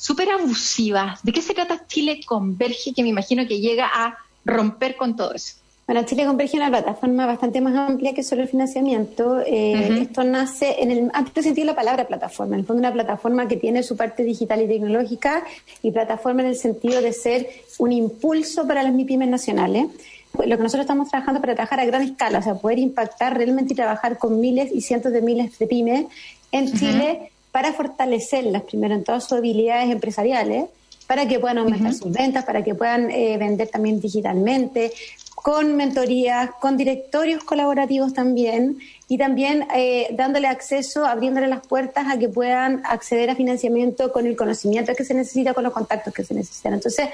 súper 0.01 0.31
abusivas. 0.31 1.23
¿De 1.23 1.31
qué 1.31 1.43
se 1.43 1.53
trata 1.53 1.87
Chile 1.87 2.21
Converge, 2.27 2.95
que 2.95 3.03
me 3.03 3.11
imagino 3.11 3.47
que 3.47 3.61
llega 3.61 3.87
a 3.93 4.17
romper 4.47 4.97
con 4.97 5.15
todo 5.15 5.35
eso? 5.35 5.57
Bueno, 5.87 6.05
Chile 6.07 6.25
Converge 6.25 6.57
es 6.57 6.63
una 6.63 6.71
plataforma 6.71 7.27
bastante 7.27 7.61
más 7.61 7.75
amplia 7.77 8.15
que 8.15 8.23
solo 8.23 8.43
el 8.43 8.49
financiamiento. 8.49 9.41
Eh, 9.41 10.03
esto 10.03 10.25
nace 10.25 10.77
en 10.81 10.91
el 10.91 11.11
amplio 11.13 11.43
sentido 11.43 11.67
de 11.67 11.73
la 11.73 11.77
palabra 11.77 12.07
plataforma. 12.07 12.55
En 12.55 12.61
el 12.61 12.67
fondo, 12.67 12.81
una 12.81 12.93
plataforma 12.93 13.47
que 13.47 13.57
tiene 13.57 13.83
su 13.83 13.97
parte 13.97 14.23
digital 14.23 14.63
y 14.63 14.69
tecnológica 14.69 15.45
y 15.83 15.91
plataforma 15.91 16.41
en 16.43 16.49
el 16.49 16.57
sentido 16.57 17.03
de 17.03 17.13
ser 17.13 17.49
un 17.79 17.93
impulso 17.93 18.67
para 18.67 18.83
las 18.83 18.95
MIPIMES 18.95 19.29
nacionales. 19.29 19.89
Lo 20.33 20.57
que 20.57 20.63
nosotros 20.63 20.85
estamos 20.85 21.11
trabajando 21.11 21.41
para 21.41 21.55
trabajar 21.55 21.81
a 21.81 21.85
gran 21.85 22.03
escala, 22.03 22.39
o 22.39 22.43
sea, 22.43 22.55
poder 22.55 22.79
impactar 22.79 23.37
realmente 23.37 23.75
y 23.75 23.77
trabajar 23.77 24.17
con 24.17 24.41
miles 24.41 24.71
y 24.73 24.81
cientos 24.81 25.13
de 25.13 25.21
miles 25.21 25.59
de 25.59 25.67
pymes 25.67 26.07
en 26.53 26.73
Chile 26.73 27.33
para 27.53 27.73
fortalecerlas 27.73 28.63
primero 28.63 28.95
en 28.95 29.05
todas 29.05 29.25
sus 29.25 29.39
habilidades 29.39 29.91
empresariales, 29.91 30.67
para 31.07 31.27
que 31.27 31.41
puedan 31.41 31.59
aumentar 31.59 31.93
sus 31.93 32.13
ventas, 32.13 32.45
para 32.45 32.63
que 32.63 32.75
puedan 32.75 33.11
eh, 33.11 33.37
vender 33.37 33.69
también 33.69 34.01
digitalmente, 34.01 34.93
con 35.35 35.75
mentorías, 35.75 36.51
con 36.61 36.77
directorios 36.77 37.43
colaborativos 37.43 38.13
también 38.13 38.79
y 39.09 39.19
también 39.19 39.67
eh, 39.75 40.09
dándole 40.13 40.47
acceso, 40.47 41.05
abriéndole 41.07 41.49
las 41.49 41.67
puertas 41.67 42.07
a 42.09 42.19
que 42.19 42.29
puedan 42.29 42.83
acceder 42.85 43.31
a 43.31 43.35
financiamiento 43.35 44.13
con 44.13 44.27
el 44.27 44.37
conocimiento 44.37 44.95
que 44.95 45.05
se 45.05 45.15
necesita, 45.15 45.55
con 45.55 45.65
los 45.65 45.73
contactos 45.73 46.13
que 46.13 46.25
se 46.25 46.35
necesitan. 46.35 46.75
Entonces, 46.75 47.09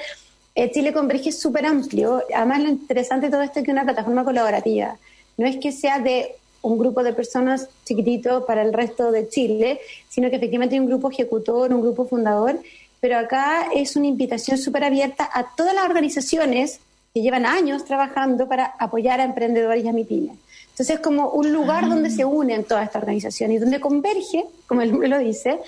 eh, 0.53 0.69
Chile 0.71 0.91
Converge 0.91 1.29
es 1.29 1.39
súper 1.39 1.65
amplio. 1.65 2.23
Además, 2.35 2.61
lo 2.61 2.69
interesante 2.69 3.27
de 3.27 3.31
todo 3.31 3.41
esto 3.41 3.59
es 3.59 3.65
que 3.65 3.71
es 3.71 3.75
una 3.75 3.85
plataforma 3.85 4.23
colaborativa. 4.23 4.97
No 5.37 5.47
es 5.47 5.57
que 5.57 5.71
sea 5.71 5.99
de 5.99 6.35
un 6.61 6.77
grupo 6.77 7.03
de 7.03 7.13
personas 7.13 7.69
chiquitito 7.85 8.45
para 8.45 8.61
el 8.61 8.73
resto 8.73 9.11
de 9.11 9.27
Chile, 9.29 9.79
sino 10.09 10.29
que 10.29 10.37
efectivamente 10.37 10.75
hay 10.75 10.79
un 10.79 10.87
grupo 10.87 11.11
ejecutor, 11.11 11.73
un 11.73 11.81
grupo 11.81 12.05
fundador, 12.05 12.59
pero 12.99 13.17
acá 13.17 13.67
es 13.73 13.95
una 13.95 14.07
invitación 14.07 14.57
súper 14.57 14.83
abierta 14.83 15.29
a 15.31 15.55
todas 15.55 15.73
las 15.73 15.85
organizaciones 15.85 16.79
que 17.13 17.21
llevan 17.21 17.45
años 17.45 17.85
trabajando 17.85 18.47
para 18.47 18.65
apoyar 18.79 19.19
a 19.21 19.23
emprendedores 19.23 19.83
y 19.83 19.87
a 19.87 19.93
MIPYME. 19.93 20.37
Entonces 20.69 20.97
es 20.97 21.01
como 21.01 21.29
un 21.29 21.51
lugar 21.51 21.85
ah. 21.85 21.87
donde 21.87 22.09
se 22.09 22.25
unen 22.25 22.63
todas 22.63 22.85
estas 22.85 23.01
organizaciones 23.01 23.57
y 23.57 23.59
donde 23.59 23.79
converge, 23.79 24.45
como 24.67 24.81
el 24.81 24.91
nombre 24.91 25.09
lo 25.09 25.17
dice, 25.17 25.59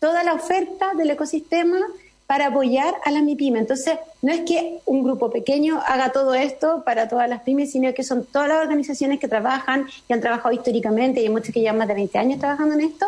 toda 0.00 0.24
la 0.24 0.34
oferta 0.34 0.94
del 0.94 1.10
ecosistema 1.10 1.78
para 2.26 2.46
apoyar 2.46 2.94
a 3.04 3.10
las 3.10 3.22
MIPYME. 3.22 3.60
Entonces, 3.60 3.98
no 4.22 4.32
es 4.32 4.40
que 4.40 4.80
un 4.86 5.02
grupo 5.02 5.30
pequeño 5.30 5.80
haga 5.86 6.10
todo 6.10 6.34
esto 6.34 6.82
para 6.84 7.08
todas 7.08 7.28
las 7.28 7.42
pymes, 7.42 7.72
sino 7.72 7.92
que 7.94 8.02
son 8.02 8.24
todas 8.24 8.48
las 8.48 8.58
organizaciones 8.58 9.20
que 9.20 9.28
trabajan 9.28 9.86
y 10.08 10.12
han 10.12 10.20
trabajado 10.20 10.52
históricamente, 10.52 11.20
y 11.20 11.24
hay 11.24 11.30
muchos 11.30 11.54
que 11.54 11.60
llevan 11.60 11.78
más 11.78 11.88
de 11.88 11.94
20 11.94 12.18
años 12.18 12.40
trabajando 12.40 12.74
en 12.74 12.80
esto, 12.80 13.06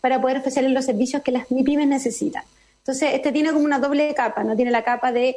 para 0.00 0.20
poder 0.20 0.38
ofrecerles 0.38 0.72
los 0.72 0.84
servicios 0.84 1.22
que 1.22 1.32
las 1.32 1.50
MIPYMES 1.50 1.88
necesitan. 1.88 2.44
Entonces, 2.78 3.14
este 3.14 3.32
tiene 3.32 3.52
como 3.52 3.64
una 3.64 3.78
doble 3.78 4.14
capa, 4.14 4.44
¿no? 4.44 4.54
Tiene 4.54 4.70
la 4.70 4.82
capa 4.82 5.12
de 5.12 5.36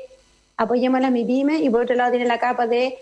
apoyemos 0.57 0.99
a 0.99 1.01
las 1.01 1.11
MIPYMES 1.11 1.61
y 1.61 1.69
por 1.69 1.81
otro 1.81 1.95
lado 1.95 2.11
tiene 2.11 2.25
la 2.25 2.39
capa 2.39 2.67
de 2.67 2.97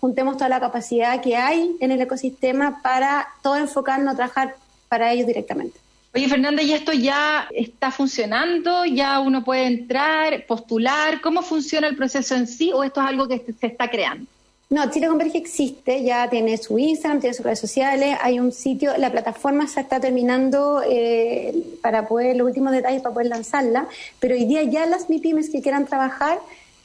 juntemos 0.00 0.36
toda 0.36 0.48
la 0.48 0.60
capacidad 0.60 1.20
que 1.20 1.36
hay 1.36 1.76
en 1.80 1.90
el 1.90 2.00
ecosistema 2.00 2.80
para 2.82 3.26
todo 3.42 3.56
enfocarnos 3.56 4.14
a 4.14 4.16
trabajar 4.16 4.56
para 4.88 5.12
ellos 5.12 5.26
directamente. 5.26 5.78
Oye, 6.14 6.26
Fernanda, 6.28 6.62
¿y 6.62 6.72
esto 6.72 6.92
ya 6.92 7.48
está 7.54 7.90
funcionando? 7.90 8.86
¿Ya 8.86 9.20
uno 9.20 9.44
puede 9.44 9.66
entrar, 9.66 10.46
postular? 10.46 11.20
¿Cómo 11.20 11.42
funciona 11.42 11.86
el 11.86 11.96
proceso 11.96 12.34
en 12.34 12.46
sí 12.46 12.72
o 12.72 12.82
esto 12.82 13.00
es 13.00 13.06
algo 13.06 13.28
que 13.28 13.44
se 13.60 13.66
está 13.66 13.90
creando? 13.90 14.26
No, 14.70 14.90
Chile 14.90 15.08
Converge 15.08 15.38
existe, 15.38 16.02
ya 16.04 16.28
tiene 16.28 16.58
su 16.58 16.78
Instagram, 16.78 17.20
tiene 17.20 17.34
sus 17.34 17.44
redes 17.44 17.58
sociales, 17.58 18.18
hay 18.20 18.38
un 18.38 18.52
sitio, 18.52 18.96
la 18.98 19.10
plataforma 19.10 19.66
se 19.66 19.80
está 19.80 19.98
terminando 19.98 20.82
eh, 20.86 21.54
para 21.82 22.06
poder, 22.06 22.36
los 22.36 22.46
últimos 22.46 22.72
detalles 22.72 23.00
para 23.00 23.14
poder 23.14 23.28
lanzarla, 23.28 23.88
pero 24.20 24.34
hoy 24.34 24.44
día 24.44 24.62
ya 24.64 24.84
las 24.84 25.08
MIPIMES 25.08 25.48
que 25.48 25.62
quieran 25.62 25.86
trabajar 25.86 26.38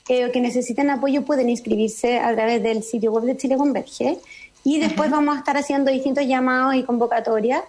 eh, 0.08 0.26
o 0.26 0.32
que 0.32 0.40
necesiten 0.40 0.90
apoyo 0.92 1.24
pueden 1.24 1.50
inscribirse 1.50 2.20
a 2.20 2.34
través 2.34 2.64
del 2.64 2.84
sitio 2.84 3.12
web 3.12 3.26
de 3.26 3.36
Chile 3.36 3.58
Converge 3.58 4.18
y 4.64 4.80
después 4.80 5.12
vamos 5.12 5.36
a 5.36 5.40
estar 5.40 5.58
haciendo 5.58 5.92
distintos 5.92 6.26
llamados 6.26 6.76
y 6.76 6.84
convocatorias 6.84 7.64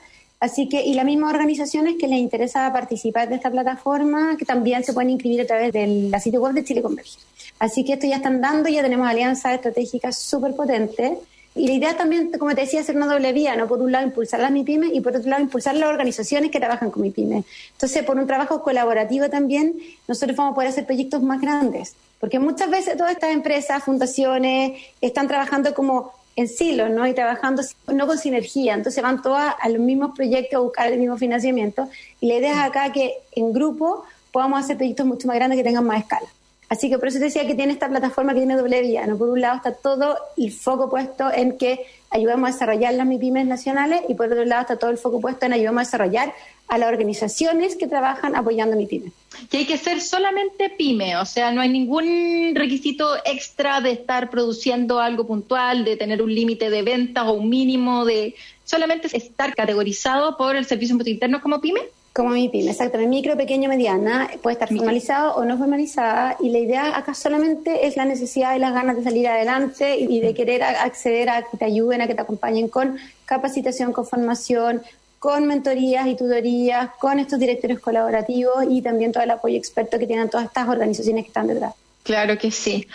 Así 0.45 0.69
que, 0.69 0.83
y 0.83 0.93
las 0.93 1.07
mismas 1.07 1.33
organizaciones 1.33 1.95
que 1.99 2.07
les 2.07 2.19
interesa 2.19 2.71
participar 2.71 3.31
de 3.31 3.37
esta 3.37 3.51
plataforma, 3.51 4.37
que 4.37 4.45
también 4.45 4.85
se 4.85 4.93
pueden 4.93 5.09
inscribir 5.09 5.41
a 5.41 5.47
través 5.47 5.73
de 5.73 5.87
la 6.11 6.21
sitio 6.21 6.43
web 6.43 6.53
de 6.53 6.63
Chile 6.63 6.83
Converge. 6.83 7.17
Así 7.59 7.83
que 7.83 7.95
esto 7.95 8.07
ya 8.07 8.17
están 8.17 8.43
dando, 8.43 8.69
ya 8.69 8.83
tenemos 8.83 9.09
alianzas 9.09 9.55
estratégicas 9.55 10.19
súper 10.19 10.55
potentes. 10.55 11.13
Y 11.55 11.67
la 11.67 11.73
idea 11.73 11.97
también, 11.97 12.31
como 12.39 12.55
te 12.55 12.61
decía, 12.61 12.81
hacer 12.81 12.95
una 12.95 13.07
doble 13.07 13.33
vía, 13.33 13.57
¿no? 13.57 13.67
Por 13.67 13.81
un 13.81 13.91
lado, 13.91 14.05
impulsar 14.05 14.39
las 14.41 14.51
MIPIMES 14.51 14.93
y 14.93 15.01
por 15.01 15.17
otro 15.17 15.31
lado, 15.31 15.43
impulsar 15.43 15.77
las 15.77 15.89
organizaciones 15.89 16.51
que 16.51 16.61
trabajan 16.61 16.91
con 16.91 17.01
MIPIMES. 17.01 17.47
Entonces, 17.73 18.03
por 18.03 18.19
un 18.19 18.27
trabajo 18.27 18.63
colaborativo 18.63 19.31
también, 19.31 19.73
nosotros 20.07 20.37
vamos 20.37 20.53
a 20.53 20.55
poder 20.57 20.69
hacer 20.69 20.85
proyectos 20.85 21.23
más 21.23 21.41
grandes. 21.41 21.95
Porque 22.21 22.39
muchas 22.39 22.69
veces 22.69 22.99
todas 22.99 23.13
estas 23.13 23.31
empresas, 23.31 23.83
fundaciones, 23.83 24.79
están 25.01 25.27
trabajando 25.27 25.73
como 25.73 26.13
en 26.37 26.49
silos, 26.49 26.91
¿no? 26.91 27.07
Y 27.07 27.15
trabajando 27.15 27.63
no 27.93 28.07
con 28.07 28.19
sinergia. 28.19 28.75
Entonces 28.75 29.03
van 29.03 29.23
todas 29.23 29.55
a 29.61 29.69
los 29.69 29.81
mismos 29.81 30.13
proyectos 30.15 30.57
a 30.57 30.61
buscar 30.61 30.93
el 30.93 30.99
mismo 30.99 31.17
financiamiento. 31.17 31.89
Y 32.21 32.29
la 32.29 32.35
idea 32.35 32.53
es 32.53 32.59
acá 32.59 32.93
que 32.93 33.15
en 33.33 33.53
grupo 33.53 34.05
podamos 34.33 34.61
hacer 34.61 34.77
proyectos 34.77 35.07
mucho 35.07 35.29
más 35.29 35.37
grandes 35.37 35.57
que 35.57 35.65
tengan 35.65 35.87
más 35.87 36.01
escala. 36.01 36.27
Así 36.75 36.91
que 36.91 36.99
por 36.99 37.07
eso 37.07 37.21
decía 37.21 37.47
que 37.47 37.55
tiene 37.55 37.73
esta 37.73 37.89
plataforma 37.89 38.33
que 38.35 38.41
tiene 38.41 38.57
doble 38.57 38.83
vía. 38.83 39.07
¿no? 39.07 39.17
Por 39.17 39.29
un 39.29 39.41
lado 39.41 39.59
está 39.59 39.73
todo 39.73 40.19
el 40.37 40.51
foco 40.51 40.91
puesto 40.91 41.33
en 41.33 41.57
que 41.57 41.87
ayudemos 42.11 42.49
a 42.49 42.53
desarrollar 42.53 42.95
las 42.95 43.07
MIPIMES 43.07 43.47
nacionales 43.47 44.01
y 44.09 44.15
por 44.15 44.27
otro 44.27 44.45
lado 44.45 44.63
está 44.63 44.77
todo 44.77 44.91
el 44.91 44.99
foco 44.99 45.21
puesto 45.21 45.47
en 45.47 45.53
ayudemos 45.53 45.83
a 45.83 45.85
desarrollar 45.85 46.35
a 46.67 46.79
las 46.79 46.89
organizaciones 46.89 47.77
que 47.77 47.87
trabajan 47.87 48.35
apoyando 48.35 48.77
MIPIMES. 48.77 49.13
Que 49.49 49.59
hay 49.59 49.67
que 49.67 49.79
ser 49.79 50.01
solamente 50.01 50.69
pyme, 50.69 51.17
o 51.17 51.25
sea, 51.27 51.53
no 51.53 51.61
hay 51.61 51.69
ningún 51.69 52.57
requisito 52.57 53.15
extra 53.25 53.81
de 53.81 53.93
estar 53.93 54.29
produciendo 54.29 54.99
algo 54.99 55.29
puntual, 55.29 55.85
de 55.85 55.97
tener 55.97 56.23
un 56.23 56.35
límite 56.35 56.71
de 56.71 56.83
ventas 56.83 57.25
o 57.29 57.35
un 57.35 57.49
mínimo 57.49 58.05
de... 58.05 58.35
Solamente 58.65 59.15
estar 59.17 59.55
categorizado 59.55 60.37
por 60.37 60.57
el 60.57 60.65
Servicio 60.65 60.99
Interno 61.07 61.41
como 61.41 61.61
pyme. 61.61 61.83
Como 62.15 62.31
mi 62.31 62.49
pyme, 62.49 62.71
exactamente. 62.71 63.11
Micro, 63.11 63.37
pequeño, 63.37 63.69
mediana, 63.69 64.31
puede 64.41 64.55
estar 64.55 64.69
formalizado 64.69 65.35
o 65.35 65.45
no 65.45 65.59
formalizada. 65.59 66.37
Y 66.39 66.51
la 66.51 66.61
idea 66.61 66.97
acá 66.97 67.13
solamente 67.13 67.89
es 67.89 67.97
la 67.97 68.05
necesidad 68.05 68.55
y 68.55 68.61
las 68.61 68.73
ganas 68.73 68.95
de 68.97 69.03
salir 69.03 69.27
adelante 69.27 69.99
y 69.99 70.21
de 70.21 70.33
querer 70.33 70.63
acceder 70.63 71.29
a 71.29 71.43
que 71.43 71.57
te 71.57 71.65
ayuden, 71.65 72.03
a 72.03 72.07
que 72.07 72.15
te 72.15 72.21
acompañen 72.21 72.69
con 72.69 72.99
capacitación, 73.25 73.93
con 73.93 74.07
formación, 74.07 74.81
con 75.19 75.49
mentorías 75.49 76.07
y 76.07 76.15
tutorías, 76.15 76.91
con 77.01 77.19
estos 77.19 77.41
directores 77.41 77.81
colaborativos 77.81 78.65
y 78.71 78.81
también 78.81 79.11
todo 79.11 79.25
el 79.25 79.33
apoyo 79.33 79.57
experto 79.57 79.99
que 79.99 80.07
tienen 80.07 80.31
todas 80.31 80.47
estas 80.47 80.69
organizaciones 80.69 81.25
que 81.25 81.29
están 81.31 81.49
detrás. 81.49 81.75
Claro 82.05 82.39
que 82.39 82.53
sí. 82.53 82.87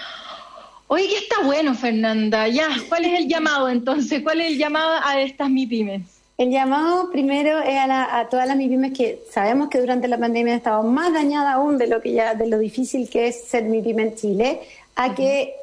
Oye, 0.88 1.10
que 1.10 1.18
está 1.18 1.42
bueno, 1.44 1.76
Fernanda. 1.76 2.48
Ya, 2.48 2.70
¿cuál 2.88 3.04
es 3.04 3.20
el 3.20 3.28
llamado 3.28 3.68
entonces? 3.68 4.22
¿Cuál 4.24 4.40
es 4.40 4.54
el 4.54 4.58
llamado 4.58 5.02
a 5.04 5.20
estas 5.20 5.50
MIPIMES? 5.50 6.19
El 6.40 6.52
llamado 6.52 7.12
primero 7.12 7.60
es 7.60 7.76
a, 7.78 8.26
todas 8.32 8.48
las 8.48 8.56
MIPIMES 8.56 8.94
que 8.98 9.24
sabemos 9.30 9.68
que 9.68 9.78
durante 9.78 10.08
la 10.08 10.18
pandemia 10.18 10.54
han 10.54 10.60
estado 10.60 10.84
más 10.84 11.12
dañadas 11.12 11.56
aún 11.56 11.78
de 11.78 11.88
lo 11.88 12.00
que 12.02 12.14
ya 12.14 12.34
de 12.34 12.48
lo 12.48 12.58
difícil 12.60 13.10
que 13.10 13.28
es 13.28 13.44
ser 13.44 13.66
MIPIME 13.66 14.04
en 14.04 14.16
Chile, 14.16 14.62
a 14.96 15.14
que 15.14 15.54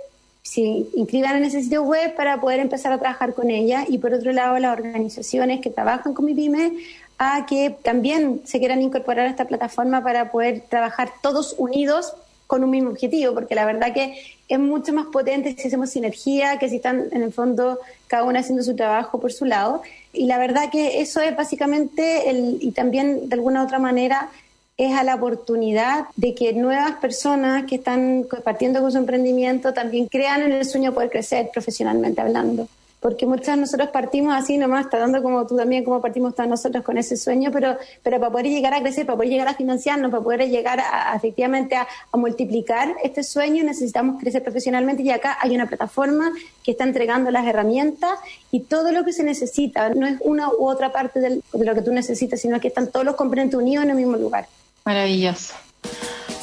se 0.42 0.60
inscriban 0.60 1.36
en 1.36 1.44
ese 1.44 1.62
sitio 1.62 1.82
web 1.82 2.14
para 2.14 2.42
poder 2.42 2.60
empezar 2.60 2.92
a 2.92 2.98
trabajar 2.98 3.32
con 3.32 3.50
ella 3.50 3.86
y 3.88 3.96
por 3.96 4.12
otro 4.12 4.32
lado 4.32 4.58
las 4.58 4.76
organizaciones 4.76 5.62
que 5.62 5.70
trabajan 5.70 6.12
con 6.12 6.26
MIPIME 6.26 6.74
a 7.16 7.46
que 7.46 7.74
también 7.82 8.42
se 8.44 8.58
quieran 8.58 8.82
incorporar 8.82 9.28
a 9.28 9.30
esta 9.30 9.46
plataforma 9.46 10.02
para 10.02 10.30
poder 10.30 10.60
trabajar 10.68 11.10
todos 11.22 11.54
unidos 11.56 12.12
con 12.46 12.62
un 12.62 12.70
mismo 12.70 12.90
objetivo, 12.90 13.34
porque 13.34 13.54
la 13.54 13.64
verdad 13.64 13.92
que 13.92 14.18
es 14.48 14.58
mucho 14.58 14.92
más 14.92 15.06
potente 15.06 15.56
si 15.58 15.68
hacemos 15.68 15.90
sinergia, 15.90 16.58
que 16.58 16.68
si 16.68 16.76
están 16.76 17.06
en 17.10 17.22
el 17.22 17.32
fondo 17.32 17.80
cada 18.06 18.24
uno 18.24 18.38
haciendo 18.38 18.62
su 18.62 18.76
trabajo 18.76 19.20
por 19.20 19.32
su 19.32 19.44
lado. 19.44 19.82
Y 20.16 20.26
la 20.26 20.38
verdad 20.38 20.70
que 20.70 21.00
eso 21.00 21.20
es 21.20 21.36
básicamente, 21.36 22.30
el, 22.30 22.58
y 22.60 22.72
también 22.72 23.28
de 23.28 23.34
alguna 23.34 23.62
otra 23.62 23.78
manera, 23.78 24.30
es 24.76 24.94
a 24.94 25.04
la 25.04 25.14
oportunidad 25.14 26.06
de 26.16 26.34
que 26.34 26.52
nuevas 26.52 26.92
personas 26.96 27.64
que 27.64 27.76
están 27.76 28.24
compartiendo 28.24 28.80
con 28.80 28.92
su 28.92 28.98
emprendimiento 28.98 29.72
también 29.72 30.06
crean 30.06 30.42
en 30.42 30.52
el 30.52 30.64
sueño 30.64 30.90
de 30.90 30.94
poder 30.94 31.10
crecer 31.10 31.50
profesionalmente 31.52 32.20
hablando 32.20 32.68
porque 33.00 33.26
muchas 33.26 33.56
de 33.56 33.60
nosotros 33.62 33.90
partimos 33.90 34.34
así 34.34 34.58
nomás, 34.58 34.86
dando 34.90 35.22
como 35.22 35.46
tú 35.46 35.56
también, 35.56 35.84
como 35.84 36.00
partimos 36.00 36.34
todos 36.34 36.48
nosotros 36.48 36.82
con 36.82 36.98
ese 36.98 37.16
sueño, 37.16 37.50
pero, 37.52 37.76
pero 38.02 38.18
para 38.18 38.32
poder 38.32 38.46
llegar 38.46 38.74
a 38.74 38.80
crecer, 38.80 39.06
para 39.06 39.16
poder 39.16 39.30
llegar 39.30 39.48
a 39.48 39.54
financiarnos, 39.54 40.10
para 40.10 40.22
poder 40.22 40.48
llegar 40.48 40.80
a, 40.80 41.14
efectivamente 41.14 41.76
a, 41.76 41.86
multiplicar 42.14 42.94
este 43.04 43.22
sueño, 43.22 43.62
necesitamos 43.62 44.20
crecer 44.20 44.42
profesionalmente 44.42 45.02
y 45.02 45.10
acá 45.10 45.36
hay 45.40 45.54
una 45.54 45.66
plataforma 45.66 46.32
que 46.64 46.70
está 46.72 46.84
entregando 46.84 47.30
las 47.30 47.46
herramientas 47.46 48.18
y 48.50 48.60
todo 48.60 48.90
lo 48.90 49.04
que 49.04 49.12
se 49.12 49.22
necesita, 49.22 49.90
no 49.90 50.06
es 50.06 50.16
una 50.22 50.48
u 50.48 50.66
otra 50.66 50.92
parte 50.92 51.20
de 51.20 51.40
lo 51.52 51.74
que 51.74 51.82
tú 51.82 51.92
necesitas, 51.92 52.40
sino 52.40 52.58
que 52.58 52.68
están 52.68 52.90
todos 52.90 53.04
los 53.04 53.16
componentes 53.16 53.58
unidos 53.58 53.84
en 53.84 53.90
el 53.90 53.96
mismo 53.96 54.16
lugar. 54.16 54.46
Maravilloso. 54.84 55.54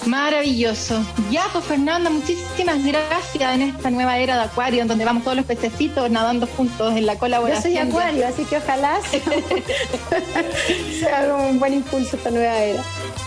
Maravilloso. 0.05 1.01
Ya, 1.31 1.45
pues 1.51 1.65
Fernanda, 1.65 2.09
muchísimas 2.09 2.83
gracias 2.83 3.55
en 3.55 3.61
esta 3.61 3.89
nueva 3.89 4.17
era 4.17 4.35
de 4.35 4.43
Acuario, 4.43 4.81
en 4.81 4.87
donde 4.87 5.05
vamos 5.05 5.23
todos 5.23 5.37
los 5.37 5.45
pececitos 5.45 6.09
nadando 6.09 6.47
juntos 6.47 6.95
en 6.95 7.05
la 7.05 7.17
colaboración. 7.17 7.73
Yo 7.73 7.79
soy 7.81 7.89
Acuario, 7.89 8.27
así 8.27 8.45
que 8.45 8.57
ojalá 8.57 8.99
sea, 10.99 11.35
un 11.35 11.59
buen 11.59 11.73
impulso 11.73 12.15
esta 12.17 12.31
nueva 12.31 12.57
era. 12.57 12.83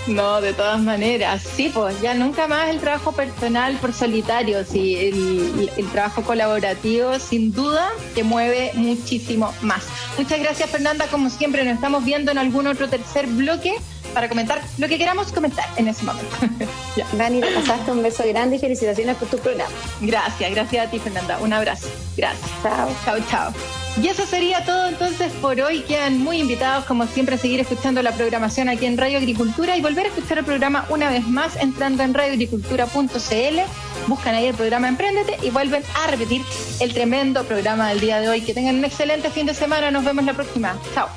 No, 0.06 0.40
de 0.40 0.52
todas 0.52 0.80
maneras, 0.80 1.42
sí, 1.42 1.70
pues 1.72 2.00
ya 2.00 2.14
nunca 2.14 2.46
más 2.46 2.68
el 2.70 2.78
trabajo 2.80 3.12
personal 3.12 3.76
por 3.76 3.92
solitario, 3.92 4.64
sí, 4.64 4.96
el, 4.96 5.70
el 5.76 5.90
trabajo 5.90 6.22
colaborativo 6.22 7.18
sin 7.18 7.52
duda 7.52 7.88
que 8.14 8.22
mueve 8.22 8.70
muchísimo 8.74 9.52
más. 9.62 9.84
Muchas 10.16 10.38
gracias 10.40 10.70
Fernanda, 10.70 11.06
como 11.10 11.30
siempre 11.30 11.64
nos 11.64 11.74
estamos 11.74 12.04
viendo 12.04 12.30
en 12.30 12.38
algún 12.38 12.66
otro 12.66 12.88
tercer 12.88 13.26
bloque 13.26 13.74
para 14.16 14.30
comentar 14.30 14.62
lo 14.78 14.88
que 14.88 14.96
queramos 14.96 15.30
comentar 15.30 15.66
en 15.76 15.88
ese 15.88 16.02
momento. 16.04 16.34
Dani, 17.12 17.40
te 17.40 17.50
pasaste 17.52 17.90
un 17.92 18.02
beso 18.02 18.24
grande 18.26 18.56
y 18.56 18.58
felicitaciones 18.58 19.16
por 19.16 19.28
tu 19.28 19.38
programa. 19.38 19.70
Gracias, 20.00 20.50
gracias 20.50 20.86
a 20.86 20.90
ti, 20.90 20.98
Fernanda. 20.98 21.38
Un 21.38 21.52
abrazo. 21.52 21.88
Gracias. 22.16 22.50
Chao. 22.62 22.88
Chao, 23.04 23.18
chao. 23.30 23.85
Y 24.02 24.08
eso 24.08 24.26
sería 24.26 24.64
todo 24.64 24.88
entonces 24.88 25.32
por 25.40 25.60
hoy. 25.60 25.80
Quedan 25.80 26.18
muy 26.22 26.38
invitados, 26.38 26.84
como 26.84 27.06
siempre, 27.06 27.36
a 27.36 27.38
seguir 27.38 27.60
escuchando 27.60 28.02
la 28.02 28.12
programación 28.12 28.68
aquí 28.68 28.86
en 28.86 28.98
Radio 28.98 29.18
Agricultura 29.18 29.76
y 29.76 29.80
volver 29.80 30.06
a 30.06 30.08
escuchar 30.08 30.38
el 30.38 30.44
programa 30.44 30.84
una 30.88 31.08
vez 31.08 31.26
más 31.26 31.56
entrando 31.56 32.02
en 32.02 32.12
radioagricultura.cl. 32.12 33.58
Buscan 34.06 34.34
ahí 34.34 34.46
el 34.46 34.54
programa 34.54 34.88
Emprendete 34.88 35.38
y 35.42 35.50
vuelven 35.50 35.82
a 36.02 36.06
repetir 36.08 36.42
el 36.80 36.92
tremendo 36.92 37.44
programa 37.44 37.88
del 37.88 38.00
día 38.00 38.20
de 38.20 38.28
hoy. 38.28 38.42
Que 38.42 38.52
tengan 38.52 38.76
un 38.76 38.84
excelente 38.84 39.30
fin 39.30 39.46
de 39.46 39.54
semana. 39.54 39.90
Nos 39.90 40.04
vemos 40.04 40.24
la 40.24 40.34
próxima. 40.34 40.76
Chao 40.94 41.08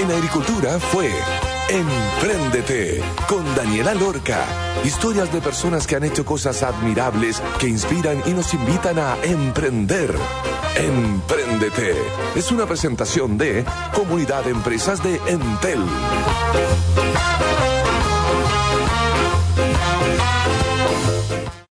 en 0.00 0.10
Agricultura 0.10 0.78
fue 0.78 1.12
Empréndete 1.72 3.00
con 3.28 3.44
Daniela 3.54 3.94
Lorca. 3.94 4.44
Historias 4.84 5.32
de 5.32 5.40
personas 5.40 5.86
que 5.86 5.94
han 5.94 6.02
hecho 6.02 6.24
cosas 6.24 6.64
admirables 6.64 7.40
que 7.60 7.68
inspiran 7.68 8.20
y 8.26 8.30
nos 8.30 8.52
invitan 8.54 8.98
a 8.98 9.16
emprender. 9.22 10.12
Empréndete 10.76 11.94
es 12.34 12.50
una 12.50 12.66
presentación 12.66 13.38
de 13.38 13.64
Comunidad 13.94 14.44
de 14.44 14.50
Empresas 14.50 15.00
de 15.02 15.20
Entel. 15.28 15.80